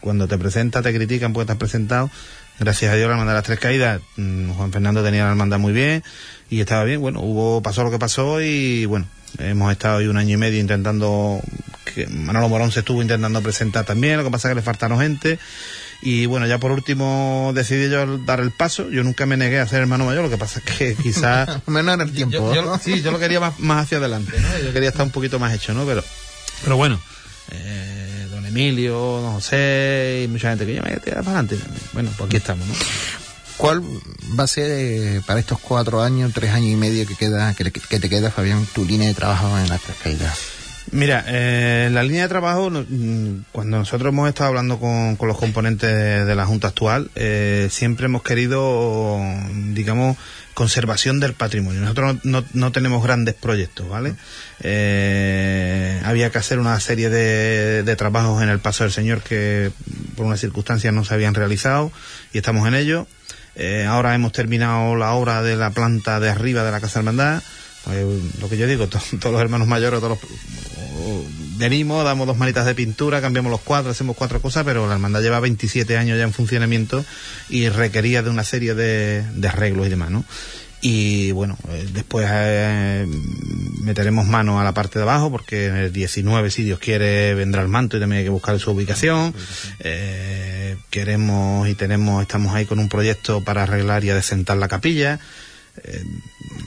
cuando 0.00 0.28
te 0.28 0.38
presenta 0.38 0.82
te 0.82 0.94
critican 0.94 1.32
porque 1.32 1.46
te 1.46 1.52
has 1.52 1.58
presentado. 1.58 2.10
Gracias 2.58 2.92
a 2.92 2.96
Dios 2.96 3.06
la 3.08 3.14
hermandad 3.14 3.32
de 3.32 3.38
las 3.38 3.44
tres 3.44 3.58
caídas, 3.58 4.02
mm, 4.16 4.50
Juan 4.50 4.70
Fernando 4.70 5.02
tenía 5.02 5.24
la 5.24 5.30
hermandad 5.30 5.58
muy 5.58 5.72
bien 5.72 6.02
y 6.50 6.60
estaba 6.60 6.84
bien. 6.84 7.00
Bueno, 7.00 7.20
hubo, 7.20 7.62
pasó 7.62 7.84
lo 7.84 7.90
que 7.90 7.98
pasó 7.98 8.42
y 8.42 8.84
bueno, 8.84 9.06
hemos 9.38 9.72
estado 9.72 9.98
ahí 9.98 10.08
un 10.08 10.18
año 10.18 10.34
y 10.34 10.36
medio 10.36 10.60
intentando, 10.60 11.40
que 11.94 12.06
Manolo 12.06 12.48
Morón 12.48 12.70
se 12.70 12.80
estuvo 12.80 13.00
intentando 13.00 13.40
presentar 13.40 13.86
también, 13.86 14.18
lo 14.18 14.24
que 14.24 14.30
pasa 14.30 14.48
es 14.48 14.52
que 14.52 14.56
le 14.56 14.62
faltaron 14.62 15.00
gente. 15.00 15.38
Y 16.02 16.26
bueno, 16.26 16.46
ya 16.46 16.58
por 16.58 16.72
último 16.72 17.52
decidí 17.54 17.90
yo 17.90 18.18
dar 18.18 18.40
el 18.40 18.52
paso. 18.52 18.88
Yo 18.88 19.04
nunca 19.04 19.26
me 19.26 19.36
negué 19.36 19.60
a 19.60 19.66
ser 19.66 19.80
hermano 19.80 20.06
mayor, 20.06 20.22
lo 20.22 20.30
que 20.30 20.38
pasa 20.38 20.60
es 20.64 20.76
que 20.76 20.94
quizás... 21.02 21.48
Menos 21.66 21.94
en 21.94 22.00
el 22.00 22.12
tiempo. 22.12 22.52
sí, 22.82 23.02
yo 23.02 23.10
lo 23.10 23.18
quería 23.18 23.40
más, 23.40 23.58
más 23.58 23.84
hacia 23.84 23.98
adelante, 23.98 24.32
¿no? 24.38 24.58
Yo 24.64 24.72
quería 24.72 24.88
estar 24.88 25.04
un 25.04 25.12
poquito 25.12 25.38
más 25.38 25.54
hecho, 25.54 25.74
¿no? 25.74 25.84
Pero, 25.84 26.02
pero 26.62 26.76
bueno, 26.76 27.00
eh, 27.50 27.99
Emilio, 28.50 28.94
don 28.94 29.32
José 29.34 30.22
y 30.24 30.28
mucha 30.28 30.50
gente 30.50 30.66
que 30.66 30.74
ya 30.74 30.82
me 30.82 30.96
tira 30.98 31.22
para. 31.22 31.42
Bueno, 31.92 32.10
pues 32.16 32.28
aquí 32.28 32.36
estamos, 32.36 32.66
¿no? 32.66 32.74
¿Cuál 33.56 33.82
va 34.38 34.44
a 34.44 34.46
ser 34.46 34.70
eh, 34.70 35.20
para 35.26 35.38
estos 35.38 35.58
cuatro 35.58 36.02
años, 36.02 36.32
tres 36.34 36.50
años 36.50 36.70
y 36.70 36.76
medio 36.76 37.06
que 37.06 37.14
queda, 37.14 37.52
que, 37.54 37.70
te 37.70 38.08
queda, 38.08 38.30
Fabián, 38.30 38.66
tu 38.74 38.86
línea 38.86 39.08
de 39.08 39.14
trabajo 39.14 39.58
en 39.58 39.68
las 39.68 39.82
tres 39.82 39.96
caídas? 40.02 40.59
Mira, 40.92 41.24
eh, 41.28 41.88
la 41.92 42.02
línea 42.02 42.22
de 42.22 42.28
trabajo, 42.28 42.70
mm, 42.70 43.44
cuando 43.52 43.78
nosotros 43.78 44.12
hemos 44.12 44.28
estado 44.28 44.48
hablando 44.48 44.78
con, 44.78 45.16
los 45.20 45.38
componentes 45.38 46.26
de, 46.26 46.34
la 46.34 46.46
Junta 46.46 46.68
actual, 46.68 47.10
eh, 47.14 47.68
siempre 47.70 48.06
hemos 48.06 48.22
querido, 48.22 49.20
digamos, 49.72 50.16
conservación 50.54 51.20
del 51.20 51.34
patrimonio. 51.34 51.80
Nosotros 51.80 52.16
no, 52.24 52.44
no, 52.54 52.72
tenemos 52.72 53.04
grandes 53.04 53.34
proyectos, 53.34 53.88
¿vale? 53.88 54.14
Eh, 54.60 56.02
había 56.04 56.30
que 56.30 56.38
hacer 56.38 56.58
una 56.58 56.78
serie 56.80 57.08
de, 57.08 57.82
de, 57.84 57.96
trabajos 57.96 58.42
en 58.42 58.48
el 58.48 58.58
Paso 58.58 58.84
del 58.84 58.92
Señor 58.92 59.22
que 59.22 59.70
por 60.16 60.26
unas 60.26 60.40
circunstancias 60.40 60.92
no 60.92 61.04
se 61.04 61.14
habían 61.14 61.34
realizado 61.34 61.92
y 62.32 62.38
estamos 62.38 62.66
en 62.66 62.74
ello. 62.74 63.06
Eh, 63.56 63.84
ahora 63.86 64.14
hemos 64.14 64.32
terminado 64.32 64.96
la 64.96 65.12
obra 65.12 65.42
de 65.42 65.56
la 65.56 65.70
planta 65.70 66.20
de 66.20 66.30
arriba 66.30 66.62
de 66.64 66.70
la 66.70 66.80
Casa 66.80 67.00
Hermandad. 67.00 67.42
Pues, 67.84 68.40
lo 68.40 68.48
que 68.48 68.56
yo 68.56 68.66
digo, 68.66 68.86
todos 68.88 69.32
los 69.32 69.40
hermanos 69.40 69.68
mayores, 69.68 70.00
todos 70.00 70.18
venimos, 71.56 72.04
damos 72.04 72.26
dos 72.26 72.38
manitas 72.38 72.66
de 72.66 72.74
pintura, 72.74 73.20
cambiamos 73.20 73.50
los 73.50 73.60
cuadros, 73.60 73.92
hacemos 73.92 74.16
cuatro 74.16 74.40
cosas, 74.40 74.64
pero 74.64 74.86
la 74.86 74.94
hermandad 74.94 75.22
lleva 75.22 75.40
27 75.40 75.96
años 75.96 76.18
ya 76.18 76.24
en 76.24 76.32
funcionamiento 76.32 77.04
y 77.48 77.68
requería 77.68 78.22
de 78.22 78.30
una 78.30 78.44
serie 78.44 78.74
de, 78.74 79.24
arreglos 79.46 79.86
y 79.86 79.90
demás, 79.90 80.10
¿no? 80.10 80.24
Y 80.82 81.32
bueno, 81.32 81.58
eh, 81.68 81.86
después 81.92 82.26
eh, 82.30 83.06
meteremos 83.82 84.26
mano 84.26 84.58
a 84.58 84.64
la 84.64 84.72
parte 84.72 84.98
de 84.98 85.02
abajo 85.02 85.30
porque 85.30 85.66
en 85.66 85.76
el 85.76 85.92
19, 85.92 86.50
si 86.50 86.62
Dios 86.62 86.78
quiere, 86.78 87.34
vendrá 87.34 87.60
el 87.60 87.68
manto 87.68 87.98
y 87.98 88.00
también 88.00 88.20
hay 88.20 88.24
que 88.24 88.30
buscar 88.30 88.58
su 88.58 88.70
ubicación. 88.70 89.34
Eh, 89.80 90.78
queremos 90.88 91.68
y 91.68 91.74
tenemos, 91.74 92.22
estamos 92.22 92.54
ahí 92.54 92.64
con 92.64 92.78
un 92.78 92.88
proyecto 92.88 93.44
para 93.44 93.64
arreglar 93.64 94.04
y 94.04 94.10
adecentar 94.10 94.56
la 94.56 94.68
capilla. 94.68 95.20
Eh, 95.84 96.04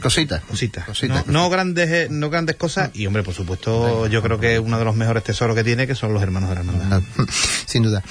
cositas. 0.01 0.41
Cositas. 0.43 0.86
no, 1.28 1.49
grandes, 1.49 1.89
eh, 1.89 2.08
no 2.10 2.30
grandes 2.30 2.56
cosas. 2.56 2.91
Y 2.93 3.06
hombre, 3.06 3.24
por 3.24 3.34
supuesto, 3.34 4.08
yo 4.08 4.22
creo 4.22 4.39
que 4.39 4.60
uno 4.60 4.80
de 4.80 4.86
los 4.86 4.95
mejores 4.95 5.24
tesoros 5.24 5.56
que 5.56 5.64
tiene, 5.64 5.88
que 5.88 5.95
son 5.95 6.14
los 6.14 6.24
hermanos 6.24 6.49
de 6.49 6.56
la 6.56 6.62
hermandad. 6.62 7.01
Sin 7.66 7.84
duda. 7.84 8.04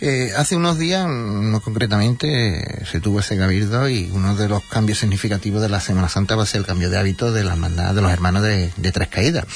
Eh, 0.00 0.32
hace 0.36 0.56
unos 0.56 0.78
días, 0.78 1.06
no 1.08 1.60
concretamente, 1.60 2.84
se 2.84 3.00
tuvo 3.00 3.20
ese 3.20 3.38
cabildo 3.38 3.88
y 3.88 4.10
uno 4.12 4.34
de 4.34 4.48
los 4.48 4.62
cambios 4.64 4.98
significativos 4.98 5.62
de 5.62 5.68
la 5.68 5.80
Semana 5.80 6.08
Santa 6.08 6.36
va 6.36 6.42
a 6.42 6.46
ser 6.46 6.60
el 6.60 6.66
cambio 6.66 6.90
de 6.90 6.98
hábito 6.98 7.32
de 7.32 7.44
la 7.44 7.52
hermandad 7.52 7.94
de 7.94 8.02
los 8.02 8.12
hermanos 8.12 8.42
de, 8.42 8.70
Tres 8.92 9.08
Caídas. 9.08 9.46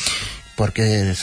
Porque 0.56 1.14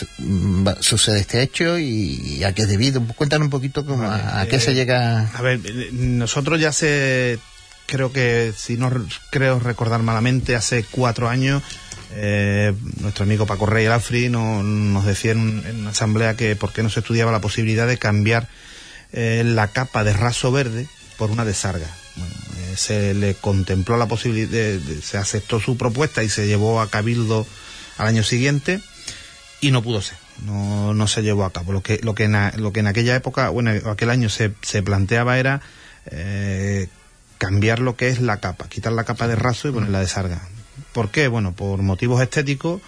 sucede 0.79 1.19
este 1.19 1.41
hecho 1.41 1.77
y, 1.77 2.43
a 2.43 2.53
qué 2.53 2.61
es 2.61 2.69
debido. 2.69 3.01
Cuéntanos 3.15 3.47
un 3.47 3.49
poquito 3.49 3.85
cómo, 3.85 4.03
a, 4.09 4.45
qué 4.49 4.59
se 4.59 4.71
eh, 4.71 4.75
llega. 4.75 5.29
A 5.33 5.41
ver, 5.41 5.59
nosotros 5.91 6.59
ya 6.59 6.69
hace, 6.69 7.39
creo 7.85 8.11
que, 8.11 8.53
si 8.55 8.77
no 8.77 8.91
creo 9.31 9.59
recordar 9.59 10.01
malamente, 10.01 10.55
hace 10.55 10.83
cuatro 10.83 11.29
años 11.29 11.63
eh, 12.17 12.73
nuestro 13.01 13.23
amigo 13.23 13.45
Paco 13.45 13.65
Rey 13.65 13.87
Alfri 13.87 14.29
nos 14.29 15.05
decía 15.05 15.33
en, 15.33 15.63
una 15.79 15.89
asamblea 15.89 16.35
que 16.35 16.55
por 16.55 16.71
qué 16.71 16.81
no 16.81 16.89
se 16.89 17.01
estudiaba 17.01 17.31
la 17.31 17.41
posibilidad 17.41 17.87
de 17.87 17.97
cambiar 17.97 18.47
eh, 19.11 19.43
la 19.45 19.67
capa 19.67 20.03
de 20.05 20.13
raso 20.13 20.51
verde 20.51 20.87
por 21.17 21.29
una 21.29 21.43
de 21.43 21.53
sarga. 21.53 21.87
Eh, 21.87 22.77
se 22.77 23.13
le 23.13 23.35
contempló 23.35 23.97
la 23.97 24.07
posibilidad, 24.07 24.79
se 25.01 25.17
aceptó 25.17 25.59
su 25.59 25.77
propuesta 25.77 26.23
y 26.23 26.29
se 26.29 26.47
llevó 26.47 26.79
a 26.79 26.89
cabildo 26.89 27.45
al 27.97 28.07
año 28.07 28.23
siguiente 28.23 28.79
y 29.59 29.71
no 29.71 29.83
pudo 29.83 30.01
ser. 30.01 30.17
No, 30.45 30.93
no 30.93 31.07
se 31.07 31.21
llevó 31.21 31.43
a 31.43 31.51
cabo. 31.51 31.73
Lo 31.73 31.81
que, 31.81 31.99
lo 32.01 32.15
que, 32.15 32.25
en, 32.25 32.37
lo 32.61 32.71
que 32.71 32.81
en 32.81 32.87
aquella 32.87 33.15
época, 33.15 33.49
bueno, 33.49 33.71
aquel 33.89 34.09
año 34.09 34.29
se, 34.29 34.53
se 34.61 34.83
planteaba 34.83 35.37
era 35.37 35.61
cambiar 37.37 37.79
lo 37.79 37.95
que 37.95 38.07
es 38.07 38.21
la 38.21 38.37
capa, 38.37 38.67
quitar 38.69 38.93
la 38.93 39.03
capa 39.03 39.27
de 39.27 39.35
raso 39.35 39.67
y 39.67 39.71
ponerla 39.71 39.99
de 39.99 40.07
sarga. 40.07 40.41
¿Por 40.93 41.09
qué? 41.09 41.27
Bueno, 41.27 41.53
por 41.53 41.81
motivos 41.81 42.21
estéticos 42.21 42.81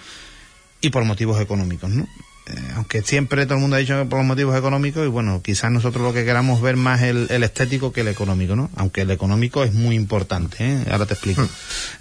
y 0.81 0.89
por 0.89 1.03
motivos 1.03 1.41
económicos, 1.41 1.89
¿no? 1.89 2.07
Eh, 2.47 2.71
aunque 2.75 3.01
siempre 3.01 3.45
todo 3.45 3.55
el 3.55 3.61
mundo 3.61 3.75
ha 3.75 3.79
dicho 3.79 3.97
que 3.97 4.09
por 4.09 4.19
los 4.19 4.27
motivos 4.27 4.57
económicos 4.57 5.05
y 5.05 5.09
bueno, 5.09 5.41
quizás 5.43 5.69
nosotros 5.69 6.03
lo 6.03 6.13
que 6.13 6.23
queramos 6.23 6.61
ver 6.61 6.77
más 6.77 7.01
el, 7.01 7.27
el 7.29 7.43
estético 7.43 7.91
que 7.91 8.01
el 8.01 8.07
económico, 8.07 8.55
¿no? 8.55 8.69
Aunque 8.75 9.01
el 9.01 9.11
económico 9.11 9.63
es 9.63 9.73
muy 9.73 9.95
importante, 9.95 10.55
¿eh? 10.59 10.85
Ahora 10.89 11.05
te 11.05 11.13
explico. 11.13 11.41
Hmm. 11.41 11.47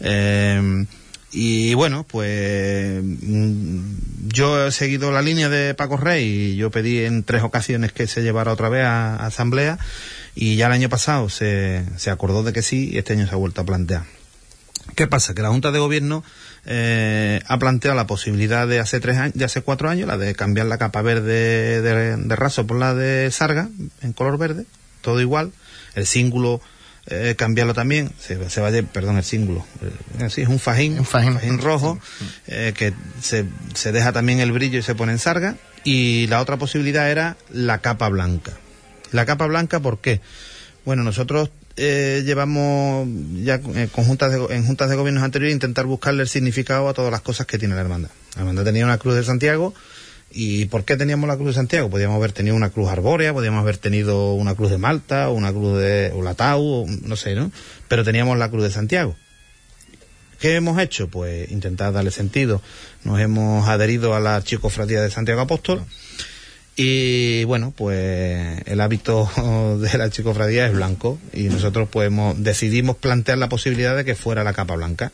Eh, 0.00 0.86
y 1.32 1.74
bueno, 1.74 2.06
pues 2.08 3.02
mm, 3.02 3.80
yo 4.28 4.68
he 4.68 4.72
seguido 4.72 5.10
la 5.10 5.22
línea 5.22 5.48
de 5.48 5.74
Paco 5.74 5.96
Rey 5.96 6.52
y 6.52 6.56
yo 6.56 6.70
pedí 6.70 7.04
en 7.04 7.24
tres 7.24 7.42
ocasiones 7.42 7.92
que 7.92 8.06
se 8.06 8.22
llevara 8.22 8.52
otra 8.52 8.68
vez 8.68 8.84
a, 8.84 9.16
a 9.16 9.26
asamblea 9.26 9.78
y 10.36 10.56
ya 10.56 10.66
el 10.66 10.72
año 10.72 10.90
pasado 10.90 11.30
se, 11.30 11.82
se 11.96 12.10
acordó 12.10 12.42
de 12.42 12.52
que 12.52 12.62
sí 12.62 12.90
y 12.92 12.98
este 12.98 13.14
año 13.14 13.26
se 13.26 13.32
ha 13.32 13.38
vuelto 13.38 13.62
a 13.62 13.64
plantear. 13.64 14.04
¿Qué 14.94 15.06
pasa? 15.06 15.34
Que 15.34 15.42
la 15.42 15.48
Junta 15.48 15.72
de 15.72 15.78
Gobierno 15.78 16.22
eh, 16.66 17.40
ha 17.46 17.58
planteado 17.58 17.96
la 17.96 18.06
posibilidad 18.06 18.68
de 18.68 18.78
hace 18.78 19.00
tres 19.00 19.16
años, 19.16 19.34
de 19.34 19.44
hace 19.44 19.62
cuatro 19.62 19.88
años, 19.88 20.06
la 20.06 20.18
de 20.18 20.34
cambiar 20.34 20.66
la 20.66 20.78
capa 20.78 21.02
verde 21.02 21.80
de, 21.80 22.36
raso 22.36 22.66
por 22.66 22.78
la 22.78 22.94
de 22.94 23.30
sarga, 23.30 23.68
en 24.02 24.12
color 24.12 24.38
verde, 24.38 24.66
todo 25.00 25.20
igual. 25.22 25.52
El 25.94 26.06
símbolo, 26.06 26.60
eh, 27.06 27.34
cambiarlo 27.36 27.72
también, 27.72 28.12
se, 28.18 28.50
se 28.50 28.60
vaya, 28.60 28.82
perdón, 28.82 29.16
el 29.16 29.24
símbolo, 29.24 29.64
eh, 30.20 30.28
sí, 30.28 30.42
es 30.42 30.48
un 30.48 30.58
fajín, 30.58 30.98
un 30.98 31.06
fajín, 31.06 31.58
rojo, 31.58 31.98
eh, 32.46 32.74
que 32.76 32.92
se, 33.22 33.46
se 33.74 33.90
deja 33.90 34.12
también 34.12 34.40
el 34.40 34.52
brillo 34.52 34.78
y 34.78 34.82
se 34.82 34.94
pone 34.94 35.12
en 35.12 35.18
sarga. 35.18 35.56
Y 35.82 36.26
la 36.26 36.40
otra 36.40 36.58
posibilidad 36.58 37.10
era 37.10 37.36
la 37.50 37.78
capa 37.78 38.08
blanca. 38.08 38.52
La 39.12 39.26
capa 39.26 39.46
blanca, 39.46 39.80
¿por 39.80 39.98
qué? 39.98 40.20
Bueno, 40.84 41.02
nosotros 41.02 41.50
eh, 41.76 42.22
llevamos 42.24 43.06
ya 43.42 43.56
en 43.56 43.88
juntas, 43.88 44.32
de, 44.32 44.54
en 44.54 44.64
juntas 44.64 44.88
de 44.88 44.96
gobiernos 44.96 45.24
anteriores 45.24 45.54
intentar 45.54 45.84
buscarle 45.86 46.22
el 46.22 46.28
significado 46.28 46.88
a 46.88 46.94
todas 46.94 47.10
las 47.10 47.20
cosas 47.20 47.46
que 47.46 47.58
tiene 47.58 47.74
la 47.74 47.82
hermandad. 47.82 48.10
La 48.34 48.42
hermandad 48.42 48.64
tenía 48.64 48.84
una 48.84 48.98
cruz 48.98 49.14
de 49.14 49.24
Santiago. 49.24 49.74
¿Y 50.32 50.66
por 50.66 50.84
qué 50.84 50.96
teníamos 50.96 51.28
la 51.28 51.36
cruz 51.36 51.48
de 51.48 51.54
Santiago? 51.54 51.88
Podíamos 51.88 52.16
haber 52.16 52.32
tenido 52.32 52.56
una 52.56 52.70
cruz 52.70 52.88
arbórea, 52.88 53.32
podíamos 53.32 53.60
haber 53.62 53.78
tenido 53.78 54.34
una 54.34 54.54
cruz 54.54 54.70
de 54.70 54.78
Malta, 54.78 55.28
o 55.30 55.32
una 55.32 55.50
cruz 55.52 55.78
de 55.78 56.12
Ulatau, 56.14 56.86
no 56.86 57.16
sé, 57.16 57.34
¿no? 57.34 57.50
Pero 57.88 58.04
teníamos 58.04 58.36
la 58.36 58.50
cruz 58.50 58.64
de 58.64 58.70
Santiago. 58.70 59.16
¿Qué 60.38 60.56
hemos 60.56 60.78
hecho? 60.78 61.08
Pues 61.08 61.50
intentar 61.50 61.92
darle 61.92 62.10
sentido. 62.10 62.60
Nos 63.04 63.20
hemos 63.20 63.66
adherido 63.68 64.14
a 64.14 64.20
la 64.20 64.42
Chicofratía 64.42 65.00
de 65.00 65.10
Santiago 65.10 65.40
Apóstol. 65.40 65.82
Y 66.76 67.44
bueno, 67.44 67.72
pues 67.74 68.60
el 68.66 68.80
hábito 68.82 69.30
de 69.80 69.98
la 69.98 70.10
chicofradía 70.10 70.66
es 70.66 70.74
blanco 70.74 71.18
y 71.32 71.44
nosotros 71.44 71.88
pues 71.90 72.12
decidimos 72.36 72.96
plantear 72.96 73.38
la 73.38 73.48
posibilidad 73.48 73.96
de 73.96 74.04
que 74.04 74.14
fuera 74.14 74.44
la 74.44 74.52
capa 74.52 74.76
blanca. 74.76 75.10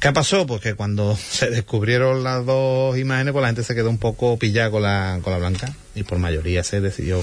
¿Qué 0.00 0.12
pasó? 0.12 0.46
Pues 0.46 0.60
que 0.60 0.74
cuando 0.74 1.16
se 1.30 1.50
descubrieron 1.50 2.24
las 2.24 2.46
dos 2.46 2.96
imágenes, 2.96 3.32
pues 3.32 3.42
la 3.42 3.48
gente 3.48 3.64
se 3.64 3.74
quedó 3.74 3.90
un 3.90 3.98
poco 3.98 4.38
pillada 4.38 4.70
con 4.70 4.82
la, 4.82 5.20
con 5.22 5.32
la 5.32 5.38
blanca 5.38 5.74
y 5.94 6.04
por 6.04 6.18
mayoría 6.18 6.64
se 6.64 6.80
decidió. 6.80 7.22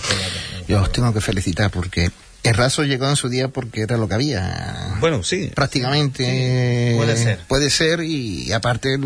Yo 0.67 0.81
os 0.81 0.91
tengo 0.91 1.11
que 1.13 1.21
felicitar 1.21 1.71
porque 1.71 2.11
el 2.49 2.55
raso 2.55 2.83
llegó 2.83 3.09
en 3.09 3.15
su 3.15 3.29
día 3.29 3.47
porque 3.47 3.81
era 3.81 3.97
lo 3.97 4.07
que 4.07 4.15
había. 4.15 4.95
Bueno, 4.99 5.23
sí. 5.23 5.51
Prácticamente. 5.53 6.93
puede 6.95 7.17
ser. 7.17 7.39
Puede 7.47 7.69
ser 7.69 8.01
y, 8.01 8.51
aparte 8.51 8.97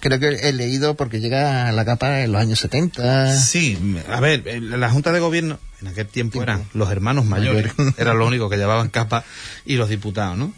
creo 0.00 0.18
que 0.18 0.28
he 0.48 0.52
leído 0.52 0.94
porque 0.94 1.20
llega 1.20 1.68
a 1.68 1.72
la 1.72 1.84
capa 1.84 2.20
en 2.22 2.32
los 2.32 2.40
años 2.40 2.58
70. 2.60 3.38
Sí, 3.38 3.78
a 4.08 4.20
ver, 4.20 4.44
la 4.62 4.90
Junta 4.90 5.12
de 5.12 5.20
Gobierno 5.20 5.58
en 5.80 5.88
aquel 5.88 6.06
tiempo 6.06 6.42
eran 6.42 6.64
los 6.72 6.90
hermanos 6.90 7.24
mayores, 7.26 7.72
eran 7.98 8.18
los 8.18 8.26
únicos 8.26 8.50
que 8.50 8.56
llevaban 8.56 8.88
capa 8.88 9.24
y 9.66 9.76
los 9.76 9.88
diputados, 9.88 10.38
¿no? 10.38 10.52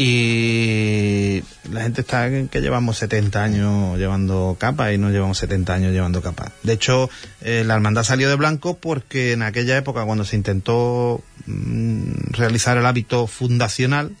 Y 0.00 1.42
la 1.72 1.82
gente 1.82 2.02
está 2.02 2.30
que 2.30 2.60
llevamos 2.60 2.98
70 2.98 3.42
años 3.42 3.98
llevando 3.98 4.56
capa 4.56 4.92
y 4.92 4.98
no 4.98 5.10
llevamos 5.10 5.38
70 5.38 5.74
años 5.74 5.92
llevando 5.92 6.22
capa. 6.22 6.52
De 6.62 6.74
hecho, 6.74 7.10
eh, 7.40 7.64
la 7.66 7.74
hermandad 7.74 8.04
salió 8.04 8.28
de 8.28 8.36
blanco 8.36 8.78
porque 8.78 9.32
en 9.32 9.42
aquella 9.42 9.76
época, 9.76 10.04
cuando 10.04 10.24
se 10.24 10.36
intentó 10.36 11.20
mm, 11.46 12.30
realizar 12.30 12.78
el 12.78 12.86
hábito 12.86 13.26
fundacional, 13.26 14.12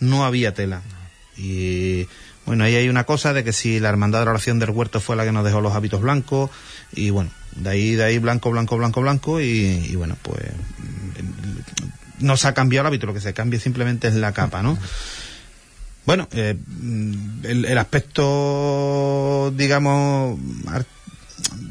no 0.00 0.24
había 0.24 0.54
tela. 0.54 0.80
Y 1.36 2.06
bueno, 2.46 2.64
ahí 2.64 2.76
hay 2.76 2.88
una 2.88 3.04
cosa 3.04 3.34
de 3.34 3.44
que 3.44 3.52
si 3.52 3.80
la 3.80 3.90
hermandad 3.90 4.20
de 4.20 4.24
la 4.24 4.30
oración 4.30 4.58
del 4.58 4.70
huerto 4.70 4.98
fue 4.98 5.14
la 5.14 5.26
que 5.26 5.32
nos 5.32 5.44
dejó 5.44 5.60
los 5.60 5.74
hábitos 5.74 6.00
blancos, 6.00 6.48
y 6.94 7.10
bueno, 7.10 7.30
de 7.54 7.68
ahí, 7.68 7.96
de 7.96 8.04
ahí 8.04 8.18
blanco, 8.18 8.50
blanco, 8.50 8.78
blanco, 8.78 9.02
blanco, 9.02 9.42
y, 9.42 9.88
y 9.90 9.94
bueno, 9.94 10.16
pues 10.22 10.40
mm, 10.42 12.24
no 12.24 12.38
se 12.38 12.48
ha 12.48 12.54
cambiado 12.54 12.84
el 12.84 12.86
hábito, 12.86 13.04
lo 13.04 13.12
que 13.12 13.20
se 13.20 13.34
cambia 13.34 13.60
simplemente 13.60 14.08
es 14.08 14.14
la 14.14 14.32
capa, 14.32 14.62
¿no? 14.62 14.78
Bueno, 16.08 16.26
eh, 16.32 16.56
el, 17.42 17.76
aspecto, 17.76 19.52
digamos, 19.54 20.40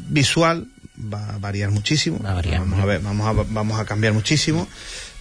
visual 0.09 0.67
va 1.11 1.33
a 1.33 1.37
variar 1.39 1.71
muchísimo. 1.71 2.19
Va 2.23 2.33
a 2.33 2.35
variar. 2.35 2.59
Vamos 2.59 2.79
a 2.79 2.85
ver, 2.85 2.99
vamos 2.99 3.27
a, 3.27 3.31
vamos 3.49 3.79
a 3.79 3.85
cambiar 3.85 4.13
muchísimo. 4.13 4.67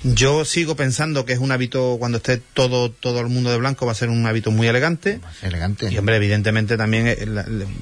Yo 0.03 0.45
sigo 0.45 0.77
pensando 0.77 1.25
que 1.25 1.33
es 1.33 1.39
un 1.39 1.51
hábito, 1.51 1.97
cuando 1.99 2.19
esté 2.19 2.37
todo, 2.37 2.91
todo 2.91 3.21
el 3.21 3.29
mundo 3.29 3.51
de 3.51 3.57
blanco, 3.57 3.87
va 3.87 3.93
a 3.93 3.95
ser 3.95 4.11
un 4.11 4.27
hábito 4.27 4.51
muy 4.51 4.69
elegante. 4.69 5.21
Elegante. 5.41 5.91
Y 5.91 5.97
hombre, 5.97 6.17
evidentemente 6.17 6.77
también, 6.77 7.07
eh, 7.07 7.27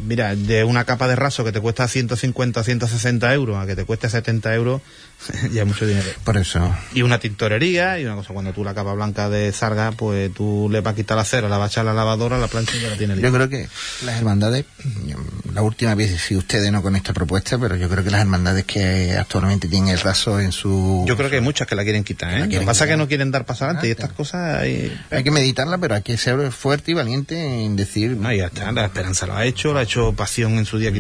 mira, 0.07 0.37
de 0.37 0.63
una 0.63 0.85
capa 0.85 1.09
de 1.09 1.17
raso 1.17 1.45
que 1.45 1.51
te 1.51 1.61
cuesta 1.61 1.89
150, 1.89 2.63
160 2.63 3.35
euros 3.35 3.57
a 3.57 3.67
que 3.67 3.75
te 3.75 3.85
cueste 3.85 4.09
70 4.09 4.55
euros, 4.55 4.83
ya 5.53 5.65
mucho 5.65 5.87
dinero. 5.87 6.07
Por 6.25 6.37
eso. 6.37 6.75
Y 6.95 7.03
una 7.03 7.19
tintorería 7.19 7.99
y 7.99 8.05
una 8.05 8.17
cosa, 8.17 8.33
cuando 8.33 8.53
tú 8.53 8.65
la 8.65 8.75
capa 8.75 8.93
blanca 8.95 9.29
de 9.29 9.53
sarga, 9.53 9.93
pues 9.93 10.33
tú 10.33 10.69
le 10.71 10.81
vas 10.81 10.93
a 10.93 10.97
quitar 10.97 11.17
la 11.17 11.25
cera, 11.25 11.49
la 11.49 11.59
vas 11.59 11.71
a 11.71 11.73
echar 11.73 11.83
a 11.83 11.91
la 11.91 11.95
lavadora, 11.95 12.39
la 12.39 12.49
plancha 12.49 12.77
ya 12.77 12.91
la 12.91 12.97
tiene 12.97 13.19
Yo 13.21 13.33
creo 13.33 13.49
que 13.49 13.69
las 14.05 14.19
hermandades, 14.19 14.67
la 15.53 15.63
última 15.63 15.95
vez, 15.95 16.21
si 16.21 16.37
ustedes 16.37 16.71
no 16.73 16.83
con 16.83 16.97
esta 16.97 17.13
propuesta, 17.13 17.59
pero 17.59 17.77
yo 17.77 17.89
creo 17.89 18.05
que 18.05 18.11
las 18.11 18.21
hermandades 18.21 18.65
que 18.65 19.17
actualmente 19.17 19.69
tienen 19.69 19.91
el 19.91 20.01
raso 20.01 20.41
en 20.41 20.53
su... 20.53 21.05
Yo 21.07 21.17
creo 21.17 21.31
que 21.31 21.37
hay 21.37 21.43
muchas 21.43 21.67
que 21.67 21.75
la 21.75 21.85
quieren 21.85 22.05
quitar, 22.05 22.35
¿eh? 22.35 22.41
Lo 22.41 22.49
que 22.49 22.61
pasa 22.61 22.85
es 22.85 22.91
que 22.91 22.97
no 22.97 23.09
quieren 23.09 23.31
dar 23.31 23.45
paso 23.45 23.65
adelante 23.65 23.89
y 23.89 23.91
estas 23.91 24.13
cosas 24.13 24.61
hay... 24.61 24.97
Hay 25.11 25.25
que 25.25 25.31
meditarla, 25.31 25.79
pero 25.79 25.95
hay 25.95 26.03
que 26.03 26.17
ser 26.17 26.53
fuerte 26.53 26.91
y 26.91 26.95
valiente 26.95 27.65
en 27.65 27.77
decir... 27.77 28.17
No, 28.17 28.33
ya 28.33 28.47
está, 28.47 28.73
la 28.73 28.85
esperanza 28.85 29.27
lo 29.27 29.37
ha 29.37 29.45
hecho, 29.45 29.73
lo 29.73 29.79
ha 29.79 29.83
hecho 29.83 30.13
pasión 30.13 30.59
en 30.59 30.67
su 30.67 30.79
día. 30.79 30.93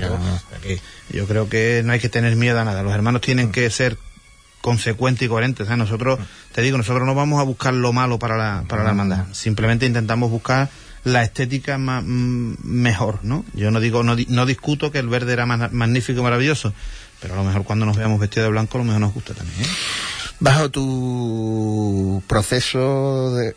Yo 1.10 1.26
creo 1.26 1.48
que 1.48 1.82
no 1.84 1.92
hay 1.92 2.00
que 2.00 2.08
tener 2.08 2.36
miedo 2.36 2.58
a 2.60 2.64
nada. 2.64 2.82
Los 2.82 2.94
hermanos 2.94 3.20
tienen 3.20 3.52
que 3.52 3.68
ser 3.70 3.98
consecuente 4.60 5.26
y 5.26 5.28
coherente. 5.28 5.64
nosotros, 5.76 6.18
te 6.52 6.62
digo, 6.62 6.78
nosotros 6.78 7.06
no 7.06 7.14
vamos 7.14 7.40
a 7.40 7.42
buscar 7.42 7.74
lo 7.74 7.92
malo 7.92 8.18
para 8.18 8.36
la, 8.36 8.64
para 8.66 8.82
la 8.82 8.90
hermandad. 8.90 9.26
Simplemente 9.32 9.84
intentamos 9.86 10.30
buscar 10.30 10.70
la 11.04 11.22
estética 11.22 11.76
más, 11.76 12.02
mejor, 12.04 13.20
¿no? 13.22 13.44
Yo 13.52 13.70
no 13.70 13.78
digo, 13.78 14.02
no, 14.02 14.16
no 14.28 14.46
discuto 14.46 14.90
que 14.90 14.98
el 14.98 15.08
verde 15.08 15.34
era 15.34 15.44
magnífico 15.44 16.20
y 16.20 16.22
maravilloso, 16.22 16.72
pero 17.20 17.34
a 17.34 17.36
lo 17.36 17.44
mejor 17.44 17.64
cuando 17.64 17.84
nos 17.84 17.96
veamos 17.96 18.18
vestidos 18.18 18.46
de 18.46 18.52
blanco, 18.52 18.78
a 18.78 18.80
lo 18.80 18.84
mejor 18.84 19.00
nos 19.02 19.12
gusta 19.12 19.34
también. 19.34 19.60
¿eh? 19.60 19.68
Bajo 20.40 20.70
tu 20.70 22.22
proceso 22.26 23.34
de, 23.34 23.54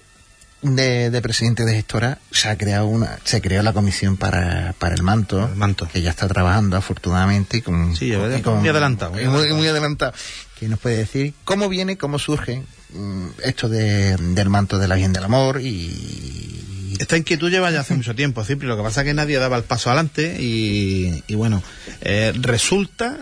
de, 0.61 1.19
presidente 1.21 1.65
de 1.65 1.73
gestora 1.73 2.19
se 2.31 2.49
ha 2.49 2.57
creado 2.57 2.87
una 2.87 3.19
se 3.23 3.41
creó 3.41 3.61
la 3.61 3.73
comisión 3.73 4.17
para, 4.17 4.73
para 4.79 4.95
el 4.95 5.03
manto, 5.03 5.49
manto. 5.55 5.87
que 5.91 6.01
ya 6.01 6.09
está 6.09 6.27
trabajando 6.27 6.77
afortunadamente 6.77 7.61
con, 7.61 7.95
sí, 7.95 8.11
muy 8.11 8.69
adelantado 8.69 9.11
muy, 9.11 9.53
muy, 9.53 9.67
adelantado. 9.67 10.13
que 10.59 10.67
nos 10.67 10.79
puede 10.79 10.97
decir 10.97 11.33
cómo 11.43 11.69
viene, 11.69 11.97
cómo 11.97 12.17
surge 12.17 12.63
mm, 12.93 13.27
esto 13.43 13.69
de, 13.69 14.17
del 14.17 14.49
manto 14.49 14.79
de 14.79 14.87
la 14.87 14.95
Virgen 14.95 15.13
del 15.13 15.23
Amor 15.23 15.61
y... 15.61 16.63
Esta 16.99 17.15
inquietud 17.15 17.51
lleva 17.51 17.69
ya 17.69 17.81
hace 17.81 17.93
mucho 17.93 18.15
tiempo, 18.15 18.43
Cipri, 18.43 18.67
lo 18.67 18.75
que 18.75 18.81
pasa 18.81 19.01
es 19.01 19.05
que 19.05 19.13
nadie 19.13 19.37
daba 19.37 19.55
el 19.55 19.63
paso 19.63 19.91
adelante 19.91 20.35
y, 20.39 21.23
y 21.27 21.35
bueno, 21.35 21.61
eh, 22.01 22.33
resulta, 22.35 23.19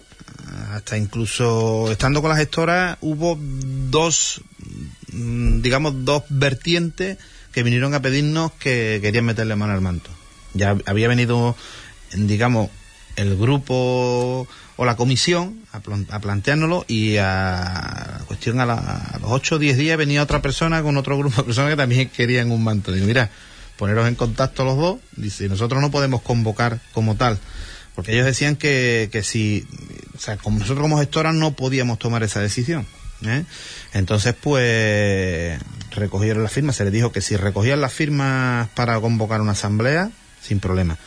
hasta 0.72 0.98
incluso 0.98 1.92
estando 1.92 2.22
con 2.22 2.30
las 2.30 2.40
gestoras 2.40 2.98
hubo 3.02 3.38
dos, 3.40 4.42
mm, 5.12 5.62
digamos, 5.62 6.06
dos 6.06 6.24
vertientes 6.30 7.18
que 7.52 7.64
vinieron 7.64 7.94
a 7.94 8.02
pedirnos 8.02 8.52
que 8.54 9.00
querían 9.02 9.26
meterle 9.26 9.56
mano 9.56 9.74
al 9.74 9.82
manto. 9.82 10.10
Ya 10.54 10.78
había 10.86 11.08
venido, 11.08 11.56
digamos, 12.14 12.70
el 13.16 13.38
grupo 13.38 14.48
o 14.78 14.86
la 14.86 14.96
comisión 14.98 15.62
a, 15.72 16.20
planteárnoslo 16.20 16.84
y 16.88 17.16
a, 17.18 18.22
cuestión 18.28 18.60
a, 18.60 18.66
los 19.22 19.32
8 19.32 19.56
o 19.56 19.60
10 19.60 19.78
días 19.78 19.98
venía 19.98 20.22
otra 20.22 20.42
persona 20.42 20.84
con 20.84 20.98
otro 20.98 21.18
grupo 21.18 21.38
de 21.38 21.44
personas 21.44 21.72
que 21.72 21.78
también 21.78 22.10
querían 22.10 22.52
un 22.52 22.64
manto. 22.64 22.92
Digo, 22.92 23.08
mira, 23.08 23.30
poneros 23.78 24.08
en 24.08 24.16
contacto 24.16 24.66
los 24.66 24.78
dos, 24.78 24.98
dice, 25.16 25.48
nosotros 25.48 25.82
no 25.82 25.92
podemos 25.92 26.22
convocar 26.22 26.82
como 26.94 27.16
tal, 27.16 27.40
porque 27.96 28.14
ellos 28.14 28.26
decían 28.26 28.58
que, 28.58 29.10
que 29.12 29.24
si, 29.24 29.66
o 30.16 30.20
sea, 30.20 30.38
como 30.38 30.60
nosotros 30.60 30.82
como 30.82 31.00
gestoras 31.00 31.34
no 31.34 31.52
podíamos 31.52 32.00
tomar 32.00 32.24
esa 32.24 32.40
decisión. 32.40 32.86
¿eh? 33.24 33.44
Entonces, 33.94 34.36
pues, 34.40 35.60
recogieron 35.92 36.44
las 36.44 36.52
firmas, 36.52 36.76
se 36.76 36.84
les 36.84 36.94
dijo 36.94 37.12
que 37.12 37.22
si 37.22 37.38
recogían 37.38 37.82
las 37.82 37.94
firmas 37.94 38.70
para 38.70 39.00
convocar 39.00 39.42
una 39.42 39.54
asamblea, 39.54 40.12
sin 40.42 40.60
problema. 40.60 40.98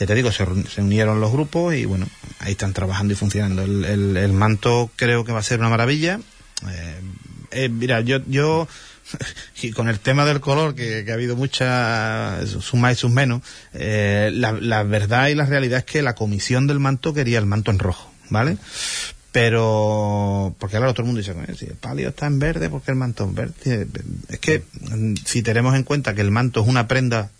Ya 0.00 0.06
te 0.06 0.14
digo, 0.14 0.32
se, 0.32 0.44
unieron 0.78 1.20
los 1.20 1.30
grupos 1.30 1.74
y 1.74 1.84
bueno, 1.84 2.06
ahí 2.40 2.52
están 2.52 2.72
trabajando 2.72 3.12
y 3.12 3.16
funcionando. 3.16 3.62
El, 3.62 4.16
el, 4.16 4.32
manto 4.32 4.90
creo 4.96 5.24
que 5.24 5.32
va 5.32 5.38
a 5.38 5.42
ser 5.42 5.60
una 5.60 5.68
maravilla. 5.68 6.18
Eh, 6.68 7.00
eh, 7.52 7.68
mira, 7.68 8.00
yo, 8.00 8.18
yo 8.26 8.66
con 9.76 9.88
el 9.88 10.00
tema 10.00 10.24
del 10.24 10.40
color, 10.40 10.74
que, 10.74 11.06
ha 11.08 11.14
habido 11.14 11.36
muchas, 11.36 12.48
sus 12.48 12.74
más 12.74 12.94
y 12.94 12.96
sus 12.96 13.12
menos, 13.12 13.42
la, 13.72 14.50
la, 14.52 14.82
verdad 14.82 15.28
y 15.28 15.36
la 15.36 15.46
realidad 15.46 15.78
es 15.78 15.84
que 15.84 16.02
la 16.02 16.16
comisión 16.16 16.66
del 16.66 16.80
manto 16.80 17.14
quería 17.14 17.38
el 17.38 17.46
manto 17.46 17.70
en 17.70 17.78
rojo, 17.78 18.12
¿vale? 18.34 18.58
Pero, 19.32 20.54
porque 20.60 20.76
ahora 20.76 20.92
todo 20.92 21.02
el 21.02 21.06
mundo 21.06 21.20
dice, 21.20 21.34
si 21.56 21.64
el 21.64 21.74
palio 21.74 22.10
está 22.10 22.26
en 22.26 22.38
verde, 22.38 22.70
porque 22.70 22.92
el 22.92 22.96
manto 22.96 23.24
es 23.24 23.34
verde? 23.34 23.88
Es 24.28 24.38
que, 24.38 24.62
mm, 24.80 25.14
si 25.24 25.42
tenemos 25.42 25.74
en 25.74 25.82
cuenta 25.82 26.14
que 26.14 26.20
el 26.20 26.30
manto 26.30 26.60
es 26.60 26.68
una 26.68 26.86
prenda 26.86 27.30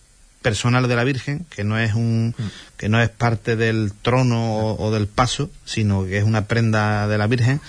personal 0.42 0.88
de 0.88 0.96
la 0.96 1.04
Virgen, 1.04 1.46
que 1.48 1.64
no 1.64 1.78
es 1.78 1.94
un 1.94 2.34
que 2.76 2.88
no 2.88 3.00
es 3.00 3.08
parte 3.08 3.56
del 3.56 3.92
trono 4.02 4.74
o, 4.74 4.90
del 4.90 5.06
paso, 5.06 5.50
sino 5.64 6.04
que 6.04 6.18
es 6.18 6.24
una 6.24 6.46
prenda 6.46 7.08
de 7.08 7.16
la 7.16 7.28
Virgen, 7.28 7.60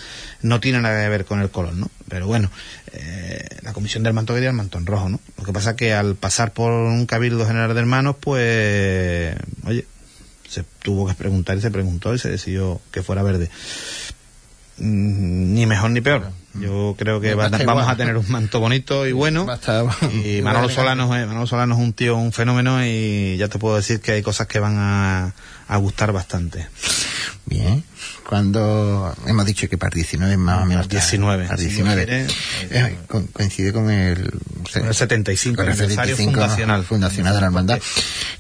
no 0.42 0.60
tiene 0.60 0.82
nada 0.82 1.04
que 1.04 1.10
ver 1.10 1.26
con 1.26 1.40
el 1.40 1.50
color, 1.50 1.74
¿no? 1.74 1.90
Pero 2.10 2.28
bueno, 2.28 2.50
eh, 2.94 3.48
la 3.62 3.74
comisión 3.74 4.04
del 4.04 4.14
manto 4.14 4.34
quería 4.34 4.50
el 4.50 4.56
mantón 4.56 4.86
rojo, 4.86 5.08
¿no? 5.08 5.20
Lo 5.38 5.44
que 5.46 5.54
pasa 5.54 5.70
es 5.72 5.76
que 5.78 5.94
al 5.94 6.16
pasar 6.16 6.52
por 6.52 6.72
un 6.72 7.06
cabildo 7.06 7.46
general 7.46 7.74
de 7.74 7.80
hermanos, 7.80 8.16
pues, 8.20 9.36
oye, 9.66 9.86
se 10.56 10.64
tuvo 10.82 11.08
que 11.08 11.14
preguntar 11.14 11.58
y 11.58 11.62
se 11.62 11.70
preguntó 11.70 12.14
y 12.14 12.20
se 12.20 12.30
decidió 12.30 12.80
que 12.92 13.04
fuera 13.04 13.24
verde. 13.24 13.50
Mm, 14.78 15.54
ni 15.54 15.66
mejor 15.66 15.92
ni 15.92 16.02
peor. 16.02 16.32
Yo 16.54 16.96
creo 16.98 17.20
que 17.20 17.36
vamos 17.36 17.88
a 17.88 17.98
tener 17.98 18.16
un 18.16 18.30
manto 18.30 18.62
bonito 18.62 19.06
y 19.06 19.12
bueno. 19.12 19.46
y 20.24 20.42
Manolo 20.44 20.70
Solano, 20.70 21.10
Manolo 21.10 21.48
Solano 21.48 21.76
es 21.76 21.82
un 21.82 21.92
tío, 21.92 22.16
un 22.16 22.32
fenómeno 22.32 22.86
y 22.86 23.36
ya 23.38 23.50
te 23.50 23.60
puedo 23.60 23.76
decir 23.76 24.00
que 24.00 24.14
hay 24.14 24.22
cosas 24.22 24.48
que 24.48 24.60
van 24.60 24.78
a, 24.78 25.34
a 25.68 25.78
gustar 25.78 26.14
bastante. 26.14 26.68
Bien. 27.46 27.84
Cuando 28.28 29.16
hemos 29.28 29.46
dicho 29.46 29.70
que 29.70 29.78
para 29.78 29.94
19 29.94 30.36
más 30.38 30.64
o 30.64 30.66
menos 30.66 30.90
19 30.90 31.46
para 31.46 31.58
19 31.62 32.28
eh, 32.72 32.98
coincide 33.32 33.72
con 33.72 33.90
el, 33.92 34.32
el 34.74 34.94
75 34.94 35.62
el 35.62 35.70
aniversario 35.70 36.18
fundacional. 36.18 36.84
Fundacional 36.84 37.36
de 37.36 37.42
la 37.42 37.48
hermandad. 37.48 37.80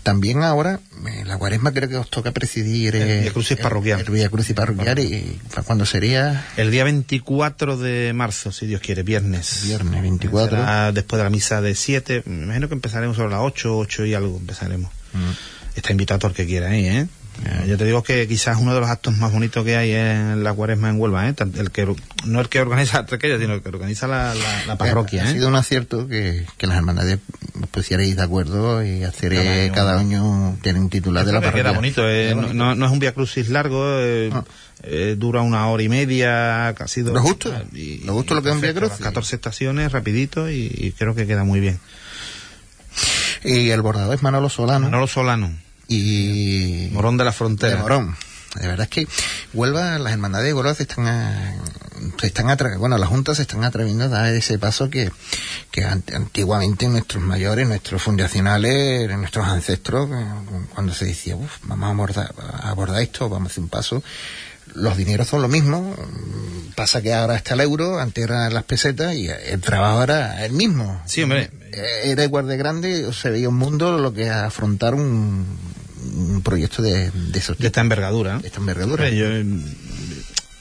También 0.04 0.44
ahora 0.44 0.80
en 1.06 1.28
la 1.28 1.38
cuaresma 1.38 1.72
creo 1.72 1.88
que 1.88 1.98
os 1.98 2.10
toca 2.10 2.32
presidir 2.32 2.96
el 2.96 3.22
Via 3.22 3.32
Crucis 3.32 3.58
parroquial. 3.58 4.00
el 4.02 4.10
Via 4.12 4.30
Crucis 4.30 4.56
parroquial 4.56 5.00
y 5.00 5.40
¿cuándo 5.66 5.86
sería? 5.86 6.48
el 6.58 6.72
día 6.72 6.84
24 6.84 7.78
de 7.78 8.14
marzo 8.14 8.52
si 8.52 8.66
Dios 8.66 8.82
quiere 8.82 9.04
viernes. 9.04 9.62
Viernes 9.66 10.02
24 10.02 10.94
después 10.94 11.18
de 11.18 11.24
la 11.24 11.30
misa 11.30 11.62
de 11.62 11.76
7 11.76 12.24
me 12.26 12.44
imagino 12.44 12.68
que 12.68 12.74
empezaremos 12.74 13.18
sobre 13.18 13.32
las 13.32 13.42
8 13.42 13.78
8 13.78 14.06
y 14.06 14.14
algo 14.14 14.38
empezaremos. 14.38 14.92
Mm. 15.14 15.78
está 15.78 15.92
invitado 15.92 16.28
el 16.28 16.34
que 16.34 16.46
quiera 16.46 16.76
¿eh? 16.76 17.00
¿eh? 17.00 17.08
Eh, 17.44 17.66
yo 17.68 17.78
te 17.78 17.86
digo 17.86 18.02
que 18.02 18.28
quizás 18.28 18.58
uno 18.60 18.74
de 18.74 18.80
los 18.80 18.90
actos 18.90 19.16
más 19.18 19.32
bonitos 19.32 19.66
que 19.66 19.76
hay 19.76 19.92
en 19.92 20.44
la 20.44 20.54
cuaresma 20.54 20.90
en 20.90 21.00
Huelva, 21.00 21.28
¿eh? 21.28 21.36
el 21.58 21.70
que, 21.72 21.86
no 22.26 22.40
el 22.40 22.50
que 22.50 22.62
organiza 22.62 23.00
aquella, 23.12 23.38
sino 23.38 23.54
el 23.54 23.62
que 23.62 23.70
organiza 23.70 24.08
la, 24.08 24.34
la, 24.66 24.78
parroquia. 24.78 25.24
Ha, 25.24 25.30
¿eh? 25.30 25.34
sido 25.34 25.50
un 25.50 25.56
acierto 25.56 26.08
que, 26.08 26.46
que 26.58 26.68
las 26.68 26.78
hermandades 26.78 27.20
pues 27.72 27.90
de 27.90 28.22
acuerdo 28.22 28.84
y 28.86 29.04
hacer 29.04 29.34
cada 29.74 30.00
año, 30.00 30.58
cada 30.62 30.80
un 30.80 30.90
titular 30.90 31.26
de 31.26 31.34
la 31.34 31.42
parroquia. 31.42 31.64
Queda 31.64 31.72
bonito, 31.74 32.10
eh, 32.10 32.34
No, 32.34 32.74
no, 32.74 32.86
es 32.86 32.92
un 32.92 33.00
via 33.00 33.14
crucis 33.14 33.50
largo, 33.50 33.84
ah. 33.84 34.44
dura 35.18 35.42
una 35.42 35.68
hora 35.68 35.84
y 35.84 35.90
media, 35.90 36.74
casi 36.78 37.02
dos. 37.02 37.14
Lo 37.14 37.22
justo, 37.22 37.54
lo 38.06 38.14
justo 38.14 38.36
lo 38.36 38.44
que 38.44 38.50
es 38.50 38.56
un 38.56 38.62
via 38.62 38.74
crucis. 38.74 39.00
14 39.00 39.36
estaciones, 39.36 39.92
rapidito 39.92 40.50
y, 40.50 40.94
creo 40.98 41.16
que 41.16 41.28
queda 41.28 41.44
muy 41.44 41.60
bien. 41.60 41.80
Y 43.44 43.70
el 43.70 43.82
bordador 43.82 44.16
es 44.16 44.24
Manolo 44.24 44.48
Solano. 44.50 44.86
Manolo 44.86 45.08
Solano 45.08 45.64
y 45.88 46.90
Morón 46.92 47.18
de 47.18 47.24
la 47.24 47.32
Frontera. 47.32 47.76
De 47.76 47.82
Morón. 47.82 48.16
De 48.56 48.68
verdad 48.68 48.84
es 48.84 48.90
que 48.90 49.08
Huelva, 49.54 50.00
las 50.00 50.14
hermandades 50.14 50.48
de 50.48 50.54
Huelva 50.54 50.74
se 50.74 50.84
están, 50.84 51.60
se 52.18 52.28
están 52.28 52.58
bueno, 52.80 52.98
las 52.98 53.10
juntas 53.10 53.36
se 53.38 53.44
están 53.44 53.66
atreviendo 53.66 54.06
a 54.06 54.08
dar 54.08 54.34
ese 54.34 54.58
paso 54.58 54.90
que, 54.90 55.12
que 55.72 55.84
antiguamente 55.84 56.88
nuestros 56.88 57.22
mayores, 57.22 57.68
nuestros 57.68 58.02
fundacionales, 58.02 59.10
nuestros 59.18 59.46
ancestros, 59.46 60.10
eh, 60.10 60.26
cuando 60.74 60.94
se 60.94 61.06
decía, 61.06 61.36
Uf, 61.36 61.58
vamos 61.64 61.88
a 61.88 61.92
abordar, 61.92 62.36
a 62.38 62.70
abordar 62.70 63.02
esto, 63.02 63.28
vamos 63.28 63.50
a 63.50 63.52
hacer 63.52 63.64
un 63.64 63.70
paso, 63.70 64.02
los 64.74 64.96
dineros 64.96 65.28
son 65.28 65.42
lo 65.42 65.50
mismo, 65.50 65.94
pasa 66.76 67.02
que 67.02 67.14
ahora 67.14 67.36
está 67.36 67.56
el 67.56 67.62
euro, 67.62 68.00
antes 68.00 68.24
eran 68.24 68.54
las 68.54 68.64
pesetas 68.64 69.16
y 69.16 69.28
el 69.28 69.60
trabajo 69.60 70.04
era 70.04 70.46
el 70.46 70.54
mismo. 70.54 71.02
Sí, 71.06 71.24
hombre. 71.24 71.50
Eh, 71.74 72.02
era 72.06 72.24
igual 72.24 72.48
de 72.48 72.56
grande, 72.56 73.14
se 73.14 73.30
veía 73.30 73.50
un 73.50 73.58
mundo 73.58 73.98
lo 73.98 74.14
que 74.14 74.30
afrontar 74.30 74.96
un, 74.96 75.46
un 76.16 76.41
proyecto 76.41 76.82
de, 76.82 77.11
de, 77.11 77.39
esta 77.39 77.82
envergadura. 77.82 78.39
esta 78.43 78.59
envergadura. 78.59 79.05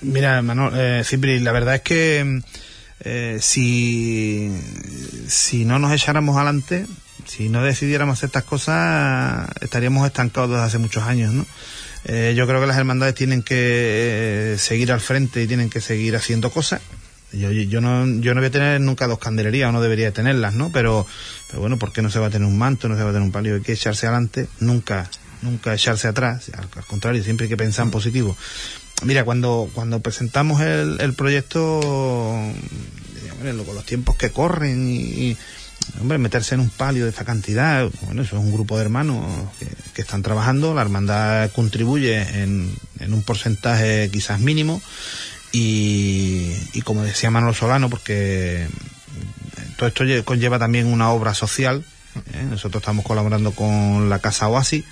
mira, 0.01 0.43
Manuel, 0.43 0.73
eh, 0.77 1.41
la 1.41 1.53
verdad 1.53 1.77
es 1.77 1.83
que 1.83 2.43
eh, 3.01 3.39
si, 3.41 4.51
si 5.29 5.65
no 5.65 5.79
nos 5.79 5.93
echáramos 5.93 6.37
adelante, 6.37 6.87
si 7.27 7.49
no 7.49 7.63
decidiéramos 7.63 8.23
estas 8.23 8.45
cosas, 8.45 9.49
estaríamos 9.61 10.07
estancados 10.07 10.51
desde 10.51 10.65
hace 10.65 10.79
muchos 10.79 11.05
años, 11.05 11.33
¿no? 11.33 11.47
Eh, 12.07 12.35
yo 12.37 12.47
creo 12.47 12.61
que 12.61 12.67
las 12.67 12.77
hermandades 12.77 13.15
tienen 13.15 13.43
que 13.43 14.57
seguir 14.59 14.93
al 14.93 15.01
frente 15.01 15.43
y 15.43 15.47
tienen 15.47 15.71
que 15.71 15.81
seguir 15.81 16.17
haciendo 16.17 16.51
cosas. 16.51 16.83
Yo, 17.33 17.51
yo, 17.51 17.81
no, 17.81 18.07
yo 18.21 18.33
no 18.35 18.41
voy 18.41 18.49
a 18.49 18.53
tener 18.53 18.81
nunca 18.81 19.09
dos 19.09 19.19
candelerías, 19.19 19.71
o 19.71 19.73
no 19.73 19.81
debería 19.81 20.13
tenerlas, 20.13 20.55
¿no? 20.55 20.71
Pero, 20.71 21.07
pero 21.49 21.61
bueno, 21.61 21.79
¿por 21.79 21.93
qué 21.93 22.01
no 22.01 22.11
se 22.11 22.21
va 22.21 22.27
a 22.27 22.31
tener 22.31 22.47
un 22.47 22.57
manto, 22.57 22.89
no 22.89 22.97
se 22.97 23.03
va 23.03 23.11
a 23.11 23.13
tener 23.13 23.27
un 23.27 23.33
palio? 23.33 23.57
Hay 23.57 23.63
que 23.63 23.73
echarse 23.73 24.07
adelante, 24.07 24.47
nunca 24.61 25.11
nunca 25.45 25.75
echarse 25.75 26.09
atrás, 26.09 26.51
al, 26.57 26.69
contrario, 26.87 27.23
siempre 27.23 27.45
hay 27.45 27.51
que 27.51 27.57
pensar 27.57 27.85
en 27.85 27.91
positivo. 27.91 28.37
Mira, 29.05 29.25
cuando, 29.25 29.71
cuando 29.75 30.01
presentamos 30.01 30.61
el, 30.61 31.15
proyecto, 31.15 31.81
con 31.81 33.75
los 33.75 33.87
tiempos 33.87 34.17
que 34.17 34.31
corren 34.31 34.89
y, 34.89 35.37
hombre, 36.01 36.19
meterse 36.19 36.55
en 36.55 36.61
un 36.61 36.71
palio 36.71 37.05
de 37.05 37.11
esta 37.11 37.25
cantidad, 37.25 37.89
bueno, 38.03 38.23
eso 38.23 38.37
es 38.37 38.43
un 38.43 38.53
grupo 38.53 38.77
de 38.77 38.85
hermanos 38.85 39.25
que, 39.95 40.03
están 40.03 40.23
trabajando, 40.23 40.75
la 40.75 40.83
hermandad 40.83 41.51
contribuye 41.53 42.43
en, 42.43 42.75
en 43.01 43.15
un 43.15 43.23
porcentaje 43.23 44.11
quizás 44.11 44.41
mínimo 44.41 44.83
y, 45.57 46.83
como 46.83 47.05
decía 47.05 47.31
Manuel 47.31 47.55
Solano, 47.55 47.89
porque 47.89 48.67
todo 49.77 49.89
esto 49.89 50.05
conlleva 50.25 50.59
también 50.59 50.87
una 50.87 51.11
obra 51.11 51.33
social, 51.33 51.85
¿eh? 52.33 52.43
nosotros 52.51 52.83
estamos 52.83 53.05
colaborando 53.05 53.53
con 53.53 54.11
la 54.11 54.19
Casa 54.19 54.49
Oasis, 54.49 54.85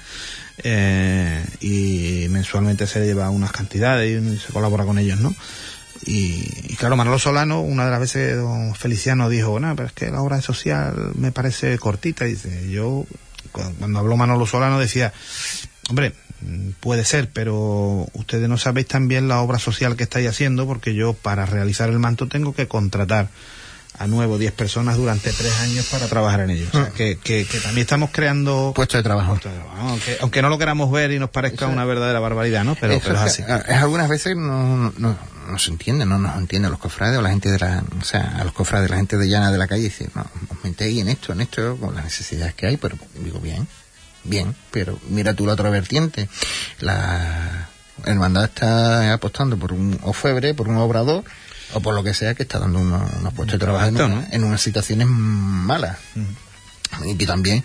eh, 0.65 1.45
y 1.61 2.27
mensualmente 2.31 2.87
se 2.87 3.05
lleva 3.05 3.31
unas 3.31 3.53
cantidades 3.53 4.23
y 4.23 4.39
se 4.39 4.53
colabora 4.53 4.85
con 4.85 4.99
ellos, 4.99 5.21
¿no? 5.21 5.35
Y, 6.05 6.75
claro, 6.77 6.97
Manolo 6.97 7.19
Solano, 7.19 7.61
una 7.61 7.85
de 7.85 7.91
las 7.93 8.01
veces 8.01 8.37
don 8.37 8.75
Feliciano 8.75 9.29
dijo, 9.29 9.51
bueno, 9.51 9.73
pero 9.77 9.87
es 9.87 9.93
que 9.93 10.11
la 10.11 10.21
obra 10.21 10.41
social 10.41 11.13
me 11.15 11.31
parece 11.31 11.79
cortita. 11.79 12.27
Y 12.27 12.33
dice, 12.33 12.71
yo, 12.71 13.07
cuando 13.53 13.99
habló 13.99 14.17
Manolo 14.17 14.47
Solano 14.47 14.81
decía, 14.81 15.13
hombre, 15.89 16.13
puede 16.81 17.05
ser, 17.05 17.31
pero 17.33 18.09
ustedes 18.15 18.49
no 18.49 18.59
sabéis 18.59 18.89
también 18.89 19.29
la 19.29 19.41
obra 19.41 19.59
social 19.59 19.97
que 19.97 20.03
estáis 20.05 20.29
haciendo 20.29 20.67
porque 20.67 20.95
yo 20.95 21.13
para 21.13 21.47
realizar 21.47 21.89
el 21.89 21.99
manto 21.99 22.27
tengo 22.27 22.53
que 22.55 22.67
contratar 22.67 23.29
a 23.99 24.07
nuevo 24.07 24.39
10 24.39 24.53
personas 24.53 24.97
durante 24.97 25.31
tres 25.33 25.53
años 25.61 25.87
para 25.87 26.07
trabajar 26.07 26.41
en 26.41 26.51
ello. 26.51 26.67
O 26.69 26.77
sea, 26.77 26.91
que, 26.91 27.19
que, 27.19 27.45
también 27.63 27.83
estamos 27.83 28.11
creando 28.11 28.73
puestos 28.75 28.99
de 28.99 29.03
trabajo. 29.03 29.39
aunque, 29.79 30.17
aunque, 30.21 30.43
no 30.43 30.49
lo 30.49 30.59
queramos 30.59 30.91
ver 30.91 31.13
y 31.13 31.19
nos 31.19 31.31
parezca 31.31 31.67
una 31.67 31.85
verdadera 31.85 32.19
barbaridad, 32.21 32.65
¿no? 32.65 32.75
Pero, 32.75 32.99
pero 33.03 33.15
es 33.15 33.21
así. 33.21 33.43
algunas 33.43 34.09
veces 34.09 34.37
no, 34.37 34.93
no, 34.97 35.17
no, 35.49 35.59
se 35.59 35.71
entiende, 35.71 36.07
no 36.07 36.19
nos 36.19 36.37
entiende 36.37 36.69
los 36.69 36.79
cofrades 36.79 37.19
o 37.19 37.23
la 37.23 37.31
gente 37.31 37.51
de 37.51 37.59
la, 37.59 37.85
o 38.01 38.05
sea, 38.05 38.39
a 38.39 38.45
los 38.45 38.53
cofrades, 38.53 38.91
la 38.91 38.97
gente 38.97 39.17
de 39.17 39.29
llana 39.29 39.53
de 39.53 39.59
la 39.59 39.69
calle 39.69 39.85
dice, 39.85 40.09
no, 40.15 40.23
os 40.49 40.65
metéis 40.65 41.01
en 41.01 41.09
esto, 41.09 41.33
en 41.33 41.43
esto, 41.43 41.77
con 41.77 41.95
las 41.95 42.05
necesidades 42.05 42.55
que 42.55 42.67
hay, 42.67 42.79
pero 42.79 42.97
digo, 43.23 43.41
bien, 43.41 43.69
bien, 44.25 44.55
pero 44.71 44.99
mira 45.09 45.35
tú 45.35 45.47
la 45.47 45.53
otra 45.53 45.71
vertiente, 45.71 46.29
la 46.81 47.69
hermandad 48.05 48.45
está 48.45 49.13
apostando 49.13 49.57
por 49.57 49.73
un 49.73 49.99
ofebre, 50.03 50.55
por 50.55 50.69
un 50.69 50.77
obrador, 50.79 51.25
o 51.75 51.81
por 51.81 51.95
lo 51.95 52.03
que 52.05 52.15
sea 52.15 52.35
que 52.35 52.43
está 52.45 52.59
dando 52.59 52.79
unos, 52.81 53.03
unos 53.21 53.33
puestos 53.35 53.59
de 53.59 53.65
trabajo 53.65 53.87
en, 53.87 53.97
una- 54.01 54.29
unas 54.47 54.61
situaciones 54.61 55.07
malas. 55.09 55.99
Y 57.07 57.15
que 57.17 57.27
también 57.27 57.65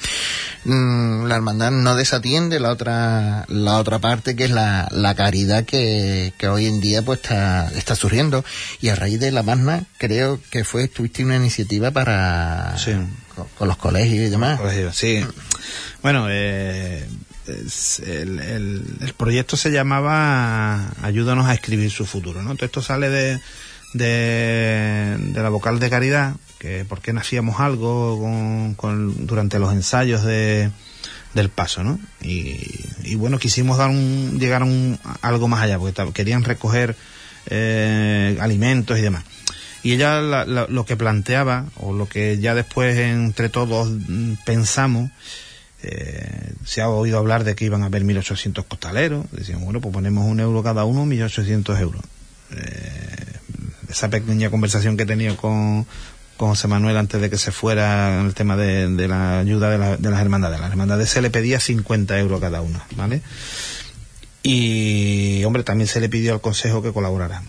mm, 0.63 1.25
la 1.25 1.35
hermandad 1.35 1.69
no 1.71 1.95
desatiende 1.95 2.61
la 2.61 2.69
otra 2.71 3.43
la 3.49 3.75
otra 3.75 3.99
parte 3.99 4.37
que 4.37 4.45
es 4.45 4.51
la, 4.51 4.87
la 4.89 5.15
caridad 5.15 5.65
que, 5.65 6.33
que 6.37 6.47
hoy 6.47 6.65
en 6.65 6.79
día 6.79 7.01
pues 7.01 7.19
está, 7.21 7.67
está 7.75 7.93
surgiendo 7.95 8.45
y 8.79 8.87
a 8.87 8.95
raíz 8.95 9.19
de 9.19 9.31
la 9.33 9.43
magna 9.43 9.83
creo 9.97 10.39
que 10.49 10.63
fue 10.63 10.87
tuviste 10.87 11.25
una 11.25 11.35
iniciativa 11.35 11.91
para 11.91 12.77
Sí. 12.77 12.93
con, 13.35 13.47
con 13.57 13.67
los 13.67 13.75
colegios 13.75 14.27
y 14.27 14.29
demás 14.29 14.61
Colegio, 14.61 14.93
sí. 14.93 15.25
Bueno, 16.01 16.27
eh, 16.29 17.05
el, 17.47 18.39
el- 18.39 18.97
el 19.01 19.13
proyecto 19.13 19.57
se 19.57 19.71
llamaba 19.71 20.87
Ayúdanos 21.01 21.47
a 21.47 21.53
escribir 21.53 21.91
su 21.91 22.05
futuro, 22.05 22.41
¿no? 22.43 22.55
Todo 22.55 22.65
esto 22.65 22.81
sale 22.81 23.09
de, 23.09 23.41
de, 23.93 25.17
la 25.33 25.49
vocal 25.49 25.79
de 25.79 25.89
caridad, 25.89 26.35
que 26.59 26.85
por 26.85 27.01
qué 27.01 27.13
nacíamos 27.13 27.59
algo 27.59 28.19
con, 28.19 28.73
con- 28.75 29.27
durante 29.27 29.59
los 29.59 29.71
ensayos 29.73 30.23
de, 30.23 30.71
del 31.33 31.49
paso, 31.49 31.83
¿no? 31.83 31.99
Y, 32.21 32.57
y 33.03 33.15
bueno, 33.15 33.39
quisimos 33.39 33.77
dar 33.77 33.89
un, 33.89 34.39
llegar 34.39 34.61
a 34.61 34.65
un, 34.65 34.99
algo 35.21 35.47
más 35.47 35.61
allá, 35.61 35.79
porque 35.79 36.11
querían 36.13 36.43
recoger 36.43 36.95
eh, 37.47 38.37
alimentos 38.41 38.97
y 38.97 39.01
demás. 39.01 39.23
Y 39.83 39.93
ella 39.93 40.19
la- 40.21 40.45
lo 40.67 40.85
que 40.85 40.97
planteaba, 40.97 41.65
o 41.77 41.93
lo 41.93 42.09
que 42.09 42.39
ya 42.39 42.55
después 42.55 42.97
entre 42.97 43.49
todos 43.49 43.89
pensamos, 44.45 45.11
eh, 45.83 46.53
se 46.65 46.81
ha 46.81 46.89
oído 46.89 47.19
hablar 47.19 47.43
de 47.43 47.55
que 47.55 47.65
iban 47.65 47.83
a 47.83 47.85
haber 47.85 48.03
1.800 48.03 48.65
costaleros. 48.67 49.25
Decían, 49.31 49.63
bueno, 49.63 49.79
pues 49.79 49.93
ponemos 49.93 50.25
un 50.25 50.39
euro 50.39 50.63
cada 50.63 50.83
uno, 50.85 51.05
1.800 51.05 51.79
euros. 51.79 52.01
Eh, 52.51 53.26
esa 53.89 54.09
pequeña 54.09 54.49
conversación 54.49 54.97
que 54.97 55.03
he 55.03 55.05
tenido 55.05 55.35
con, 55.37 55.85
con 56.37 56.49
José 56.49 56.67
Manuel 56.67 56.97
antes 56.97 57.19
de 57.21 57.29
que 57.29 57.37
se 57.37 57.51
fuera 57.51 58.19
en 58.19 58.25
el 58.27 58.33
tema 58.33 58.55
de, 58.57 59.07
la 59.07 59.39
ayuda 59.39 59.69
de, 59.69 59.77
la- 59.77 59.97
de 59.97 60.09
las 60.11 60.21
hermandades. 60.21 60.59
Las 60.59 60.71
hermandades 60.71 61.09
se 61.09 61.21
le 61.21 61.29
pedía 61.29 61.59
50 61.59 62.17
euros 62.19 62.39
cada 62.41 62.61
una, 62.61 62.85
¿vale? 62.95 63.21
Y, 64.43 65.43
hombre, 65.43 65.63
también 65.63 65.87
se 65.87 65.99
le 65.99 66.09
pidió 66.09 66.33
al 66.33 66.41
Consejo 66.41 66.81
que 66.81 66.93
colaborara. 66.93 67.41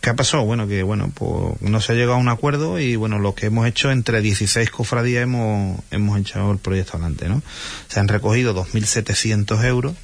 ¿Qué 0.00 0.14
pasado? 0.14 0.44
Bueno, 0.44 0.66
que 0.66 0.82
bueno, 0.82 1.12
pues 1.14 1.60
no 1.60 1.80
se 1.82 1.92
ha 1.92 1.94
llegado 1.94 2.14
a 2.14 2.16
un 2.16 2.30
acuerdo 2.30 2.80
y 2.80 2.96
bueno, 2.96 3.18
lo 3.18 3.34
que 3.34 3.46
hemos 3.46 3.66
hecho 3.66 3.90
entre 3.90 4.22
16 4.22 4.70
cofradías 4.70 5.22
hemos, 5.24 5.78
hemos 5.90 6.18
echado 6.18 6.50
el 6.52 6.58
proyecto 6.58 6.92
adelante, 6.96 7.28
¿no? 7.28 7.42
Se 7.88 8.00
han 8.00 8.08
recogido 8.08 8.54
2.700 8.54 9.62
euros 9.66 9.94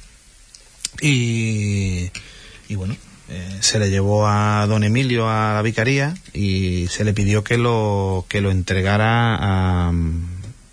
y, 1.01 2.11
y 2.69 2.75
bueno, 2.75 2.95
eh, 3.29 3.57
se 3.59 3.79
le 3.79 3.89
llevó 3.89 4.27
a 4.27 4.65
don 4.67 4.83
Emilio 4.83 5.29
a 5.29 5.53
la 5.53 5.61
vicaría 5.61 6.15
y 6.33 6.87
se 6.87 7.03
le 7.03 7.13
pidió 7.13 7.43
que 7.43 7.57
lo, 7.57 8.25
que 8.29 8.41
lo 8.41 8.51
entregara 8.51 9.35
a, 9.35 9.91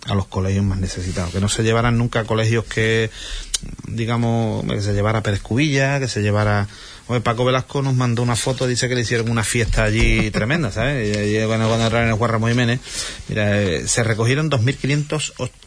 a 0.05 0.15
los 0.15 0.27
colegios 0.27 0.63
más 0.63 0.79
necesitados, 0.79 1.33
que 1.33 1.41
no 1.41 1.49
se 1.49 1.63
llevaran 1.63 1.97
nunca 1.97 2.21
a 2.21 2.23
colegios 2.23 2.65
que, 2.65 3.09
digamos, 3.87 4.65
que 4.65 4.81
se 4.81 4.93
llevara 4.93 5.19
a 5.19 5.23
Pérez 5.23 5.41
Cubilla, 5.41 5.99
que 5.99 6.07
se 6.07 6.21
llevara... 6.21 6.67
Oye, 7.07 7.21
Paco 7.21 7.45
Velasco 7.45 7.81
nos 7.81 7.93
mandó 7.93 8.23
una 8.23 8.35
foto, 8.35 8.65
dice 8.65 8.87
que 8.87 8.95
le 8.95 9.01
hicieron 9.01 9.29
una 9.29 9.43
fiesta 9.43 9.83
allí 9.83 10.31
tremenda, 10.31 10.71
¿sabes? 10.71 11.15
Y, 11.15 11.37
y, 11.37 11.45
bueno, 11.45 11.67
cuando 11.67 11.85
entraron 11.85 12.07
en 12.07 12.13
el 12.13 12.17
Guarramo 12.17 12.47
Jiménez, 12.47 12.79
mira, 13.27 13.61
eh, 13.61 13.87
se 13.87 14.03
recogieron 14.03 14.49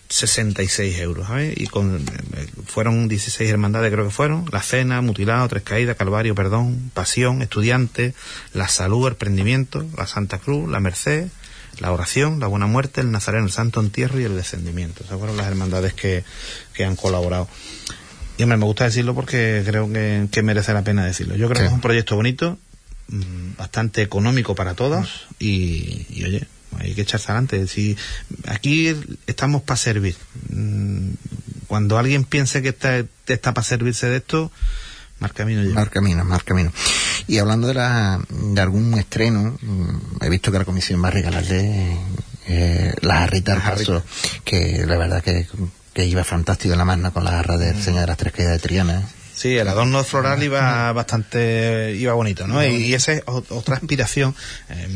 2.566 0.08 0.98
euros, 0.98 1.26
¿sabes? 1.26 1.54
Y 1.56 1.66
con, 1.66 1.96
eh, 1.96 2.46
fueron 2.66 3.08
16 3.08 3.50
hermandades, 3.50 3.92
creo 3.92 4.04
que 4.06 4.10
fueron, 4.10 4.46
La 4.52 4.62
Cena, 4.62 5.00
Mutilado, 5.02 5.46
Tres 5.48 5.62
Caídas, 5.62 5.96
Calvario, 5.96 6.34
Perdón, 6.34 6.90
Pasión, 6.94 7.42
Estudiante, 7.42 8.14
La 8.54 8.68
Salud, 8.68 9.06
el 9.08 9.16
Prendimiento, 9.16 9.86
La 9.96 10.06
Santa 10.06 10.38
Cruz, 10.38 10.68
La 10.70 10.80
Merced, 10.80 11.28
la 11.80 11.92
oración, 11.92 12.40
la 12.40 12.46
buena 12.48 12.66
muerte, 12.66 13.00
el 13.00 13.10
nazareno, 13.12 13.44
el 13.46 13.52
santo 13.52 13.80
entierro 13.80 14.18
y 14.20 14.24
el 14.24 14.34
descendimiento. 14.34 15.04
Esas 15.04 15.18
fueron 15.18 15.36
las 15.36 15.46
hermandades 15.46 15.94
que, 15.94 16.24
que 16.72 16.84
han 16.84 16.96
colaborado. 16.96 17.48
Y 18.36 18.42
hombre, 18.42 18.58
me 18.58 18.64
gusta 18.64 18.84
decirlo 18.84 19.14
porque 19.14 19.62
creo 19.64 19.92
que, 19.92 20.26
que 20.30 20.42
merece 20.42 20.72
la 20.72 20.82
pena 20.82 21.04
decirlo. 21.04 21.36
Yo 21.36 21.48
creo 21.48 21.58
Sí. 21.58 21.62
que 21.62 21.66
es 21.68 21.72
un 21.72 21.80
proyecto 21.80 22.16
bonito, 22.16 22.58
mm, 23.08 23.56
bastante 23.56 24.02
económico 24.02 24.54
para 24.54 24.74
todos 24.74 25.26
y, 25.38 26.06
y, 26.10 26.24
oye, 26.24 26.46
hay 26.78 26.94
que 26.94 27.02
echarse 27.02 27.32
adelante. 27.32 27.66
Si, 27.66 27.96
aquí 28.46 28.94
estamos 29.26 29.62
para 29.62 29.76
servir. 29.76 30.16
Mm, 30.50 31.10
Cuando 31.66 31.98
alguien 31.98 32.24
piense 32.24 32.62
que 32.62 32.70
está, 32.70 33.04
está 33.26 33.52
para 33.54 33.64
servirse 33.64 34.08
de 34.08 34.16
esto, 34.18 34.50
más 35.20 35.32
camino 35.32 35.62
lleva. 35.62 35.74
Mar 35.74 35.90
camino, 35.90 36.24
mar 36.24 36.44
camino. 36.44 36.72
Y 37.26 37.38
hablando 37.38 37.66
de, 37.68 37.74
la, 37.74 38.20
de 38.30 38.60
algún 38.60 38.94
estreno, 38.98 39.58
mm, 39.60 40.22
he 40.24 40.28
visto 40.30 40.50
que 40.52 40.58
la 40.58 40.64
comisión 40.64 41.02
va 41.02 41.08
a 41.08 41.10
regalarle 41.12 41.96
eh, 42.46 42.94
la 43.02 43.16
jarrita 43.18 43.52
al 43.54 43.62
paso, 43.62 44.02
que 44.44 44.84
la 44.86 44.96
verdad 44.96 45.22
que, 45.22 45.46
que 45.92 46.06
iba 46.06 46.22
fantástico 46.24 46.72
en 46.72 46.78
la 46.78 46.84
magna 46.84 47.10
con 47.10 47.24
la 47.24 47.32
jarra 47.32 47.56
Mm. 47.56 47.60
del 47.60 47.82
Señor 47.82 48.00
de 48.02 48.06
las 48.06 48.16
Tres 48.16 48.32
Caídas 48.32 48.52
de 48.54 48.58
Triana. 48.60 49.02
Sí, 49.38 49.56
el 49.56 49.68
adorno 49.68 50.02
floral 50.02 50.42
iba 50.42 50.92
bastante, 50.92 51.94
iba 51.96 52.12
bonito, 52.12 52.48
¿no? 52.48 52.64
Y, 52.64 52.86
y 52.86 52.94
esa 52.94 53.12
es 53.12 53.22
otra 53.26 53.76
aspiración. 53.76 54.34
Eh, 54.68 54.88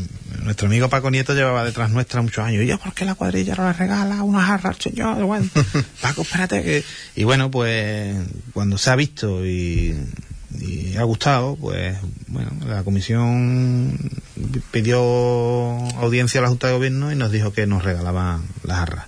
nuestro 0.42 0.66
amigo 0.66 0.88
Paco 0.88 1.12
Nieto 1.12 1.32
llevaba 1.32 1.64
detrás 1.64 1.90
nuestra 1.90 2.22
muchos 2.22 2.44
años. 2.44 2.64
Y 2.64 2.66
yo, 2.66 2.76
¿por 2.76 2.92
qué 2.92 3.04
la 3.04 3.14
cuadrilla 3.14 3.54
no 3.54 3.68
le 3.68 3.72
regala 3.72 4.24
una 4.24 4.42
jarra 4.42 4.70
al 4.70 4.80
señor? 4.80 5.22
Bueno, 5.22 5.48
Paco, 6.02 6.22
espérate 6.22 6.64
que... 6.64 6.82
Y 7.14 7.22
bueno, 7.22 7.52
pues 7.52 8.16
cuando 8.52 8.78
se 8.78 8.90
ha 8.90 8.96
visto 8.96 9.46
y, 9.46 9.96
y 10.58 10.96
ha 10.96 11.04
gustado, 11.04 11.54
pues 11.54 11.96
bueno, 12.26 12.50
la 12.66 12.82
comisión 12.82 13.96
pidió 14.72 14.98
audiencia 16.00 16.40
a 16.40 16.42
la 16.42 16.48
Junta 16.48 16.66
de 16.66 16.72
Gobierno 16.72 17.12
y 17.12 17.14
nos 17.14 17.30
dijo 17.30 17.52
que 17.52 17.68
nos 17.68 17.84
regalaban 17.84 18.42
la 18.64 18.74
jarra. 18.74 19.06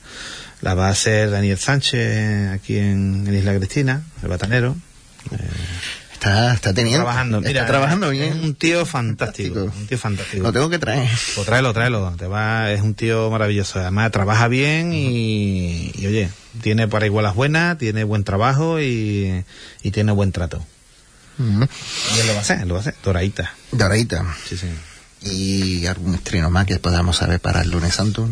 La 0.60 0.74
va 0.74 0.86
a 0.86 0.90
hacer 0.90 1.32
Daniel 1.32 1.58
Sánchez 1.58 2.52
aquí 2.52 2.78
en, 2.78 3.24
en 3.26 3.34
Isla 3.34 3.56
Cristina, 3.56 4.04
el 4.22 4.28
batanero. 4.28 4.76
Está, 6.12 6.54
está 6.54 6.72
teniendo. 6.72 7.04
trabajando, 7.04 7.40
mira, 7.42 7.60
está 7.62 7.66
trabajando 7.72 8.10
es 8.10 8.18
bien. 8.18 8.40
un 8.42 8.54
tío 8.54 8.86
fantástico, 8.86 9.54
Fantástico. 9.56 9.80
un 9.80 9.86
tío 9.86 9.98
fantástico. 9.98 10.42
Lo 10.42 10.52
tengo 10.52 10.70
que 10.70 10.78
traer. 10.78 11.08
Pues 11.34 11.46
tráelo, 11.46 11.72
tráelo, 11.74 12.14
te 12.16 12.26
va, 12.26 12.72
es 12.72 12.80
un 12.80 12.94
tío 12.94 13.30
maravilloso. 13.30 13.78
Además 13.80 14.10
trabaja 14.10 14.48
bien 14.48 14.92
y, 14.94 15.92
y, 15.94 16.06
oye, 16.06 16.30
tiene 16.62 16.88
para 16.88 17.04
igualas 17.04 17.34
buenas, 17.34 17.76
tiene 17.76 18.04
buen 18.04 18.24
trabajo 18.24 18.80
y, 18.80 19.44
y 19.82 19.90
tiene 19.90 20.12
buen 20.12 20.32
trato. 20.32 20.64
Y 21.38 22.20
él 22.20 22.26
lo 22.28 22.32
va 22.32 22.38
a 22.38 22.42
hacer, 22.42 22.66
lo 22.66 22.74
va 22.74 22.78
a 22.78 22.82
hacer. 22.82 22.94
Doradita. 23.04 23.52
Doradita. 23.72 24.24
Sí, 24.48 24.56
sí. 24.56 24.68
Y 25.30 25.86
algún 25.86 26.14
estreno 26.14 26.48
más 26.50 26.64
que 26.64 26.78
podamos 26.78 27.16
saber 27.16 27.40
para 27.40 27.62
el 27.62 27.70
lunes 27.70 27.94
santo. 27.94 28.30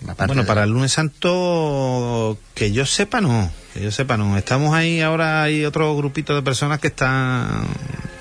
Bueno, 0.00 0.42
de- 0.42 0.44
para 0.44 0.64
el 0.64 0.70
lunes 0.70 0.92
santo, 0.92 2.38
que 2.54 2.72
yo 2.72 2.86
sepa 2.86 3.20
no, 3.20 3.50
que 3.74 3.82
yo 3.82 3.90
sepa 3.90 4.16
no. 4.16 4.36
Estamos 4.38 4.74
ahí, 4.74 5.00
ahora 5.00 5.42
hay 5.42 5.64
otro 5.64 5.96
grupito 5.96 6.34
de 6.34 6.42
personas 6.42 6.78
que 6.78 6.88
están, 6.88 7.66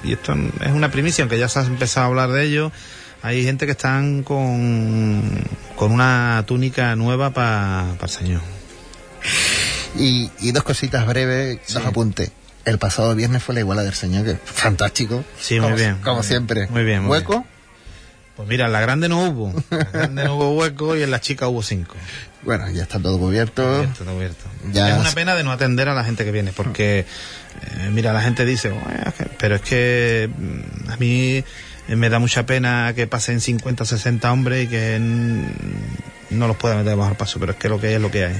y 0.03 0.13
esto 0.13 0.33
es 0.61 0.71
una 0.71 0.91
primicia, 0.91 1.23
aunque 1.23 1.37
ya 1.37 1.47
se 1.49 1.59
ha 1.59 1.63
empezado 1.63 2.05
a 2.05 2.09
hablar 2.09 2.31
de 2.31 2.43
ello, 2.45 2.71
hay 3.21 3.43
gente 3.43 3.65
que 3.65 3.73
están 3.73 4.23
con, 4.23 5.21
con 5.75 5.91
una 5.91 6.43
túnica 6.47 6.95
nueva 6.95 7.31
para 7.31 7.95
el 8.01 8.09
Señor. 8.09 8.41
Y, 9.97 10.29
y 10.39 10.51
dos 10.51 10.63
cositas 10.63 11.05
breves, 11.07 11.59
dos 11.73 11.85
apuntes. 11.85 12.31
El 12.65 12.77
pasado 12.79 13.15
viernes 13.15 13.41
fue 13.43 13.55
la 13.55 13.61
iguala 13.61 13.83
del 13.83 13.93
Señor, 13.93 14.25
que 14.25 14.35
fantástico. 14.35 15.23
Sí, 15.39 15.55
muy 15.55 15.63
Como- 15.63 15.75
bien. 15.75 15.97
Como 16.03 16.17
Muy 16.17 16.25
siempre. 16.25 16.67
Muy 16.67 16.83
bien, 16.83 17.03
muy 17.03 17.11
¿Hueco? 17.11 17.45
Pues 18.37 18.47
mira, 18.47 18.67
en 18.67 18.71
la 18.71 18.79
grande 18.79 19.09
no 19.09 19.25
hubo, 19.25 19.49
en 19.71 19.77
la 19.79 19.85
grande 19.85 20.23
no 20.23 20.35
hubo 20.35 20.55
hueco 20.55 20.95
y 20.95 21.01
en 21.01 21.09
la 21.09 21.19
chica 21.19 21.47
hubo 21.47 21.63
cinco. 21.63 21.95
Bueno, 22.43 22.69
ya 22.69 22.83
está 22.83 22.99
todo 22.99 23.17
cubierto. 23.17 23.63
Cubierto, 23.63 24.03
todo 24.03 24.13
cubierto. 24.13 24.45
Ya 24.71 24.91
es 24.91 24.99
una 24.99 25.11
pena 25.11 25.33
de 25.33 25.43
no 25.43 25.51
atender 25.51 25.89
a 25.89 25.95
la 25.95 26.03
gente 26.03 26.23
que 26.23 26.31
viene, 26.31 26.53
porque, 26.53 26.99
eh, 26.99 27.89
mira, 27.91 28.13
la 28.13 28.21
gente 28.21 28.45
dice, 28.45 28.71
pero 29.39 29.55
es 29.55 29.61
que 29.61 30.29
mm, 30.37 30.91
a 30.91 30.97
mí 30.97 31.43
eh, 31.87 31.95
me 31.95 32.09
da 32.09 32.19
mucha 32.19 32.45
pena 32.45 32.93
que 32.95 33.07
pasen 33.07 33.41
50 33.41 33.83
o 33.83 33.85
60 33.87 34.31
hombres 34.31 34.65
y 34.65 34.67
que 34.67 34.99
no 36.29 36.47
los 36.47 36.57
pueda 36.57 36.75
meter 36.75 36.95
bajo 36.95 37.09
el 37.09 37.17
paso, 37.17 37.39
pero 37.39 37.53
es 37.53 37.57
que 37.57 37.69
lo 37.69 37.81
que 37.81 37.87
hay 37.87 37.93
es 37.95 38.01
lo 38.01 38.11
que 38.11 38.25
hay. 38.25 38.35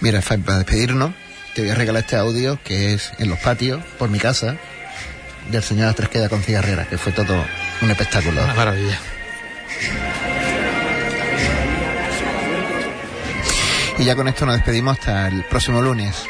Mira, 0.00 0.20
Fai, 0.20 0.38
para 0.38 0.58
despedirnos, 0.58 1.12
te 1.54 1.62
voy 1.62 1.70
a 1.70 1.76
regalar 1.76 2.02
este 2.02 2.16
audio 2.16 2.58
que 2.64 2.94
es 2.94 3.12
en 3.18 3.30
los 3.30 3.38
patios, 3.38 3.84
por 4.00 4.10
mi 4.10 4.18
casa, 4.18 4.56
del 5.48 5.62
Señor 5.62 5.82
de 5.82 5.86
las 5.86 5.96
Tres 5.96 6.08
Quedas 6.08 6.28
con 6.28 6.42
cigarrera, 6.42 6.86
que 6.86 6.98
fue 6.98 7.12
todo 7.12 7.36
un 7.82 7.90
espectáculo. 7.90 8.42
Una 8.42 8.54
maravilla. 8.54 8.98
Y 13.98 14.04
ya 14.04 14.16
con 14.16 14.28
esto 14.28 14.46
nos 14.46 14.56
despedimos 14.56 14.98
hasta 14.98 15.28
el 15.28 15.44
próximo 15.44 15.82
lunes. 15.82 16.24